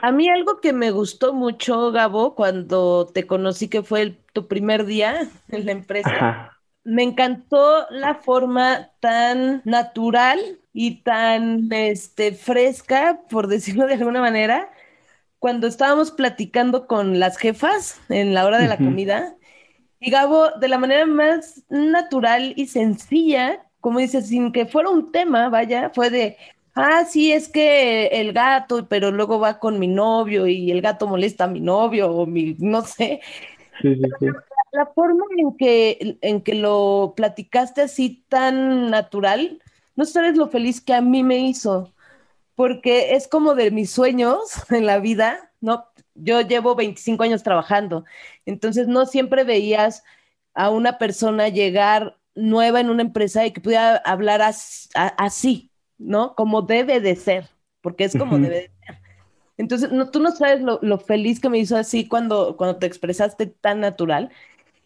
A 0.00 0.12
mí 0.12 0.28
algo 0.28 0.60
que 0.60 0.72
me 0.72 0.90
gustó 0.90 1.32
mucho, 1.32 1.90
Gabo, 1.90 2.34
cuando 2.34 3.06
te 3.12 3.26
conocí, 3.26 3.68
que 3.68 3.82
fue 3.82 4.16
tu 4.32 4.46
primer 4.46 4.84
día 4.84 5.28
en 5.48 5.66
la 5.66 5.72
empresa, 5.72 6.57
me 6.88 7.02
encantó 7.02 7.86
la 7.90 8.14
forma 8.14 8.90
tan 9.00 9.60
natural 9.66 10.38
y 10.72 11.02
tan 11.02 11.70
este, 11.70 12.32
fresca, 12.32 13.20
por 13.28 13.46
decirlo 13.46 13.86
de 13.86 13.94
alguna 13.94 14.22
manera, 14.22 14.72
cuando 15.38 15.66
estábamos 15.66 16.10
platicando 16.10 16.86
con 16.86 17.20
las 17.20 17.36
jefas 17.36 18.00
en 18.08 18.32
la 18.32 18.46
hora 18.46 18.58
de 18.58 18.68
la 18.68 18.78
comida. 18.78 19.36
Y 20.00 20.10
Gabo, 20.10 20.50
de 20.58 20.68
la 20.68 20.78
manera 20.78 21.04
más 21.04 21.62
natural 21.68 22.54
y 22.56 22.66
sencilla, 22.68 23.66
como 23.80 23.98
dices, 23.98 24.28
sin 24.28 24.50
que 24.50 24.64
fuera 24.64 24.88
un 24.88 25.12
tema, 25.12 25.50
vaya, 25.50 25.90
fue 25.90 26.08
de, 26.08 26.38
ah, 26.74 27.04
sí, 27.04 27.32
es 27.32 27.50
que 27.50 28.06
el 28.06 28.32
gato, 28.32 28.88
pero 28.88 29.10
luego 29.10 29.38
va 29.38 29.58
con 29.58 29.78
mi 29.78 29.88
novio 29.88 30.46
y 30.46 30.70
el 30.70 30.80
gato 30.80 31.06
molesta 31.06 31.44
a 31.44 31.48
mi 31.48 31.60
novio 31.60 32.10
o 32.10 32.24
mi, 32.24 32.56
no 32.58 32.80
sé. 32.80 33.20
Sí, 33.82 33.94
sí, 33.94 34.02
sí. 34.20 34.26
La, 34.72 34.86
forma 34.86 35.24
en 35.36 35.56
que, 35.56 36.18
en 36.20 36.40
que 36.42 36.54
lo 36.54 37.14
platicaste 37.16 37.82
así 37.82 38.24
tan 38.28 38.90
natural, 38.90 39.62
no 39.96 40.04
sabes 40.04 40.36
lo 40.36 40.48
feliz 40.48 40.80
que 40.80 40.94
a 40.94 41.00
mí 41.00 41.22
me 41.22 41.38
hizo, 41.38 41.92
porque 42.54 43.14
es 43.14 43.28
como 43.28 43.54
de 43.54 43.70
mis 43.70 43.90
sueños 43.90 44.40
en 44.70 44.86
la 44.86 44.98
vida, 44.98 45.52
¿no? 45.60 45.86
Yo 46.14 46.40
llevo 46.40 46.74
25 46.74 47.22
años 47.22 47.42
trabajando, 47.42 48.04
entonces 48.46 48.88
no 48.88 49.06
siempre 49.06 49.44
veías 49.44 50.02
a 50.54 50.70
una 50.70 50.98
persona 50.98 51.48
llegar 51.48 52.18
nueva 52.34 52.80
en 52.80 52.90
una 52.90 53.02
empresa 53.02 53.46
y 53.46 53.52
que 53.52 53.60
pudiera 53.60 53.96
hablar 53.98 54.42
así, 54.92 55.70
¿no? 55.98 56.34
Como 56.34 56.62
debe 56.62 57.00
de 57.00 57.16
ser, 57.16 57.48
porque 57.80 58.04
es 58.04 58.16
como 58.16 58.38
debe 58.38 58.54
de 58.54 58.70
ser. 58.86 58.98
Entonces, 59.56 59.90
no, 59.90 60.10
tú 60.10 60.20
no 60.20 60.30
sabes 60.30 60.60
lo, 60.60 60.78
lo, 60.82 60.98
feliz 60.98 61.40
que 61.40 61.48
me 61.48 61.58
hizo 61.58 61.76
así 61.76 62.06
cuando, 62.06 62.56
cuando 62.56 62.78
te 62.78 62.86
expresaste 62.86 63.46
tan 63.46 63.80
natural. 63.80 64.30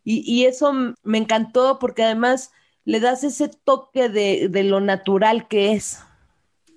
Y, 0.04 0.22
y, 0.26 0.46
eso 0.46 0.72
me 1.04 1.18
encantó 1.18 1.78
porque 1.78 2.02
además 2.02 2.52
le 2.84 3.00
das 3.00 3.22
ese 3.22 3.48
toque 3.64 4.08
de, 4.08 4.48
de 4.48 4.64
lo 4.64 4.80
natural 4.80 5.46
que 5.48 5.72
es. 5.72 6.04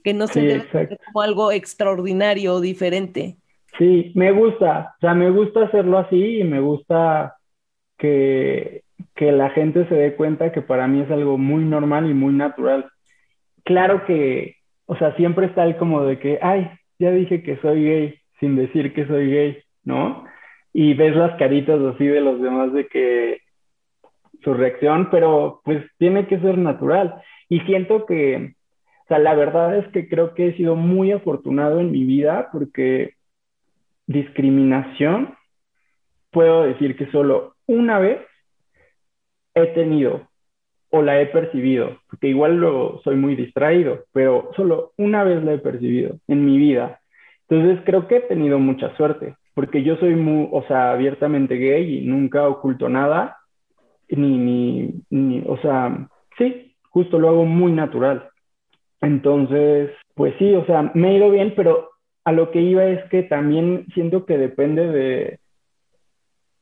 que 0.04 0.14
no 0.14 0.28
se 0.28 0.42
debe 0.42 0.68
ver 0.72 1.00
como 1.06 1.22
algo 1.22 1.52
extraordinario 1.52 2.54
o 2.54 2.62
diferente. 2.62 3.38
Sí, 3.78 4.12
me 4.16 4.32
gusta, 4.32 4.94
o 4.98 5.00
sea, 5.02 5.14
me 5.16 5.30
gusta 5.32 5.64
hacerlo 5.64 5.98
así 5.98 6.40
y 6.40 6.44
me 6.44 6.60
gusta 6.60 7.36
que, 7.98 8.84
que 9.16 9.32
la 9.32 9.50
gente 9.50 9.88
se 9.88 9.96
dé 9.96 10.16
cuenta 10.16 10.52
que 10.52 10.62
para 10.62 10.88
mí 10.88 11.02
es 11.02 11.12
algo 11.12 11.38
muy 11.38 11.66
normal 11.66 12.10
y 12.10 12.14
muy 12.14 12.34
natural. 12.34 12.86
Claro 13.64 14.06
que, 14.06 14.58
o 14.86 14.96
sea, 14.96 15.16
siempre 15.16 15.48
está 15.48 15.64
el 15.64 15.78
como 15.78 16.04
de 16.04 16.20
que, 16.20 16.40
ay, 16.42 16.70
ya 17.00 17.12
dije 17.12 17.44
que 17.44 17.58
soy 17.58 17.84
gay 17.84 18.16
sin 18.40 18.56
decir 18.56 18.94
que 18.94 19.08
soy 19.08 19.30
gay, 19.32 19.58
¿no? 19.84 20.26
Y 20.78 20.94
ves 20.94 21.16
las 21.16 21.38
caritas 21.38 21.80
así 21.80 22.06
de 22.06 22.20
los 22.20 22.42
demás 22.42 22.74
de 22.74 22.88
que 22.88 23.40
su 24.44 24.54
reacción, 24.54 25.10
pero 25.10 25.62
pues 25.64 25.82
tiene 25.98 26.28
que 26.28 26.38
ser 26.42 26.58
natural. 26.58 27.16
Y 27.48 27.62
siento 27.62 28.06
que, 28.06 28.56
o 29.06 29.08
sea, 29.08 29.20
la 29.20 29.36
verdad 29.36 29.78
es 29.78 29.88
que 29.94 30.10
creo 30.10 30.34
que 30.34 30.50
he 30.50 30.58
sido 30.58 30.76
muy 30.76 31.14
afortunado 31.14 31.80
en 31.80 31.94
mi 31.94 32.04
vida 32.04 32.50
porque 32.52 33.14
discriminación, 34.06 35.36
puedo 36.30 36.64
decir 36.64 36.98
que 36.98 37.10
solo 37.10 37.56
una 37.68 37.98
vez 38.00 38.20
he 39.54 39.68
tenido 39.68 40.28
o 40.90 41.02
la 41.02 41.22
he 41.22 41.28
percibido, 41.28 42.00
porque 42.10 42.28
igual 42.28 42.58
luego 42.58 43.00
soy 43.06 43.16
muy 43.16 43.38
distraído, 43.38 44.04
pero 44.12 44.52
solo 44.58 44.92
una 44.98 45.24
vez 45.24 45.42
la 45.42 45.54
he 45.54 45.58
percibido 45.58 46.18
en 46.28 46.46
mi 46.46 46.58
vida. 46.58 47.00
Entonces 47.48 47.82
creo 47.86 48.10
que 48.10 48.18
he 48.18 48.22
tenido 48.24 48.60
mucha 48.60 48.94
suerte, 48.98 49.38
porque 49.56 49.84
yo 49.84 49.96
soy 49.96 50.16
muy, 50.16 50.50
o 50.52 50.64
sea, 50.68 50.92
abiertamente 50.92 51.56
gay 51.56 52.00
y 52.00 52.06
nunca 52.06 52.48
oculto 52.48 52.90
nada, 52.90 53.38
ni, 54.10 54.38
ni, 54.38 54.94
ni, 55.10 55.44
o 55.48 55.58
sea, 55.58 56.08
sí, 56.38 56.76
justo 56.90 57.18
lo 57.18 57.30
hago 57.30 57.46
muy 57.46 57.72
natural. 57.72 58.30
Entonces, 59.02 59.92
pues 60.14 60.36
sí, 60.38 60.54
o 60.54 60.66
sea, 60.66 60.92
me 60.94 61.12
he 61.12 61.18
ido 61.18 61.32
bien, 61.32 61.54
pero 61.56 61.90
a 62.26 62.34
lo 62.34 62.52
que 62.52 62.62
iba 62.62 62.86
es 62.86 63.10
que 63.10 63.24
también 63.24 63.86
siento 63.94 64.26
que 64.26 64.38
depende 64.38 64.88
de, 64.88 65.40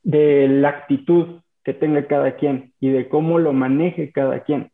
de 0.04 0.48
la 0.48 0.68
actitud 0.68 1.40
que 1.64 1.74
tenga 1.74 2.06
cada 2.06 2.36
quien 2.36 2.72
y 2.78 2.90
de 2.90 3.08
cómo 3.08 3.38
lo 3.38 3.52
maneje 3.52 4.12
cada 4.12 4.44
quien. 4.44 4.70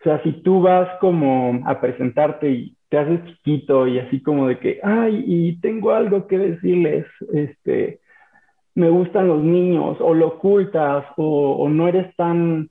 O 0.00 0.04
sea, 0.04 0.22
si 0.24 0.32
tú 0.42 0.60
vas 0.60 0.88
como 1.00 1.62
a 1.66 1.80
presentarte 1.80 2.50
y 2.50 2.75
te 2.88 2.98
haces 2.98 3.24
chiquito 3.26 3.86
y 3.86 3.98
así 3.98 4.22
como 4.22 4.48
de 4.48 4.58
que, 4.58 4.80
ay, 4.82 5.24
y 5.26 5.60
tengo 5.60 5.92
algo 5.92 6.26
que 6.26 6.38
decirles, 6.38 7.06
este, 7.32 8.00
me 8.74 8.90
gustan 8.90 9.28
los 9.28 9.42
niños, 9.42 9.96
o 10.00 10.14
lo 10.14 10.28
ocultas, 10.28 11.04
o, 11.16 11.68
no 11.68 11.88
eres 11.88 12.14
tan, 12.16 12.68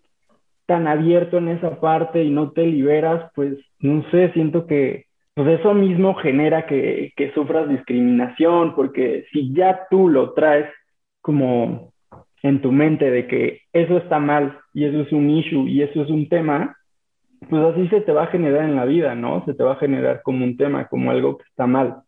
tan 0.65 0.87
abierto 0.87 1.37
en 1.37 1.49
esa 1.49 1.79
parte 1.79 2.23
y 2.23 2.29
no 2.29 2.51
te 2.51 2.65
liberas, 2.65 3.29
pues 3.35 3.57
no 3.79 4.03
sé, 4.11 4.31
siento 4.33 4.67
que 4.67 5.05
pues 5.33 5.59
eso 5.59 5.73
mismo 5.73 6.15
genera 6.15 6.65
que, 6.65 7.11
que 7.17 7.33
sufras 7.33 7.67
discriminación, 7.67 8.73
porque 8.73 9.25
si 9.33 9.53
ya 9.53 9.81
tú 9.89 10.07
lo 10.07 10.31
traes 10.31 10.69
como 11.19 11.91
en 12.41 12.61
tu 12.61 12.71
mente 12.71 13.11
de 13.11 13.27
que 13.27 13.61
eso 13.73 13.97
está 13.97 14.19
mal 14.19 14.59
y 14.73 14.85
eso 14.85 15.01
es 15.01 15.11
un 15.11 15.29
issue 15.29 15.67
y 15.67 15.81
eso 15.81 16.03
es 16.03 16.09
un 16.09 16.29
tema, 16.29 16.77
pues 17.49 17.63
así 17.63 17.87
se 17.89 18.01
te 18.01 18.11
va 18.11 18.23
a 18.23 18.27
generar 18.27 18.65
en 18.65 18.75
la 18.75 18.85
vida, 18.85 19.15
¿no? 19.15 19.43
Se 19.45 19.53
te 19.53 19.63
va 19.63 19.73
a 19.73 19.77
generar 19.77 20.21
como 20.23 20.43
un 20.43 20.57
tema, 20.57 20.87
como 20.87 21.11
algo 21.11 21.37
que 21.37 21.43
está 21.43 21.67
mal. 21.67 22.01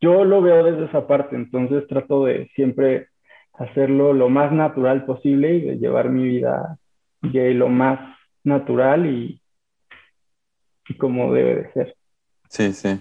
Yo 0.00 0.24
lo 0.24 0.40
veo 0.40 0.64
desde 0.64 0.86
esa 0.86 1.06
parte, 1.06 1.36
entonces 1.36 1.86
trato 1.88 2.24
de 2.24 2.48
siempre 2.54 3.08
hacerlo 3.54 4.12
lo 4.12 4.30
más 4.30 4.52
natural 4.52 5.04
posible 5.04 5.56
y 5.56 5.60
de 5.62 5.78
llevar 5.78 6.08
mi 6.08 6.24
vida 6.24 6.78
gay 7.20 7.52
lo 7.52 7.68
más 7.68 8.16
natural 8.42 9.06
y, 9.06 9.42
y 10.88 10.94
como 10.96 11.32
debe 11.32 11.56
de 11.56 11.72
ser. 11.72 11.96
Sí, 12.48 12.72
sí. 12.72 13.00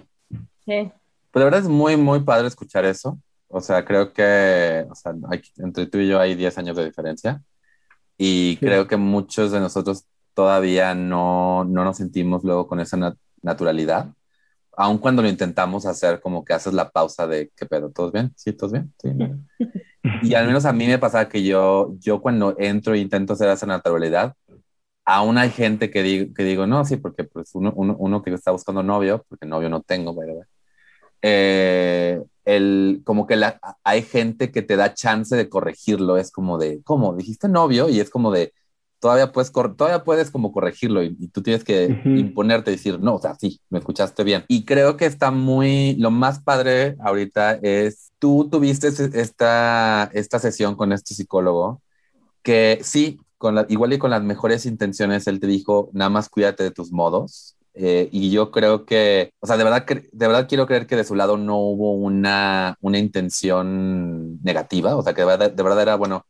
Sí. 0.66 0.91
Pues 1.32 1.41
la 1.41 1.45
verdad 1.45 1.62
es 1.62 1.70
muy, 1.70 1.95
muy 1.95 2.20
padre 2.22 2.47
escuchar 2.47 2.86
eso. 2.86 3.18
O 3.47 3.62
sea, 3.62 3.84
creo 3.86 4.14
que 4.14 4.86
o 4.89 4.95
sea, 4.95 5.14
entre 5.57 5.88
tú 5.88 5.97
y 5.97 6.07
yo 6.07 6.20
hay 6.20 6.36
10 6.36 6.57
años 6.57 6.78
de 6.78 6.86
diferencia. 6.86 7.41
Y 8.18 8.57
creo 8.57 8.86
que 8.86 8.97
muchos 8.97 9.51
de 9.51 9.62
nosotros 9.62 10.05
todavía 10.39 10.95
no, 10.95 11.65
no 11.65 11.83
nos 11.83 11.97
sentimos 11.97 12.45
luego 12.45 12.65
con 12.65 12.79
esa 12.79 12.97
naturalidad. 13.41 14.13
Aun 14.77 14.97
cuando 14.97 15.21
lo 15.21 15.27
intentamos 15.27 15.85
hacer, 15.85 16.21
como 16.21 16.45
que 16.45 16.53
haces 16.53 16.71
la 16.71 16.89
pausa 16.91 17.27
de, 17.27 17.51
¿qué 17.57 17.65
pedo? 17.65 17.91
¿Todos 17.91 18.13
bien? 18.13 18.31
¿Sí? 18.37 18.53
¿Todos 18.53 18.71
bien? 18.71 18.93
Sí. 19.01 19.09
y 20.23 20.33
al 20.35 20.47
menos 20.47 20.63
a 20.63 20.71
mí 20.71 20.87
me 20.87 20.97
pasa 20.97 21.27
que 21.27 21.43
yo, 21.43 21.93
yo 21.99 22.21
cuando 22.21 22.55
entro 22.57 22.93
e 22.93 22.99
intento 22.99 23.33
hacer 23.33 23.49
esa 23.49 23.65
naturalidad, 23.65 24.33
aún 25.03 25.37
hay 25.37 25.49
gente 25.49 25.91
que 25.91 26.03
digo, 26.03 26.33
que 26.33 26.43
digo 26.45 26.65
no, 26.65 26.85
sí, 26.85 26.95
porque 26.95 27.25
pues 27.25 27.53
uno, 27.53 27.73
uno, 27.75 27.97
uno 27.99 28.21
que 28.21 28.33
está 28.33 28.51
buscando 28.51 28.81
novio, 28.81 29.25
porque 29.27 29.45
novio 29.45 29.69
no 29.69 29.81
tengo, 29.81 30.15
¿verdad? 30.15 30.47
Eh, 31.21 32.23
el, 32.45 33.01
como 33.03 33.27
que 33.27 33.35
la, 33.35 33.59
hay 33.83 34.03
gente 34.03 34.51
que 34.51 34.61
te 34.61 34.77
da 34.77 34.93
chance 34.93 35.35
de 35.35 35.49
corregirlo, 35.49 36.15
es 36.15 36.31
como 36.31 36.57
de, 36.57 36.81
¿cómo? 36.85 37.13
Dijiste 37.13 37.49
novio 37.49 37.89
y 37.89 37.99
es 37.99 38.09
como 38.09 38.31
de, 38.31 38.53
todavía 39.00 39.32
puedes, 39.32 39.52
todavía 39.52 40.04
puedes 40.04 40.32
como 40.32 40.52
corregirlo 40.52 41.04
y, 41.04 41.16
tú 41.30 41.41
tienes 41.41 41.64
que 41.64 42.02
imponerte 42.06 42.72
y 42.72 42.76
decir, 42.76 43.00
no, 43.00 43.16
o 43.16 43.22
sea, 43.22 43.36
sí, 43.36 43.60
me 43.70 43.80
escuchaste 43.80 44.24
bien. 44.24 44.45
Y 44.47 44.66
creo 44.66 44.97
que 44.97 45.06
está 45.06 45.32
muy, 45.32 45.95
lo 45.95 46.12
más 46.12 46.39
padre 46.39 46.95
ahorita 47.00 47.60
es, 47.62 48.12
tú 48.20 48.50
tuviste 48.52 48.88
esta, 48.88 50.10
esta 50.14 50.39
sesión 50.39 50.76
con 50.76 50.93
este 50.93 51.14
psicólogo 51.14 51.82
que 52.43 52.80
sí, 52.84 53.20
igual 53.70 53.93
y 53.93 53.97
con 53.97 54.12
las 54.12 54.24
mejores 54.24 54.66
intenciones, 54.66 55.28
él 55.28 55.39
te 55.39 55.47
dijo, 55.47 55.89
nada 55.93 56.10
más 56.10 56.30
cuídate 56.30 56.64
de 56.64 56.72
tus 56.72 56.91
modos. 56.91 57.56
Eh, 57.76 58.10
y 58.12 58.32
yo 58.32 58.52
creo 58.52 58.86
que, 58.86 59.32
o 59.39 59.47
sea, 59.47 59.56
de 59.56 59.64
verdad, 59.64 59.86
de 59.86 60.28
verdad 60.28 60.47
quiero 60.50 60.66
creer 60.68 60.86
que 60.86 60.97
de 60.97 61.06
su 61.06 61.16
lado 61.16 61.38
no 61.38 61.58
hubo 61.60 61.93
una, 61.93 62.76
una 62.82 62.97
intención 62.97 64.41
negativa, 64.41 64.95
o 64.97 65.04
sea, 65.04 65.14
que 65.14 65.22
de 65.22 65.28
verdad, 65.28 65.52
de 65.52 65.64
verdad 65.64 65.82
era, 65.84 65.95
bueno, 65.95 66.26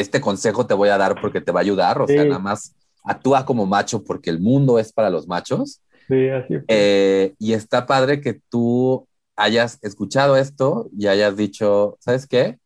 este 0.00 0.20
consejo 0.20 0.66
te 0.66 0.74
voy 0.74 0.88
a 0.88 0.98
dar 0.98 1.20
porque 1.20 1.40
te 1.40 1.52
va 1.52 1.60
a 1.60 1.62
ayudar, 1.62 2.00
o 2.00 2.06
sea, 2.06 2.24
nada 2.24 2.38
más 2.38 2.74
actúa 3.04 3.44
como 3.44 3.66
macho 3.66 4.02
porque 4.02 4.30
el 4.30 4.40
mundo 4.40 4.78
es 4.78 4.92
para 4.92 5.10
los 5.10 5.26
machos. 5.26 5.80
Sí, 6.08 6.28
así 6.28 6.54
eh, 6.68 7.34
y 7.38 7.54
está 7.54 7.86
padre 7.86 8.20
que 8.20 8.40
tú 8.50 9.06
hayas 9.36 9.78
escuchado 9.82 10.36
esto 10.36 10.88
y 10.96 11.06
hayas 11.06 11.36
dicho, 11.36 11.96
¿sabes 12.00 12.26
qué? 12.26 12.58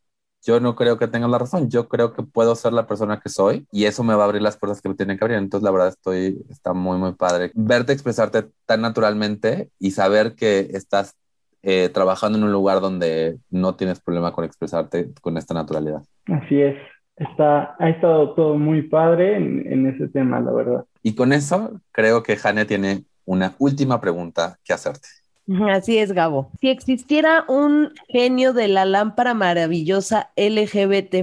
yo 0.43 0.59
no 0.59 0.75
creo 0.75 0.97
que 0.97 1.07
tengas 1.07 1.29
la 1.29 1.37
razón, 1.37 1.69
yo 1.69 1.87
creo 1.87 2.13
que 2.13 2.23
puedo 2.23 2.55
ser 2.55 2.73
la 2.73 2.87
persona 2.87 3.19
que 3.19 3.29
soy 3.29 3.67
y 3.71 3.85
eso 3.85 4.03
me 4.03 4.15
va 4.15 4.23
a 4.23 4.25
abrir 4.25 4.41
las 4.41 4.57
puertas 4.57 4.81
que 4.81 4.89
me 4.89 4.95
tienen 4.95 5.17
que 5.17 5.23
abrir. 5.23 5.37
Entonces, 5.37 5.63
la 5.63 5.71
verdad, 5.71 5.89
estoy, 5.89 6.41
está 6.49 6.73
muy, 6.73 6.97
muy 6.97 7.13
padre. 7.13 7.51
Verte 7.55 7.93
expresarte 7.93 8.45
tan 8.65 8.81
naturalmente 8.81 9.69
y 9.79 9.91
saber 9.91 10.35
que 10.35 10.69
estás 10.73 11.15
eh, 11.61 11.89
trabajando 11.89 12.37
en 12.37 12.45
un 12.45 12.51
lugar 12.51 12.79
donde 12.79 13.37
no 13.49 13.75
tienes 13.75 13.99
problema 13.99 14.31
con 14.31 14.45
expresarte 14.45 15.11
con 15.21 15.37
esta 15.37 15.53
naturalidad. 15.53 16.03
Así 16.25 16.61
es. 16.61 16.77
Está, 17.19 17.75
ha 17.77 17.89
estado 17.89 18.33
todo 18.33 18.57
muy 18.57 18.83
padre 18.83 19.35
en, 19.35 19.71
en 19.71 19.85
ese 19.87 20.07
tema, 20.07 20.39
la 20.39 20.51
verdad. 20.51 20.85
Y 21.03 21.15
con 21.15 21.33
eso, 21.33 21.79
creo 21.91 22.23
que 22.23 22.37
Jane 22.37 22.65
tiene 22.65 23.03
una 23.25 23.53
última 23.59 24.01
pregunta 24.01 24.57
que 24.63 24.73
hacerte. 24.73 25.07
Así 25.71 25.97
es, 25.97 26.11
Gabo. 26.11 26.51
Si 26.59 26.69
existiera 26.69 27.45
un 27.47 27.91
genio 28.07 28.53
de 28.53 28.67
la 28.67 28.85
lámpara 28.85 29.33
maravillosa 29.33 30.31
LGBT 30.35 31.15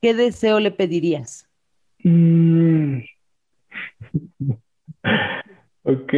¿qué 0.00 0.14
deseo 0.14 0.60
le 0.60 0.70
pedirías? 0.70 1.48
Mm. 2.02 3.00
Ok. 5.82 6.12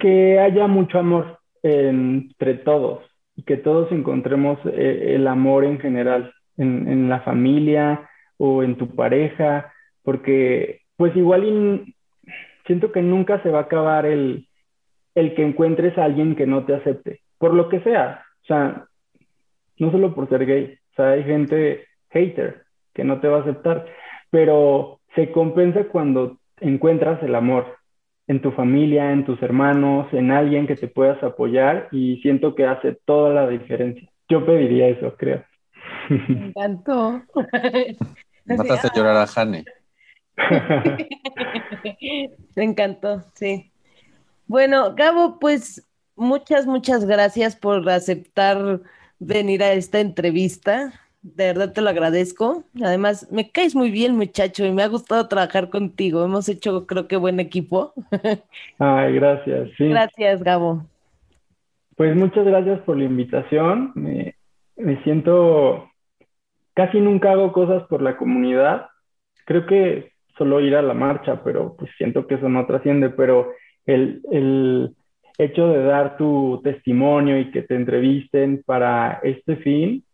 Que 0.00 0.38
haya 0.40 0.66
mucho 0.66 0.98
amor 0.98 1.38
entre 1.62 2.54
todos 2.54 3.04
y 3.36 3.44
que 3.44 3.56
todos 3.56 3.90
encontremos 3.92 4.58
eh, 4.66 5.14
el 5.14 5.26
amor 5.28 5.64
en 5.64 5.78
general, 5.78 6.32
en, 6.56 7.08
la 7.08 7.20
familia 7.20 8.08
o 8.38 8.62
en 8.62 8.76
tu 8.76 8.94
pareja, 8.94 9.72
porque 10.02 10.80
pues 10.96 11.14
igual 11.16 11.94
siento 12.66 12.92
que 12.92 13.02
nunca 13.02 13.42
se 13.42 13.50
va 13.50 13.60
a 13.60 13.62
acabar 13.62 14.06
el, 14.06 14.46
el 15.14 15.34
que 15.34 15.42
encuentres 15.42 15.96
a 15.98 16.04
alguien 16.04 16.36
que 16.36 16.46
no 16.46 16.64
te 16.64 16.74
acepte, 16.74 17.20
por 17.38 17.54
lo 17.54 17.68
que 17.68 17.80
sea. 17.80 18.24
O 18.42 18.46
sea, 18.46 18.86
no 19.78 19.90
solo 19.90 20.14
por 20.14 20.28
ser 20.28 20.46
gay, 20.46 20.78
o 20.92 20.94
sea, 20.96 21.10
hay 21.10 21.24
gente 21.24 21.86
hater 22.10 22.62
que 22.94 23.04
no 23.04 23.20
te 23.20 23.28
va 23.28 23.38
a 23.38 23.40
aceptar, 23.40 23.86
pero 24.30 25.00
se 25.14 25.30
compensa 25.32 25.84
cuando 25.84 26.38
encuentras 26.60 27.22
el 27.22 27.34
amor 27.34 27.76
en 28.26 28.40
tu 28.40 28.52
familia, 28.52 29.12
en 29.12 29.24
tus 29.24 29.42
hermanos, 29.42 30.06
en 30.12 30.30
alguien 30.30 30.66
que 30.66 30.76
te 30.76 30.88
puedas 30.88 31.22
apoyar 31.22 31.88
y 31.92 32.16
siento 32.22 32.54
que 32.54 32.64
hace 32.64 32.96
toda 33.04 33.34
la 33.34 33.48
diferencia. 33.48 34.08
Yo 34.28 34.46
pediría 34.46 34.88
eso, 34.88 35.14
creo. 35.16 35.44
Me 36.08 36.48
encantó. 36.48 37.22
Mataste 38.44 38.88
a 38.88 38.94
llorar 38.94 39.16
a 39.16 39.26
Jane. 39.26 39.64
Me 42.56 42.64
encantó, 42.64 43.24
sí. 43.34 43.70
Bueno, 44.46 44.94
Gabo, 44.94 45.38
pues 45.38 45.86
muchas, 46.16 46.66
muchas 46.66 47.04
gracias 47.04 47.56
por 47.56 47.88
aceptar 47.88 48.80
venir 49.18 49.62
a 49.62 49.72
esta 49.72 50.00
entrevista. 50.00 50.92
de 51.22 51.46
verdad 51.46 51.72
te 51.72 51.80
lo 51.80 51.88
agradezco. 51.88 52.64
Además, 52.82 53.28
me 53.30 53.50
caes 53.50 53.74
muy 53.74 53.90
bien, 53.90 54.16
muchacho, 54.16 54.66
y 54.66 54.72
me 54.72 54.82
ha 54.82 54.88
gustado 54.88 55.26
trabajar 55.28 55.70
contigo. 55.70 56.24
Hemos 56.24 56.48
hecho, 56.48 56.86
creo 56.86 57.08
que, 57.08 57.16
buen 57.16 57.40
equipo. 57.40 57.94
Ay, 58.78 59.14
gracias. 59.14 59.70
Sí. 59.78 59.88
Gracias, 59.88 60.42
Gabo. 60.42 60.84
Pues 61.96 62.14
muchas 62.14 62.44
gracias 62.44 62.80
por 62.80 62.98
la 62.98 63.04
invitación. 63.04 63.92
Me, 63.94 64.34
me 64.76 65.02
siento, 65.02 65.90
casi 66.74 67.00
nunca 67.00 67.32
hago 67.32 67.52
cosas 67.52 67.82
por 67.88 68.02
la 68.02 68.16
comunidad. 68.16 68.88
Creo 69.46 69.66
que 69.66 70.12
solo 70.36 70.60
ir 70.60 70.74
a 70.76 70.82
la 70.82 70.94
marcha, 70.94 71.42
pero 71.44 71.76
pues 71.76 71.90
siento 71.96 72.26
que 72.26 72.34
eso 72.34 72.48
no 72.48 72.66
trasciende, 72.66 73.10
pero 73.10 73.52
el, 73.86 74.22
el 74.30 74.94
hecho 75.38 75.68
de 75.68 75.84
dar 75.84 76.16
tu 76.16 76.60
testimonio 76.62 77.38
y 77.38 77.50
que 77.50 77.62
te 77.62 77.74
entrevisten 77.74 78.62
para 78.64 79.20
este 79.22 79.56
fin, 79.56 80.04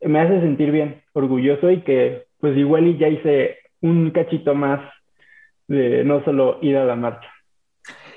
me 0.00 0.20
hace 0.20 0.40
sentir 0.40 0.70
bien, 0.70 1.02
orgulloso 1.12 1.70
y 1.70 1.82
que 1.82 2.24
pues 2.40 2.56
igual 2.56 2.88
y 2.88 2.98
ya 2.98 3.08
hice 3.08 3.58
un 3.80 4.10
cachito 4.10 4.54
más 4.54 4.80
de 5.68 6.04
no 6.04 6.24
solo 6.24 6.58
ir 6.60 6.76
a 6.76 6.84
la 6.84 6.96
marcha. 6.96 7.28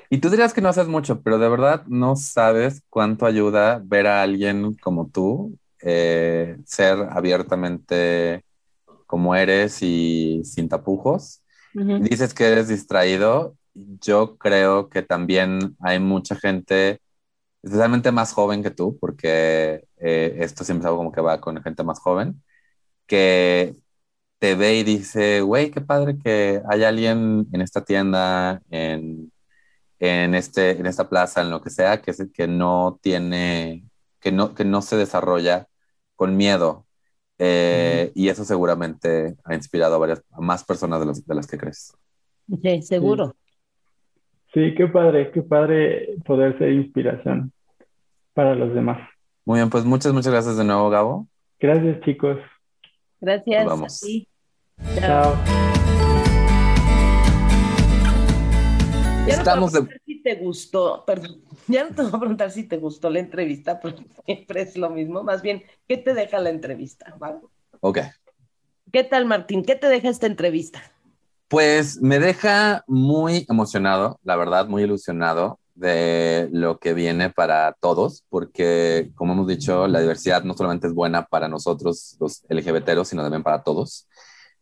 Y 0.08 0.18
tú 0.18 0.30
dirías 0.30 0.54
que 0.54 0.60
no 0.60 0.68
haces 0.68 0.86
mucho, 0.86 1.22
pero 1.22 1.38
de 1.38 1.48
verdad 1.48 1.84
no 1.86 2.16
sabes 2.16 2.84
cuánto 2.90 3.26
ayuda 3.26 3.80
ver 3.84 4.06
a 4.06 4.22
alguien 4.22 4.74
como 4.74 5.08
tú 5.08 5.58
eh, 5.82 6.56
ser 6.64 6.98
abiertamente 7.10 8.44
como 9.06 9.34
eres 9.34 9.82
y 9.82 10.42
sin 10.44 10.68
tapujos. 10.68 11.42
Dices 11.74 12.32
que 12.32 12.44
eres 12.44 12.68
distraído. 12.68 13.54
Yo 13.74 14.38
creo 14.38 14.88
que 14.88 15.02
también 15.02 15.76
hay 15.80 15.98
mucha 16.00 16.34
gente, 16.36 17.00
especialmente 17.62 18.10
más 18.12 18.32
joven 18.32 18.62
que 18.62 18.70
tú, 18.70 18.98
porque 18.98 19.84
eh, 19.98 20.36
esto 20.38 20.64
siempre 20.64 20.84
es 20.84 20.86
algo 20.86 20.98
como 20.98 21.12
que 21.12 21.20
va 21.20 21.40
con 21.40 21.62
gente 21.62 21.84
más 21.84 21.98
joven, 22.00 22.42
que 23.06 23.76
te 24.38 24.54
ve 24.54 24.76
y 24.78 24.84
dice, 24.84 25.40
güey, 25.42 25.70
qué 25.70 25.80
padre 25.80 26.18
que 26.18 26.62
hay 26.68 26.84
alguien 26.84 27.46
en 27.52 27.60
esta 27.60 27.84
tienda, 27.84 28.62
en, 28.70 29.32
en, 29.98 30.34
este, 30.34 30.72
en 30.72 30.86
esta 30.86 31.08
plaza, 31.08 31.42
en 31.42 31.50
lo 31.50 31.62
que 31.62 31.70
sea, 31.70 32.02
que, 32.02 32.12
que 32.32 32.46
no 32.48 32.98
tiene, 33.02 33.85
que 34.26 34.32
no, 34.32 34.56
que 34.56 34.64
no 34.64 34.82
se 34.82 34.96
desarrolla 34.96 35.68
con 36.16 36.36
miedo. 36.36 36.84
Eh, 37.38 38.10
y 38.16 38.28
eso 38.28 38.44
seguramente 38.44 39.36
ha 39.44 39.54
inspirado 39.54 39.94
a, 39.94 39.98
varias, 39.98 40.24
a 40.32 40.40
más 40.40 40.64
personas 40.64 40.98
de, 40.98 41.22
de 41.24 41.34
las 41.36 41.46
que 41.46 41.56
crees. 41.56 41.96
Sí, 42.60 42.82
seguro. 42.82 43.36
Sí. 44.52 44.74
qué 44.76 44.88
padre, 44.88 45.30
qué 45.30 45.42
padre 45.42 46.16
poder 46.24 46.58
ser 46.58 46.72
inspiración 46.72 47.52
para 48.34 48.56
los 48.56 48.74
demás. 48.74 48.98
Muy 49.44 49.60
bien, 49.60 49.70
pues 49.70 49.84
muchas, 49.84 50.12
muchas 50.12 50.32
gracias 50.32 50.56
de 50.56 50.64
nuevo, 50.64 50.90
Gabo. 50.90 51.28
Gracias, 51.60 52.00
chicos. 52.00 52.38
Gracias. 53.20 53.64
vamos. 53.64 54.00
Chao. 54.98 55.36
Estamos 59.28 59.72
de 59.72 59.86
te 60.26 60.34
gustó, 60.34 61.04
perdón, 61.06 61.40
ya 61.68 61.84
no 61.84 61.94
te 61.94 62.02
voy 62.02 62.10
a 62.12 62.18
preguntar 62.18 62.50
si 62.50 62.64
te 62.64 62.78
gustó 62.78 63.10
la 63.10 63.20
entrevista, 63.20 63.78
porque 63.78 64.04
siempre 64.26 64.62
es 64.62 64.76
lo 64.76 64.90
mismo, 64.90 65.22
más 65.22 65.40
bien, 65.40 65.62
¿qué 65.86 65.98
te 65.98 66.14
deja 66.14 66.40
la 66.40 66.50
entrevista? 66.50 67.16
Ok. 67.78 68.00
¿Qué 68.92 69.04
tal, 69.04 69.24
Martín? 69.24 69.64
¿Qué 69.64 69.76
te 69.76 69.86
deja 69.86 70.08
esta 70.08 70.26
entrevista? 70.26 70.82
Pues 71.46 72.02
me 72.02 72.18
deja 72.18 72.82
muy 72.88 73.46
emocionado, 73.48 74.18
la 74.24 74.34
verdad, 74.34 74.66
muy 74.66 74.82
ilusionado 74.82 75.60
de 75.76 76.48
lo 76.50 76.80
que 76.80 76.92
viene 76.92 77.30
para 77.30 77.76
todos, 77.78 78.24
porque 78.28 79.12
como 79.14 79.34
hemos 79.34 79.46
dicho, 79.46 79.86
la 79.86 80.00
diversidad 80.00 80.42
no 80.42 80.54
solamente 80.54 80.88
es 80.88 80.92
buena 80.92 81.26
para 81.26 81.46
nosotros, 81.46 82.16
los 82.18 82.42
LGBT, 82.48 83.04
sino 83.04 83.22
también 83.22 83.44
para 83.44 83.62
todos. 83.62 84.08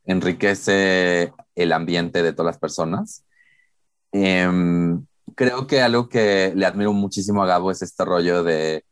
Enriquece 0.04 1.32
el 1.54 1.72
ambiente 1.72 2.22
de 2.22 2.34
todas 2.34 2.52
las 2.52 2.58
personas. 2.58 3.24
Eh, 4.12 4.46
creo 5.34 5.66
que 5.66 5.80
algo 5.82 6.08
que 6.08 6.52
le 6.54 6.66
admiro 6.66 6.92
muchísimo 6.92 7.42
a 7.42 7.46
Gabo 7.46 7.70
es 7.70 7.82
este 7.82 8.04
rollo 8.04 8.42
de, 8.44 8.84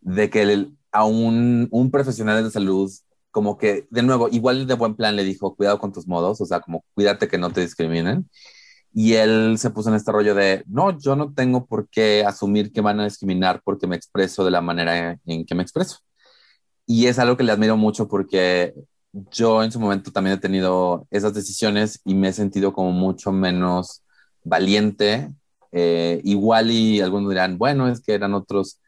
de 0.00 0.30
que 0.30 0.68
a 0.92 1.04
un, 1.04 1.68
un 1.70 1.90
profesional 1.90 2.44
de 2.44 2.50
salud, 2.50 2.90
como 3.30 3.56
que, 3.58 3.86
de 3.90 4.02
nuevo, 4.02 4.28
igual 4.30 4.66
de 4.66 4.74
buen 4.74 4.94
plan 4.96 5.16
le 5.16 5.24
dijo, 5.24 5.56
cuidado 5.56 5.78
con 5.78 5.92
tus 5.92 6.06
modos, 6.06 6.40
o 6.40 6.46
sea, 6.46 6.60
como 6.60 6.84
cuídate 6.94 7.28
que 7.28 7.38
no 7.38 7.50
te 7.50 7.62
discriminen. 7.62 8.28
Y 8.94 9.14
él 9.14 9.56
se 9.58 9.70
puso 9.70 9.88
en 9.88 9.96
este 9.96 10.12
rollo 10.12 10.34
de, 10.34 10.64
no, 10.66 10.98
yo 10.98 11.16
no 11.16 11.32
tengo 11.32 11.66
por 11.66 11.88
qué 11.88 12.24
asumir 12.26 12.72
que 12.72 12.82
van 12.82 13.00
a 13.00 13.04
discriminar 13.04 13.62
porque 13.64 13.86
me 13.86 13.96
expreso 13.96 14.44
de 14.44 14.50
la 14.50 14.60
manera 14.60 15.18
en 15.24 15.46
que 15.46 15.54
me 15.54 15.62
expreso. 15.62 15.98
Y 16.86 17.06
es 17.06 17.18
algo 17.18 17.36
que 17.36 17.44
le 17.44 17.52
admiro 17.52 17.76
mucho 17.76 18.08
porque 18.08 18.74
yo 19.12 19.62
en 19.62 19.72
su 19.72 19.80
momento 19.80 20.12
también 20.12 20.36
he 20.36 20.40
tenido 20.40 21.06
esas 21.10 21.34
decisiones 21.34 22.00
y 22.04 22.14
me 22.14 22.28
he 22.28 22.32
sentido 22.32 22.72
como 22.72 22.92
mucho 22.92 23.32
menos 23.32 24.02
valiente 24.44 25.32
eh, 25.72 26.20
igual 26.24 26.70
y 26.70 27.00
algunos 27.00 27.30
dirán, 27.30 27.58
bueno, 27.58 27.88
es 27.88 28.00
que 28.02 28.14
eran 28.14 28.34
otros 28.34 28.80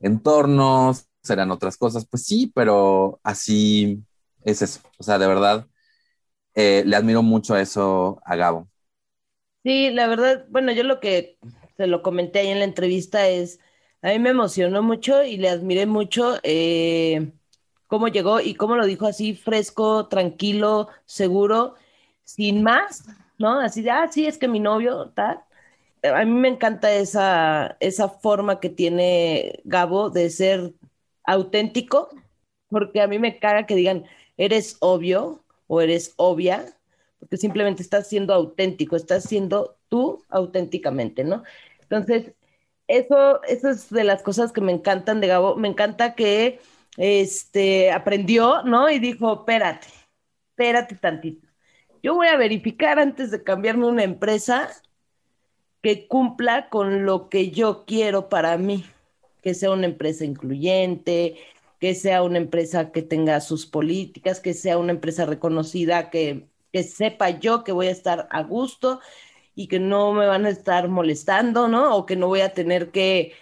entornos, 0.00 1.06
eran 1.28 1.50
otras 1.50 1.76
cosas. 1.76 2.06
Pues 2.06 2.24
sí, 2.26 2.52
pero 2.54 3.20
así 3.22 4.02
es 4.44 4.62
eso. 4.62 4.80
O 4.98 5.02
sea, 5.04 5.18
de 5.18 5.26
verdad, 5.28 5.66
eh, 6.54 6.84
le 6.86 6.96
admiro 6.96 7.22
mucho 7.22 7.56
eso 7.56 8.20
a 8.24 8.36
Gabo. 8.36 8.68
Sí, 9.64 9.90
la 9.90 10.08
verdad, 10.08 10.46
bueno, 10.50 10.72
yo 10.72 10.82
lo 10.82 10.98
que 11.00 11.38
se 11.76 11.86
lo 11.86 12.02
comenté 12.02 12.40
ahí 12.40 12.48
en 12.48 12.58
la 12.58 12.64
entrevista 12.64 13.28
es, 13.28 13.60
a 14.02 14.08
mí 14.08 14.18
me 14.18 14.30
emocionó 14.30 14.82
mucho 14.82 15.22
y 15.22 15.36
le 15.36 15.48
admiré 15.48 15.86
mucho 15.86 16.36
eh, 16.42 17.32
cómo 17.86 18.08
llegó 18.08 18.40
y 18.40 18.54
cómo 18.54 18.74
lo 18.76 18.86
dijo 18.86 19.06
así, 19.06 19.34
fresco, 19.34 20.08
tranquilo, 20.08 20.88
seguro, 21.06 21.74
sin 22.24 22.62
más, 22.64 23.04
¿no? 23.38 23.60
Así 23.60 23.82
de, 23.82 23.90
ah, 23.92 24.08
sí, 24.10 24.26
es 24.26 24.36
que 24.38 24.48
mi 24.48 24.58
novio, 24.58 25.10
tal 25.14 25.44
a 26.02 26.24
mí 26.24 26.32
me 26.32 26.48
encanta 26.48 26.92
esa, 26.92 27.76
esa 27.80 28.08
forma 28.08 28.60
que 28.60 28.68
tiene 28.68 29.60
Gabo 29.64 30.10
de 30.10 30.30
ser 30.30 30.74
auténtico, 31.24 32.08
porque 32.68 33.00
a 33.00 33.06
mí 33.06 33.18
me 33.18 33.38
caga 33.38 33.66
que 33.66 33.76
digan, 33.76 34.04
eres 34.36 34.76
obvio 34.80 35.44
o 35.66 35.80
eres 35.80 36.14
obvia, 36.16 36.66
porque 37.18 37.36
simplemente 37.36 37.82
estás 37.82 38.08
siendo 38.08 38.34
auténtico, 38.34 38.96
estás 38.96 39.24
siendo 39.24 39.76
tú 39.88 40.24
auténticamente, 40.28 41.24
¿no? 41.24 41.44
Entonces, 41.82 42.32
eso, 42.88 43.42
eso 43.44 43.70
es 43.70 43.90
de 43.90 44.04
las 44.04 44.22
cosas 44.22 44.52
que 44.52 44.60
me 44.60 44.72
encantan 44.72 45.20
de 45.20 45.28
Gabo. 45.28 45.56
Me 45.56 45.68
encanta 45.68 46.14
que 46.14 46.60
este, 46.96 47.90
aprendió, 47.92 48.62
¿no? 48.64 48.90
Y 48.90 48.98
dijo, 48.98 49.34
espérate, 49.40 49.86
espérate 50.50 50.96
tantito. 50.96 51.48
Yo 52.02 52.14
voy 52.14 52.26
a 52.28 52.36
verificar 52.36 52.98
antes 52.98 53.30
de 53.30 53.42
cambiarme 53.44 53.86
una 53.86 54.02
empresa 54.04 54.70
que 55.82 56.06
cumpla 56.06 56.68
con 56.68 57.04
lo 57.04 57.28
que 57.28 57.50
yo 57.50 57.84
quiero 57.84 58.28
para 58.28 58.56
mí, 58.56 58.84
que 59.42 59.54
sea 59.54 59.72
una 59.72 59.86
empresa 59.86 60.24
incluyente, 60.24 61.36
que 61.80 61.96
sea 61.96 62.22
una 62.22 62.38
empresa 62.38 62.92
que 62.92 63.02
tenga 63.02 63.40
sus 63.40 63.66
políticas, 63.66 64.38
que 64.38 64.54
sea 64.54 64.78
una 64.78 64.92
empresa 64.92 65.26
reconocida, 65.26 66.10
que, 66.10 66.46
sepa 66.72 67.28
yo 67.30 67.64
que 67.64 67.72
voy 67.72 67.88
a 67.88 67.90
estar 67.90 68.28
a 68.30 68.42
gusto 68.42 69.00
y 69.54 69.66
que 69.66 69.78
no 69.78 70.12
me 70.12 70.26
van 70.26 70.46
a 70.46 70.50
estar 70.50 70.88
molestando, 70.88 71.68
¿no? 71.68 71.96
O 71.96 72.06
que 72.06 72.16
no 72.16 72.28
voy 72.28 72.40
a 72.40 72.54
tener 72.54 72.90
que, 72.92 73.32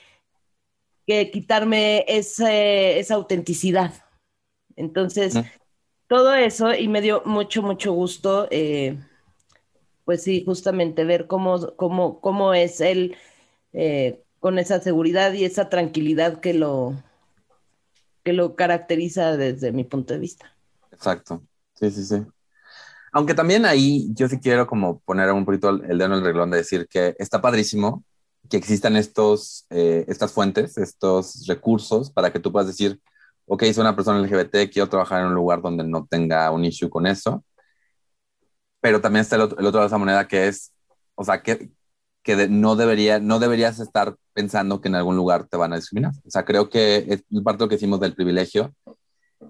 que 1.07 1.30
quitarme 1.30 2.05
esa 2.09 3.14
autenticidad. 3.14 3.93
Entonces, 4.74 5.34
todo 6.09 6.34
eso, 6.34 6.74
y 6.74 6.88
me 6.88 7.03
dio 7.03 7.22
mucho, 7.26 7.62
mucho 7.62 7.93
gusto. 7.93 8.49
Eh, 8.51 8.99
pues 10.11 10.24
sí, 10.24 10.42
justamente 10.44 11.04
ver 11.04 11.28
cómo, 11.28 11.76
cómo, 11.76 12.20
cómo 12.20 12.52
es 12.52 12.80
él 12.80 13.14
eh, 13.72 14.24
con 14.40 14.58
esa 14.58 14.80
seguridad 14.80 15.32
y 15.34 15.44
esa 15.44 15.68
tranquilidad 15.68 16.40
que 16.40 16.52
lo, 16.52 17.00
que 18.24 18.32
lo 18.32 18.56
caracteriza 18.56 19.36
desde 19.36 19.70
mi 19.70 19.84
punto 19.84 20.12
de 20.12 20.18
vista. 20.18 20.52
Exacto, 20.90 21.44
sí, 21.74 21.92
sí, 21.92 22.04
sí. 22.04 22.26
Aunque 23.12 23.34
también 23.34 23.64
ahí 23.64 24.08
yo 24.12 24.28
sí 24.28 24.40
quiero 24.40 24.66
como 24.66 24.98
poner 24.98 25.30
un 25.30 25.44
poquito 25.44 25.68
el 25.68 25.96
dedo 25.96 26.06
en 26.06 26.12
el 26.14 26.24
reglón 26.24 26.50
de 26.50 26.56
decir 26.56 26.88
que 26.90 27.14
está 27.20 27.40
padrísimo 27.40 28.02
que 28.48 28.56
existan 28.56 28.96
estos, 28.96 29.64
eh, 29.70 30.04
estas 30.08 30.32
fuentes, 30.32 30.76
estos 30.76 31.46
recursos 31.46 32.11
para 32.11 32.32
que 32.32 32.40
tú 32.40 32.50
puedas 32.50 32.66
decir, 32.66 33.00
ok, 33.46 33.62
soy 33.66 33.82
una 33.82 33.94
persona 33.94 34.18
LGBT, 34.18 34.72
quiero 34.72 34.88
trabajar 34.88 35.20
en 35.20 35.28
un 35.28 35.34
lugar 35.34 35.62
donde 35.62 35.84
no 35.84 36.04
tenga 36.11 36.50
un 36.50 36.64
issue 36.64 36.90
con 36.90 37.06
eso 37.06 37.44
pero 38.81 39.01
también 39.01 39.22
está 39.22 39.37
el 39.37 39.43
otro, 39.43 39.61
lado 39.61 39.81
de 39.81 39.87
esa 39.87 39.99
moneda 39.99 40.28
que 40.28 40.49
es, 40.49 40.72
o 41.14 41.24
sea, 41.24 41.43
que, 41.43 41.70
que 42.22 42.49
no, 42.49 42.76
debería, 42.76 43.18
no 43.20 43.39
deberías 43.39 43.81
estar 43.81 44.16
pensando 44.33 44.81
que 44.81 44.89
en 44.89 44.95
algún 44.95 45.16
lugar 45.16 45.47
te 45.49 45.57
van 45.57 45.72
a 45.72 45.76
discriminar. 45.76 46.12
O 46.24 46.31
sea, 46.31 46.45
creo 46.45 46.70
que 46.70 47.07
es 47.09 47.24
parte 47.43 47.59
de 47.59 47.64
lo 47.64 47.68
que 47.68 47.76
hicimos 47.76 48.01
del 48.01 48.14
privilegio 48.14 48.74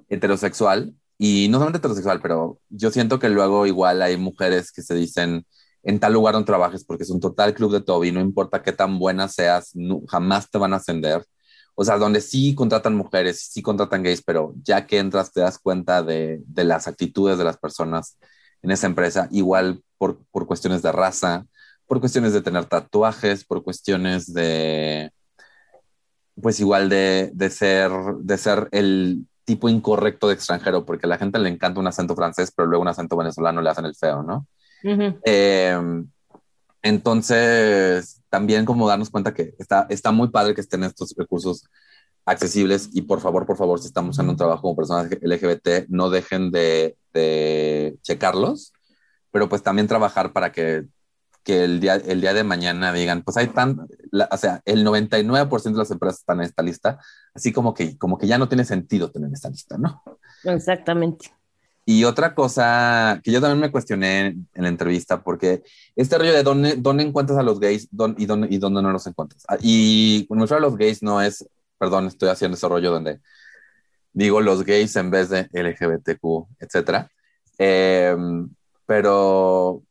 heterosexual, 0.08 0.94
y 1.18 1.48
no 1.48 1.58
solamente 1.58 1.78
heterosexual, 1.78 2.20
pero 2.22 2.60
yo 2.70 2.90
siento 2.90 3.18
que 3.18 3.28
luego 3.28 3.66
igual 3.66 4.00
hay 4.02 4.16
mujeres 4.16 4.72
que 4.72 4.82
se 4.82 4.94
dicen 4.94 5.46
en 5.82 6.00
tal 6.00 6.14
lugar 6.14 6.34
donde 6.34 6.46
trabajes 6.46 6.84
porque 6.84 7.04
es 7.04 7.10
un 7.10 7.20
total 7.20 7.54
club 7.54 7.72
de 7.72 7.82
Toby, 7.82 8.12
no 8.12 8.20
importa 8.20 8.62
qué 8.62 8.72
tan 8.72 8.98
buena 8.98 9.28
seas, 9.28 9.72
jamás 10.08 10.50
te 10.50 10.58
van 10.58 10.72
a 10.72 10.76
ascender 10.76 11.24
o 11.74 11.84
sea, 11.84 11.96
donde 11.96 12.20
sí 12.20 12.54
contratan 12.54 12.94
mujeres, 12.94 13.48
sí 13.50 13.62
contratan 13.62 14.02
gays, 14.02 14.22
pero 14.22 14.52
ya 14.62 14.86
que 14.86 14.98
entras 14.98 15.32
te 15.32 15.40
das 15.40 15.58
cuenta 15.58 16.02
de, 16.02 16.42
de 16.46 16.64
las 16.64 16.86
actitudes 16.86 17.38
de 17.38 17.44
las 17.44 17.56
personas 17.56 18.18
en 18.62 18.70
esa 18.70 18.86
empresa, 18.86 19.28
igual 19.30 19.82
por, 19.98 20.18
por 20.30 20.46
cuestiones 20.46 20.82
de 20.82 20.92
raza, 20.92 21.46
por 21.86 22.00
cuestiones 22.00 22.32
de 22.32 22.42
tener 22.42 22.66
tatuajes, 22.66 23.44
por 23.44 23.62
cuestiones 23.62 24.32
de, 24.32 25.10
pues 26.40 26.60
igual 26.60 26.88
de, 26.88 27.30
de, 27.34 27.50
ser, 27.50 27.90
de 28.20 28.38
ser 28.38 28.68
el 28.72 29.26
tipo 29.44 29.68
incorrecto 29.68 30.28
de 30.28 30.34
extranjero, 30.34 30.84
porque 30.84 31.06
a 31.06 31.08
la 31.08 31.18
gente 31.18 31.38
le 31.38 31.48
encanta 31.48 31.80
un 31.80 31.86
acento 31.86 32.14
francés, 32.14 32.52
pero 32.54 32.68
luego 32.68 32.82
un 32.82 32.88
acento 32.88 33.16
venezolano 33.16 33.60
le 33.60 33.70
hacen 33.70 33.84
el 33.84 33.96
feo, 33.96 34.22
¿no? 34.22 34.46
eh, 35.24 35.78
entonces, 36.82 38.22
también 38.30 38.64
como 38.64 38.88
darnos 38.88 39.10
cuenta 39.10 39.34
que 39.34 39.54
está, 39.58 39.86
está 39.90 40.12
muy 40.12 40.28
padre 40.28 40.54
que 40.54 40.60
estén 40.60 40.84
estos 40.84 41.14
recursos 41.16 41.64
accesibles 42.30 42.90
y 42.92 43.02
por 43.02 43.20
favor, 43.20 43.44
por 43.46 43.56
favor, 43.56 43.80
si 43.80 43.86
estamos 43.86 44.18
en 44.18 44.28
un 44.28 44.36
trabajo 44.36 44.62
como 44.62 44.76
personas 44.76 45.10
LGBT, 45.20 45.88
no 45.88 46.10
dejen 46.10 46.50
de, 46.50 46.96
de 47.12 47.96
checarlos, 48.02 48.72
pero 49.30 49.48
pues 49.48 49.62
también 49.62 49.88
trabajar 49.88 50.32
para 50.32 50.52
que, 50.52 50.86
que 51.42 51.64
el, 51.64 51.80
día, 51.80 51.96
el 51.96 52.20
día 52.20 52.32
de 52.32 52.44
mañana 52.44 52.92
digan, 52.92 53.22
pues 53.22 53.36
hay 53.36 53.48
tan, 53.48 53.86
la, 54.10 54.28
o 54.30 54.36
sea, 54.36 54.62
el 54.64 54.86
99% 54.86 55.62
de 55.72 55.78
las 55.78 55.90
empresas 55.90 56.20
están 56.20 56.38
en 56.38 56.46
esta 56.46 56.62
lista, 56.62 56.98
así 57.34 57.52
como 57.52 57.74
que, 57.74 57.98
como 57.98 58.16
que 58.16 58.26
ya 58.26 58.38
no 58.38 58.48
tiene 58.48 58.64
sentido 58.64 59.10
tener 59.10 59.30
esta 59.32 59.50
lista, 59.50 59.76
¿no? 59.76 60.02
Exactamente. 60.44 61.32
Y 61.86 62.04
otra 62.04 62.34
cosa 62.34 63.20
que 63.24 63.32
yo 63.32 63.40
también 63.40 63.58
me 63.58 63.72
cuestioné 63.72 64.26
en 64.26 64.62
la 64.62 64.68
entrevista, 64.68 65.24
porque 65.24 65.64
este 65.96 66.18
rollo 66.18 66.32
de 66.32 66.44
dónde, 66.44 66.76
dónde 66.76 67.02
encuentras 67.02 67.38
a 67.38 67.42
los 67.42 67.58
gays 67.58 67.84
y, 67.84 68.26
dónde, 68.26 68.48
y 68.48 68.58
dónde 68.58 68.82
no 68.82 68.92
los 68.92 69.06
encuentras. 69.08 69.44
Ah, 69.48 69.56
y 69.60 70.24
cuando 70.26 70.42
me 70.42 70.46
refiero 70.46 70.58
a 70.58 70.68
los 70.70 70.78
gays 70.78 71.02
no 71.02 71.20
es, 71.20 71.44
perdón, 71.80 72.06
estoy 72.06 72.28
haciendo 72.28 72.56
ese 72.56 72.68
donde 72.68 73.20
digo 74.12 74.40
los 74.40 74.64
gays 74.64 74.94
en 74.96 75.10
vez 75.10 75.30
de 75.30 75.48
LGBTQ, 75.52 76.48
etcétera. 76.58 77.10
Eh, 77.58 78.16
pero, 78.86 79.82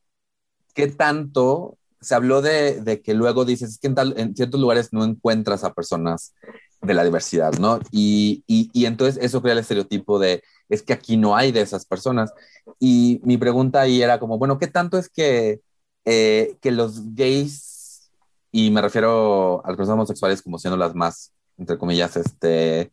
¿qué 0.76 0.88
tanto 0.88 1.78
se 2.02 2.16
habló 2.16 2.42
de, 2.42 3.02
que 3.04 3.14
luego 3.14 3.46
dices 3.46 3.80
que 3.80 3.88
en, 3.88 4.36
ciertos 4.36 4.62
lugares 4.62 4.94
no 4.94 5.04
encuentras 5.04 5.64
a 5.64 5.74
personas 5.74 6.34
de 6.82 6.94
la 6.94 7.04
diversidad, 7.04 7.54
¿no? 7.54 7.80
Y, 7.92 8.44
y, 8.48 8.70
y 8.74 8.86
entonces 8.86 9.22
eso 9.24 9.42
crea 9.42 9.54
el 9.54 9.60
estereotipo 9.60 10.20
de 10.20 10.44
es 10.70 10.84
que 10.84 10.94
aquí 10.94 11.18
no 11.18 11.36
hay 11.36 11.52
de 11.52 11.62
esas 11.62 11.86
personas. 11.86 12.32
Y 12.80 13.20
mi 13.24 13.38
pregunta 13.38 13.82
ahí 13.82 14.02
era 14.02 14.20
como, 14.20 14.38
bueno, 14.38 14.60
¿qué 14.60 14.68
tanto 14.68 14.98
es 14.98 15.10
que, 15.10 15.62
eh, 16.06 16.58
que 16.62 16.72
los 16.72 17.16
gays, 17.16 18.12
y 18.52 18.70
me 18.72 18.82
refiero 18.82 19.66
a 19.66 19.70
las 19.70 19.78
personas 19.78 19.96
homosexuales 19.96 20.42
como 20.42 20.60
siendo 20.60 20.78
las 20.78 20.96
más, 20.96 21.34
entre 21.60 21.78
comillas, 21.78 22.16
este, 22.18 22.92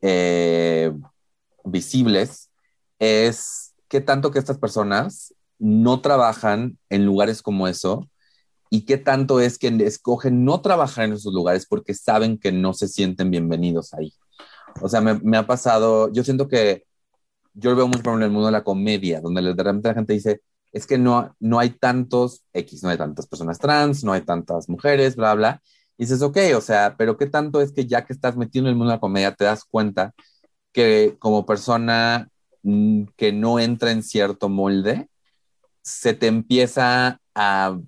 eh, 0.00 0.92
visibles, 1.64 2.50
es 2.98 3.74
qué 3.88 4.00
tanto 4.00 4.30
que 4.30 4.38
estas 4.38 4.58
personas 4.58 5.34
no 5.58 6.00
trabajan 6.00 6.78
en 6.88 7.04
lugares 7.04 7.42
como 7.42 7.68
eso 7.68 8.08
y 8.70 8.82
qué 8.82 8.98
tanto 8.98 9.40
es 9.40 9.58
que 9.58 9.68
escogen 9.84 10.44
no 10.44 10.60
trabajar 10.60 11.06
en 11.06 11.14
esos 11.14 11.32
lugares 11.32 11.66
porque 11.66 11.94
saben 11.94 12.38
que 12.38 12.52
no 12.52 12.74
se 12.74 12.86
sienten 12.86 13.30
bienvenidos 13.30 13.94
ahí. 13.94 14.12
O 14.80 14.88
sea, 14.88 15.00
me, 15.00 15.14
me 15.14 15.36
ha 15.36 15.46
pasado, 15.46 16.12
yo 16.12 16.22
siento 16.22 16.48
que 16.48 16.84
yo 17.54 17.70
lo 17.70 17.76
veo 17.76 17.88
mucho 17.88 18.14
en 18.14 18.22
el 18.22 18.30
mundo 18.30 18.46
de 18.46 18.52
la 18.52 18.62
comedia, 18.62 19.20
donde 19.20 19.42
de 19.42 19.62
repente 19.62 19.88
la 19.88 19.94
gente 19.94 20.12
dice, 20.12 20.42
es 20.72 20.86
que 20.86 20.98
no, 20.98 21.34
no 21.40 21.58
hay 21.58 21.70
tantos 21.70 22.44
X, 22.52 22.82
no 22.82 22.90
hay 22.90 22.98
tantas 22.98 23.26
personas 23.26 23.58
trans, 23.58 24.04
no 24.04 24.12
hay 24.12 24.20
tantas 24.22 24.68
mujeres, 24.68 25.16
bla, 25.16 25.34
bla. 25.34 25.62
Y 25.98 26.04
dices, 26.04 26.22
ok, 26.22 26.38
o 26.56 26.60
sea, 26.60 26.96
pero 26.96 27.16
¿qué 27.16 27.26
tanto 27.26 27.60
es 27.60 27.72
que 27.72 27.86
ya 27.86 28.04
que 28.06 28.12
estás 28.12 28.36
metido 28.36 28.64
en 28.66 28.70
el 28.70 28.76
mundo 28.76 28.90
de 28.92 28.96
la 28.96 29.00
comedia 29.00 29.34
te 29.34 29.44
das 29.44 29.64
cuenta 29.64 30.14
que 30.72 31.16
como 31.18 31.46
persona 31.46 32.28
mm, 32.62 33.04
que 33.16 33.32
no 33.32 33.58
entra 33.60 33.90
en 33.92 34.02
cierto 34.04 34.48
molde, 34.48 35.08
se 35.82 36.14
te 36.14 36.28
empieza 36.28 37.20
a, 37.34 37.78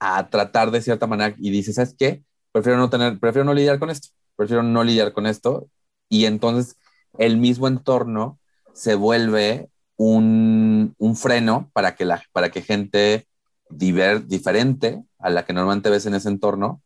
a 0.00 0.30
tratar 0.30 0.70
de 0.72 0.82
cierta 0.82 1.06
manera 1.06 1.34
y 1.38 1.50
dices, 1.50 1.76
¿sabes 1.76 1.94
qué? 1.98 2.24
Prefiero 2.52 2.78
no 2.78 2.90
tener, 2.90 3.18
prefiero 3.20 3.44
no 3.44 3.54
lidiar 3.54 3.78
con 3.78 3.90
esto, 3.90 4.08
prefiero 4.36 4.62
no 4.62 4.84
lidiar 4.84 5.12
con 5.12 5.26
esto. 5.26 5.68
Y 6.08 6.26
entonces 6.26 6.76
el 7.18 7.36
mismo 7.38 7.68
entorno 7.68 8.40
se 8.74 8.94
vuelve 8.96 9.70
un, 9.96 10.94
un 10.98 11.16
freno 11.16 11.70
para 11.72 11.94
que, 11.94 12.04
la, 12.04 12.22
para 12.32 12.50
que 12.50 12.62
gente 12.62 13.28
diver, 13.68 14.26
diferente 14.26 15.02
a 15.18 15.30
la 15.30 15.44
que 15.44 15.52
normalmente 15.52 15.90
ves 15.90 16.06
en 16.06 16.14
ese 16.14 16.28
entorno 16.28 16.82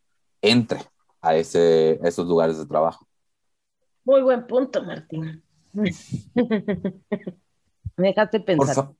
entre 0.50 0.80
a, 1.20 1.36
ese, 1.36 1.98
a 2.02 2.08
esos 2.08 2.26
lugares 2.26 2.58
de 2.58 2.66
trabajo. 2.66 3.06
Muy 4.04 4.22
buen 4.22 4.46
punto, 4.46 4.82
Martín. 4.82 5.42
Me 7.96 8.08
dejaste 8.08 8.40
pensar. 8.40 8.74
Por, 8.74 8.84
fa 8.84 8.92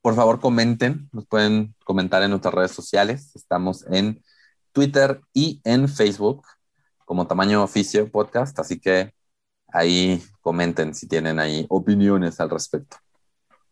por, 0.00 0.14
favor, 0.14 0.40
comenten, 0.40 1.08
nos 1.12 1.26
pueden 1.26 1.74
comentar 1.84 2.22
en 2.22 2.30
nuestras 2.30 2.54
redes 2.54 2.72
sociales. 2.72 3.34
Estamos 3.34 3.84
en 3.90 4.22
Twitter 4.72 5.20
y 5.32 5.60
en 5.64 5.88
Facebook 5.88 6.46
como 7.04 7.26
Tamaño 7.26 7.62
Oficio 7.62 8.10
Podcast, 8.10 8.58
así 8.58 8.78
que 8.80 9.14
ahí 9.68 10.22
comenten 10.40 10.94
si 10.94 11.06
tienen 11.06 11.38
ahí 11.38 11.64
opiniones 11.68 12.40
al 12.40 12.50
respecto. 12.50 12.96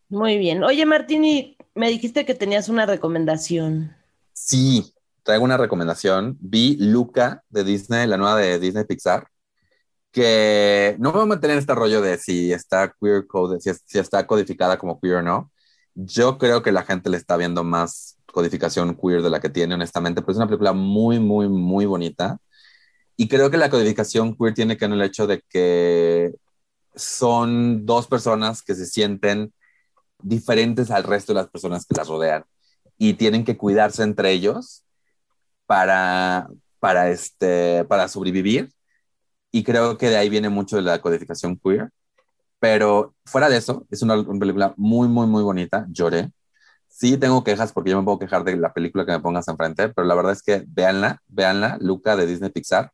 Muy 0.08 0.38
bien. 0.38 0.62
Oye, 0.62 0.86
Martini, 0.86 1.56
me 1.74 1.88
dijiste 1.88 2.24
que 2.24 2.34
tenías 2.34 2.68
una 2.68 2.86
recomendación. 2.86 3.96
Sí, 4.32 4.93
traigo 5.24 5.44
una 5.44 5.56
recomendación. 5.56 6.38
Vi 6.40 6.76
Luca 6.78 7.42
de 7.50 7.64
Disney, 7.64 8.06
la 8.06 8.16
nueva 8.18 8.36
de 8.38 8.60
Disney 8.60 8.84
Pixar, 8.84 9.28
que 10.12 10.96
no 11.00 11.10
me 11.10 11.16
voy 11.18 11.24
a 11.24 11.34
meter 11.36 11.50
en 11.50 11.58
este 11.58 11.74
rollo 11.74 12.00
de 12.02 12.18
si 12.18 12.52
está 12.52 12.94
queer 13.00 13.26
code, 13.26 13.60
si, 13.60 13.72
si 13.86 13.98
está 13.98 14.26
codificada 14.26 14.78
como 14.78 15.00
queer 15.00 15.16
o 15.16 15.22
no. 15.22 15.52
Yo 15.94 16.38
creo 16.38 16.62
que 16.62 16.72
la 16.72 16.84
gente 16.84 17.10
le 17.10 17.16
está 17.16 17.36
viendo 17.36 17.64
más 17.64 18.18
codificación 18.32 18.96
queer 18.96 19.22
de 19.22 19.30
la 19.30 19.40
que 19.40 19.50
tiene, 19.50 19.74
honestamente, 19.74 20.20
pero 20.22 20.32
es 20.32 20.38
una 20.38 20.46
película 20.46 20.72
muy, 20.72 21.20
muy, 21.20 21.48
muy 21.48 21.86
bonita. 21.86 22.38
Y 23.16 23.28
creo 23.28 23.50
que 23.50 23.56
la 23.58 23.70
codificación 23.70 24.36
queer 24.36 24.54
tiene 24.54 24.76
que 24.76 24.86
ver 24.86 24.94
el 24.94 25.02
hecho 25.02 25.26
de 25.26 25.42
que 25.48 26.32
son 26.94 27.86
dos 27.86 28.06
personas 28.08 28.62
que 28.62 28.74
se 28.74 28.86
sienten 28.86 29.52
diferentes 30.22 30.90
al 30.90 31.04
resto 31.04 31.32
de 31.32 31.40
las 31.40 31.50
personas 31.50 31.86
que 31.86 31.96
las 31.96 32.08
rodean 32.08 32.44
y 32.98 33.14
tienen 33.14 33.44
que 33.44 33.56
cuidarse 33.56 34.02
entre 34.02 34.32
ellos 34.32 34.83
para, 35.66 36.48
para, 36.80 37.10
este, 37.10 37.84
para 37.86 38.08
sobrevivir. 38.08 38.70
Y 39.52 39.64
creo 39.64 39.98
que 39.98 40.10
de 40.10 40.16
ahí 40.16 40.28
viene 40.28 40.48
mucho 40.48 40.76
de 40.76 40.82
la 40.82 41.00
codificación 41.00 41.58
queer. 41.58 41.90
Pero 42.64 43.14
fuera 43.26 43.48
de 43.48 43.58
eso, 43.58 43.86
es 43.90 44.02
una, 44.02 44.16
película 44.38 44.74
muy, 44.76 45.08
muy, 45.08 45.26
muy 45.26 45.42
bonita. 45.42 45.86
Lloré. 45.90 46.32
Sí 46.88 47.18
tengo 47.18 47.44
quejas 47.44 47.72
porque 47.72 47.90
yo 47.90 47.98
me 47.98 48.04
puedo 48.04 48.18
quejar 48.18 48.44
de 48.44 48.56
la 48.56 48.72
película 48.72 49.04
que 49.06 49.12
me 49.12 49.20
pongas 49.20 49.48
enfrente, 49.48 49.90
pero 49.90 50.06
la 50.06 50.14
verdad 50.14 50.32
es 50.32 50.42
que 50.42 50.64
véanla, 50.68 51.20
véanla, 51.28 51.78
Luca 51.80 52.16
de 52.16 52.26
Disney 52.26 52.50
Pixar. 52.50 52.92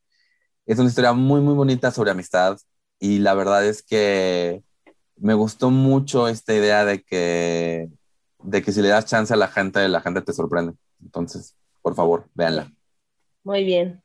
Es 0.67 0.79
una 0.79 0.89
historia 0.89 1.13
muy, 1.13 1.41
muy 1.41 1.55
bonita 1.55 1.91
sobre 1.93 2.11
amistad 2.11 2.59
y 2.99 3.21
la 3.21 3.35
verdad 3.35 3.65
es 3.67 3.83
que 3.83 4.63
me 5.17 5.35
gustó 5.35 5.71
mucho 5.71 6.29
esta 6.29 6.55
idea 6.55 6.85
de 6.85 7.03
que, 7.03 7.89
de 8.43 8.63
que 8.63 8.73
si 8.73 8.83
le 8.83 8.89
das 8.89 9.07
chance 9.07 9.33
a 9.33 9.37
la 9.37 9.49
gente, 9.49 9.89
la 9.89 10.01
gente 10.01 10.23
te 10.23 10.33
sorprende. 10.33 10.75
Entonces, 11.03 11.57
por 11.83 11.95
favor, 11.95 12.29
véanla. 12.35 12.73
Muy 13.45 13.65
bien. 13.65 14.03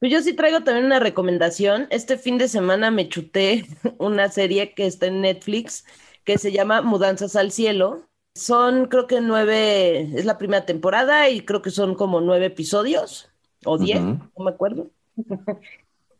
Pues 0.00 0.10
yo 0.10 0.20
sí 0.20 0.32
traigo 0.32 0.62
también 0.64 0.86
una 0.86 0.98
recomendación. 0.98 1.86
Este 1.90 2.18
fin 2.18 2.36
de 2.36 2.48
semana 2.48 2.90
me 2.90 3.08
chuté 3.08 3.64
una 3.98 4.28
serie 4.28 4.74
que 4.74 4.86
está 4.86 5.06
en 5.06 5.20
Netflix 5.20 5.84
que 6.24 6.38
se 6.38 6.52
llama 6.52 6.82
Mudanzas 6.82 7.36
al 7.36 7.52
Cielo. 7.52 8.08
Son, 8.34 8.86
creo 8.86 9.06
que 9.06 9.20
nueve, 9.20 10.10
es 10.18 10.24
la 10.24 10.38
primera 10.38 10.64
temporada 10.64 11.28
y 11.28 11.44
creo 11.44 11.62
que 11.62 11.70
son 11.70 11.94
como 11.94 12.20
nueve 12.20 12.46
episodios 12.46 13.30
o 13.64 13.78
diez, 13.78 14.00
uh 14.00 14.04
-huh. 14.04 14.30
no 14.36 14.44
me 14.44 14.50
acuerdo. 14.50 14.90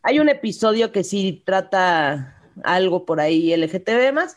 Hay 0.02 0.18
un 0.20 0.28
episodio 0.28 0.92
que 0.92 1.04
sí 1.04 1.42
trata 1.44 2.40
algo 2.64 3.04
por 3.04 3.20
ahí 3.20 3.54
LGTB 3.56 4.12
más, 4.12 4.36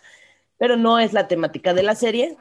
pero 0.58 0.78
no 0.78 1.00
es 1.00 1.12
la 1.14 1.28
temática 1.28 1.74
de 1.74 1.84
la 1.84 1.96
serie. 1.96 2.38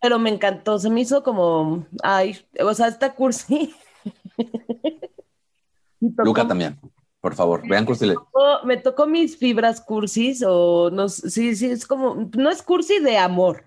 Pero 0.00 0.18
me 0.18 0.30
encantó, 0.30 0.78
se 0.78 0.90
me 0.90 1.00
hizo 1.00 1.22
como, 1.22 1.86
ay, 2.02 2.38
o 2.60 2.74
sea, 2.74 2.88
está 2.88 3.14
cursi. 3.14 3.74
Luca 6.00 6.46
también, 6.46 6.78
por 7.20 7.34
favor, 7.34 7.66
vean 7.66 7.84
cursi. 7.86 8.06
Me 8.06 8.14
tocó, 8.14 8.60
me 8.64 8.76
tocó, 8.76 9.06
mis 9.06 9.36
fibras 9.36 9.80
cursis, 9.80 10.44
o 10.46 10.90
no, 10.90 11.08
sí, 11.08 11.56
sí, 11.56 11.70
es 11.70 11.86
como, 11.86 12.28
no 12.36 12.50
es 12.50 12.62
cursi 12.62 13.00
de 13.00 13.18
amor, 13.18 13.64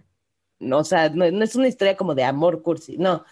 no, 0.60 0.80
o 0.80 0.84
sea, 0.84 1.10
no, 1.10 1.30
no 1.32 1.44
es 1.44 1.56
una 1.56 1.68
historia 1.68 1.98
como 1.98 2.16
de 2.16 2.24
amor 2.24 2.62
cursi, 2.62 2.98
no, 2.98 3.26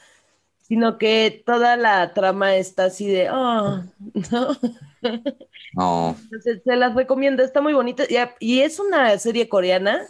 sino 0.67 0.97
que 0.97 1.43
toda 1.45 1.77
la 1.77 2.13
trama 2.13 2.55
está 2.55 2.85
así 2.85 3.07
de, 3.07 3.29
oh, 3.29 3.83
no. 4.31 4.57
No. 5.73 6.15
Entonces, 6.23 6.61
se 6.63 6.75
las 6.75 6.95
recomiendo, 6.95 7.43
está 7.43 7.61
muy 7.61 7.73
bonita. 7.73 8.03
Y, 8.09 8.17
y, 8.39 8.61
es 8.61 8.79
una 8.79 9.17
serie 9.19 9.47
coreana 9.47 10.07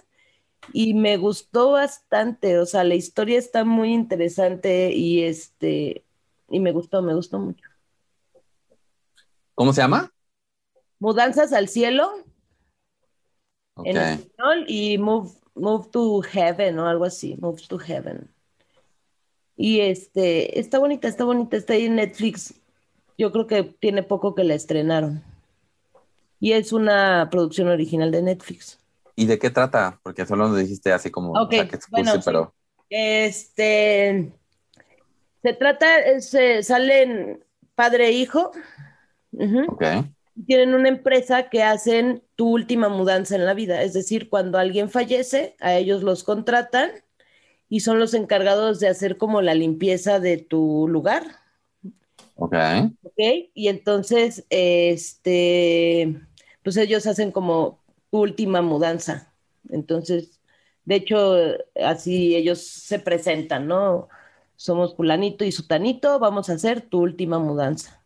y 0.74 0.93
me 0.93 1.18
gustó 1.18 1.72
bastante. 1.72 2.59
O 2.59 2.65
sea, 2.65 2.84
la 2.84 2.95
historia 2.95 3.38
está 3.38 3.63
muy 3.63 3.93
interesante 3.93 4.91
y 4.93 5.24
este 5.24 6.03
y 6.49 6.59
me 6.59 6.72
gustó, 6.72 7.01
me 7.01 7.13
gustó 7.13 7.39
mucho. 7.39 7.68
¿Cómo 9.55 9.74
se 9.74 9.82
llama? 9.82 10.11
Mudanzas 10.99 11.53
al 11.53 11.68
cielo 11.68 12.11
Ok. 13.76 13.88
en 13.88 13.97
español 13.97 14.65
y 14.68 14.97
Move, 14.97 15.32
Move 15.55 15.88
to 15.91 16.22
Heaven 16.22 16.80
o 16.80 16.88
algo 16.88 17.05
así, 17.05 17.36
Move 17.39 17.61
to 17.68 17.78
Heaven. 17.78 18.30
Y 19.55 19.80
este, 19.82 20.59
está 20.59 20.80
bonita, 20.80 21.07
está 21.07 21.24
bonita, 21.26 21.57
está 21.57 21.74
ahí 21.74 21.86
en 21.86 21.95
Netflix. 21.95 22.53
Yo 23.18 23.32
creo 23.32 23.47
que 23.47 23.63
tiene 23.63 24.03
poco 24.03 24.36
que 24.36 24.43
la 24.43 24.53
estrenaron. 24.53 25.24
Y 26.39 26.51
es 26.51 26.72
una 26.72 27.28
producción 27.32 27.68
original 27.68 28.11
de 28.11 28.22
Netflix. 28.22 28.80
¿Y 29.18 29.26
de 29.26 29.39
qué 29.39 29.49
trata? 29.49 29.99
Porque 30.03 30.26
solo 30.28 30.47
nos 30.47 30.59
dijiste 30.59 30.93
así 30.93 31.09
como, 31.09 31.34
Ok, 31.34 31.53
o 31.53 31.55
sea, 31.55 31.68
que 31.68 31.80
bueno, 31.89 32.13
sí. 32.13 32.20
pero... 32.24 32.53
Este, 32.89 34.32
se 35.43 35.53
trata, 35.53 35.99
es, 35.99 36.34
eh, 36.36 36.61
salen 36.63 37.43
padre 37.76 38.07
e 38.09 38.11
hijo. 38.11 38.51
Ok. 39.68 39.84
Tienen 40.45 40.76
una 40.76 40.89
empresa 40.89 41.49
que 41.49 41.63
hacen 41.63 42.24
tu 42.36 42.49
última 42.49 42.89
mudanza 42.89 43.36
en 43.36 43.45
la 43.45 43.55
vida, 43.55 43.82
es 43.82 43.93
decir, 43.93 44.30
cuando 44.30 44.59
alguien 44.59 44.89
fallece, 44.89 45.55
a 45.59 45.74
ellos 45.76 46.03
los 46.03 46.24
contratan 46.24 46.91
y 47.70 47.80
son 47.82 47.99
los 47.99 48.13
encargados 48.13 48.80
de 48.80 48.88
hacer 48.88 49.18
como 49.18 49.41
la 49.41 49.55
limpieza 49.55 50.20
de 50.20 50.38
tu 50.38 50.88
lugar, 50.88 51.24
Ok. 52.36 52.53
¿ok? 53.03 53.20
Y 53.53 53.68
entonces, 53.70 54.45
este, 54.49 56.20
pues 56.63 56.78
ellos 56.78 57.07
hacen 57.07 57.32
como 57.32 57.80
tu 58.11 58.19
última 58.19 58.61
mudanza. 58.61 59.33
Entonces, 59.69 60.39
de 60.85 60.95
hecho, 60.95 61.35
así 61.83 62.35
ellos 62.35 62.59
se 62.61 62.99
presentan, 62.99 63.67
¿no? 63.67 64.07
Somos 64.55 64.95
fulanito 64.95 65.43
y 65.45 65.51
sutanito, 65.51 66.19
vamos 66.19 66.49
a 66.49 66.53
hacer 66.53 66.81
tu 66.81 67.01
última 67.01 67.39
mudanza. 67.39 68.01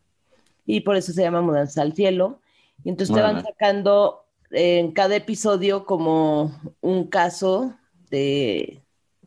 Y 0.65 0.81
por 0.81 0.95
eso 0.95 1.13
se 1.13 1.21
llama 1.21 1.41
Mudanza 1.41 1.81
al 1.81 1.93
Cielo. 1.93 2.39
Y 2.83 2.89
entonces 2.89 3.15
te 3.15 3.21
van 3.21 3.43
sacando 3.43 4.25
en 4.51 4.91
cada 4.91 5.15
episodio 5.15 5.85
como 5.85 6.51
un 6.81 7.07
caso 7.07 7.75
de, 8.09 8.81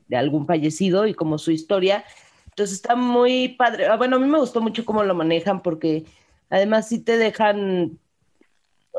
de 0.08 0.16
algún 0.16 0.46
fallecido 0.46 1.06
y 1.06 1.14
como 1.14 1.38
su 1.38 1.50
historia. 1.50 2.04
Entonces 2.46 2.76
está 2.76 2.96
muy 2.96 3.48
padre. 3.50 3.86
Ah, 3.86 3.96
Bueno, 3.96 4.16
a 4.16 4.18
mí 4.18 4.26
me 4.26 4.38
gustó 4.38 4.60
mucho 4.60 4.84
cómo 4.84 5.02
lo 5.02 5.14
manejan 5.14 5.62
porque 5.62 6.04
además 6.50 6.88
sí 6.88 7.00
te 7.00 7.16
dejan 7.16 7.98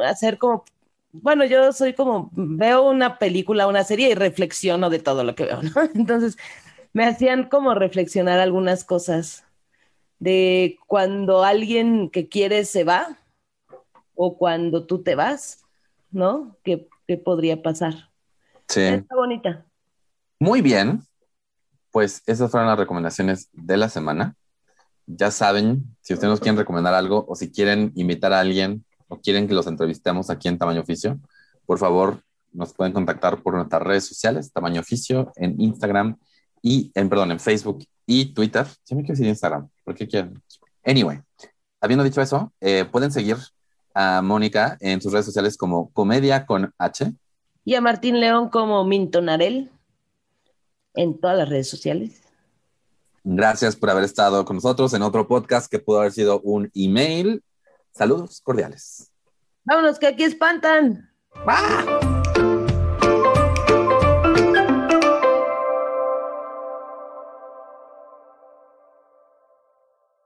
hacer 0.04 0.38
como, 0.38 0.66
bueno, 1.22 1.46
yo 1.46 1.72
soy 1.74 1.94
como, 1.94 2.30
veo 2.34 2.90
una 2.90 3.18
película, 3.18 3.68
una 3.68 3.84
serie 3.84 4.10
y 4.10 4.16
reflexiono 4.16 4.90
de 4.90 5.00
todo 5.00 5.24
lo 5.24 5.36
que 5.36 5.46
veo, 5.46 5.62
¿no? 5.62 5.72
Entonces 5.96 6.38
me 6.94 7.06
hacían 7.06 7.50
como 7.50 7.74
reflexionar 7.74 8.40
algunas 8.40 8.84
cosas 8.84 9.44
de 10.20 10.78
cuando 10.88 11.44
alguien 11.44 12.10
que 12.10 12.30
quieres 12.30 12.70
se 12.70 12.84
va 12.84 13.18
o 14.16 14.38
cuando 14.38 14.86
tú 14.86 15.04
te 15.04 15.16
vas, 15.16 15.64
¿no? 16.12 16.56
¿Qué, 16.64 16.88
qué 17.08 17.18
podría 17.18 17.62
pasar? 17.62 18.10
Sí. 18.68 18.82
Está 18.82 19.16
bonita. 19.16 19.66
Muy 20.40 20.62
bien. 20.62 21.02
Pues 21.92 22.24
esas 22.26 22.50
fueron 22.50 22.70
las 22.70 22.80
recomendaciones 22.80 23.50
de 23.52 23.78
la 23.78 23.90
semana. 23.90 24.36
Ya 25.06 25.32
saben, 25.32 25.84
si 26.02 26.14
ustedes 26.14 26.30
nos 26.30 26.40
quieren 26.40 26.58
recomendar 26.58 26.94
algo 26.94 27.26
o 27.28 27.36
si 27.36 27.52
quieren 27.52 27.92
invitar 27.96 28.32
a 28.32 28.40
alguien 28.40 28.85
o 29.08 29.20
quieren 29.20 29.48
que 29.48 29.54
los 29.54 29.68
entrevistemos 29.68 30.30
aquí 30.30 30.48
en 30.48 30.58
Tamaño 30.58 30.82
Oficio, 30.82 31.20
por 31.66 31.78
favor, 31.80 32.22
nos 32.54 32.74
pueden 32.74 32.94
contactar 32.94 33.42
por 33.42 33.56
nuestras 33.56 33.82
redes 33.82 34.06
sociales, 34.06 34.52
Tamaño 34.52 34.82
Oficio, 34.82 35.32
en 35.36 35.60
Instagram 35.60 36.18
y 36.62 36.92
en, 36.96 37.10
perdón, 37.10 37.32
en 37.32 37.40
Facebook 37.40 37.86
y 38.06 38.34
Twitter. 38.34 38.66
Siempre 38.84 39.06
quiero 39.06 39.14
decir 39.14 39.28
Instagram, 39.28 39.70
porque 39.84 40.08
quieren. 40.08 40.42
Anyway, 40.84 41.20
habiendo 41.82 42.04
dicho 42.04 42.22
eso, 42.22 42.54
eh, 42.62 42.86
pueden 42.90 43.12
seguir 43.12 43.38
a 43.94 44.22
Mónica 44.22 44.78
en 44.80 45.02
sus 45.02 45.12
redes 45.12 45.26
sociales 45.26 45.58
como 45.58 45.90
Comedia 45.92 46.46
con 46.46 46.74
H. 46.78 47.14
Y 47.64 47.76
a 47.76 47.82
Martín 47.82 48.20
León 48.20 48.50
como 48.50 48.84
Mintonarel 48.86 49.72
en 50.94 51.20
todas 51.20 51.38
las 51.38 51.50
redes 51.50 51.70
sociales. 51.70 52.22
Gracias 53.24 53.76
por 53.76 53.90
haber 53.90 54.04
estado 54.04 54.46
con 54.46 54.58
nosotros 54.58 54.94
en 54.94 55.02
otro 55.02 55.28
podcast 55.28 55.70
que 55.72 55.80
pudo 55.80 56.00
haber 56.00 56.12
sido 56.12 56.42
un 56.42 56.70
email. 56.76 57.42
Saludos 57.96 58.42
cordiales. 58.42 59.10
Vámonos, 59.64 59.98
que 59.98 60.08
aquí 60.08 60.26
espantan. 60.26 61.10
¡Ah! 61.48 62.15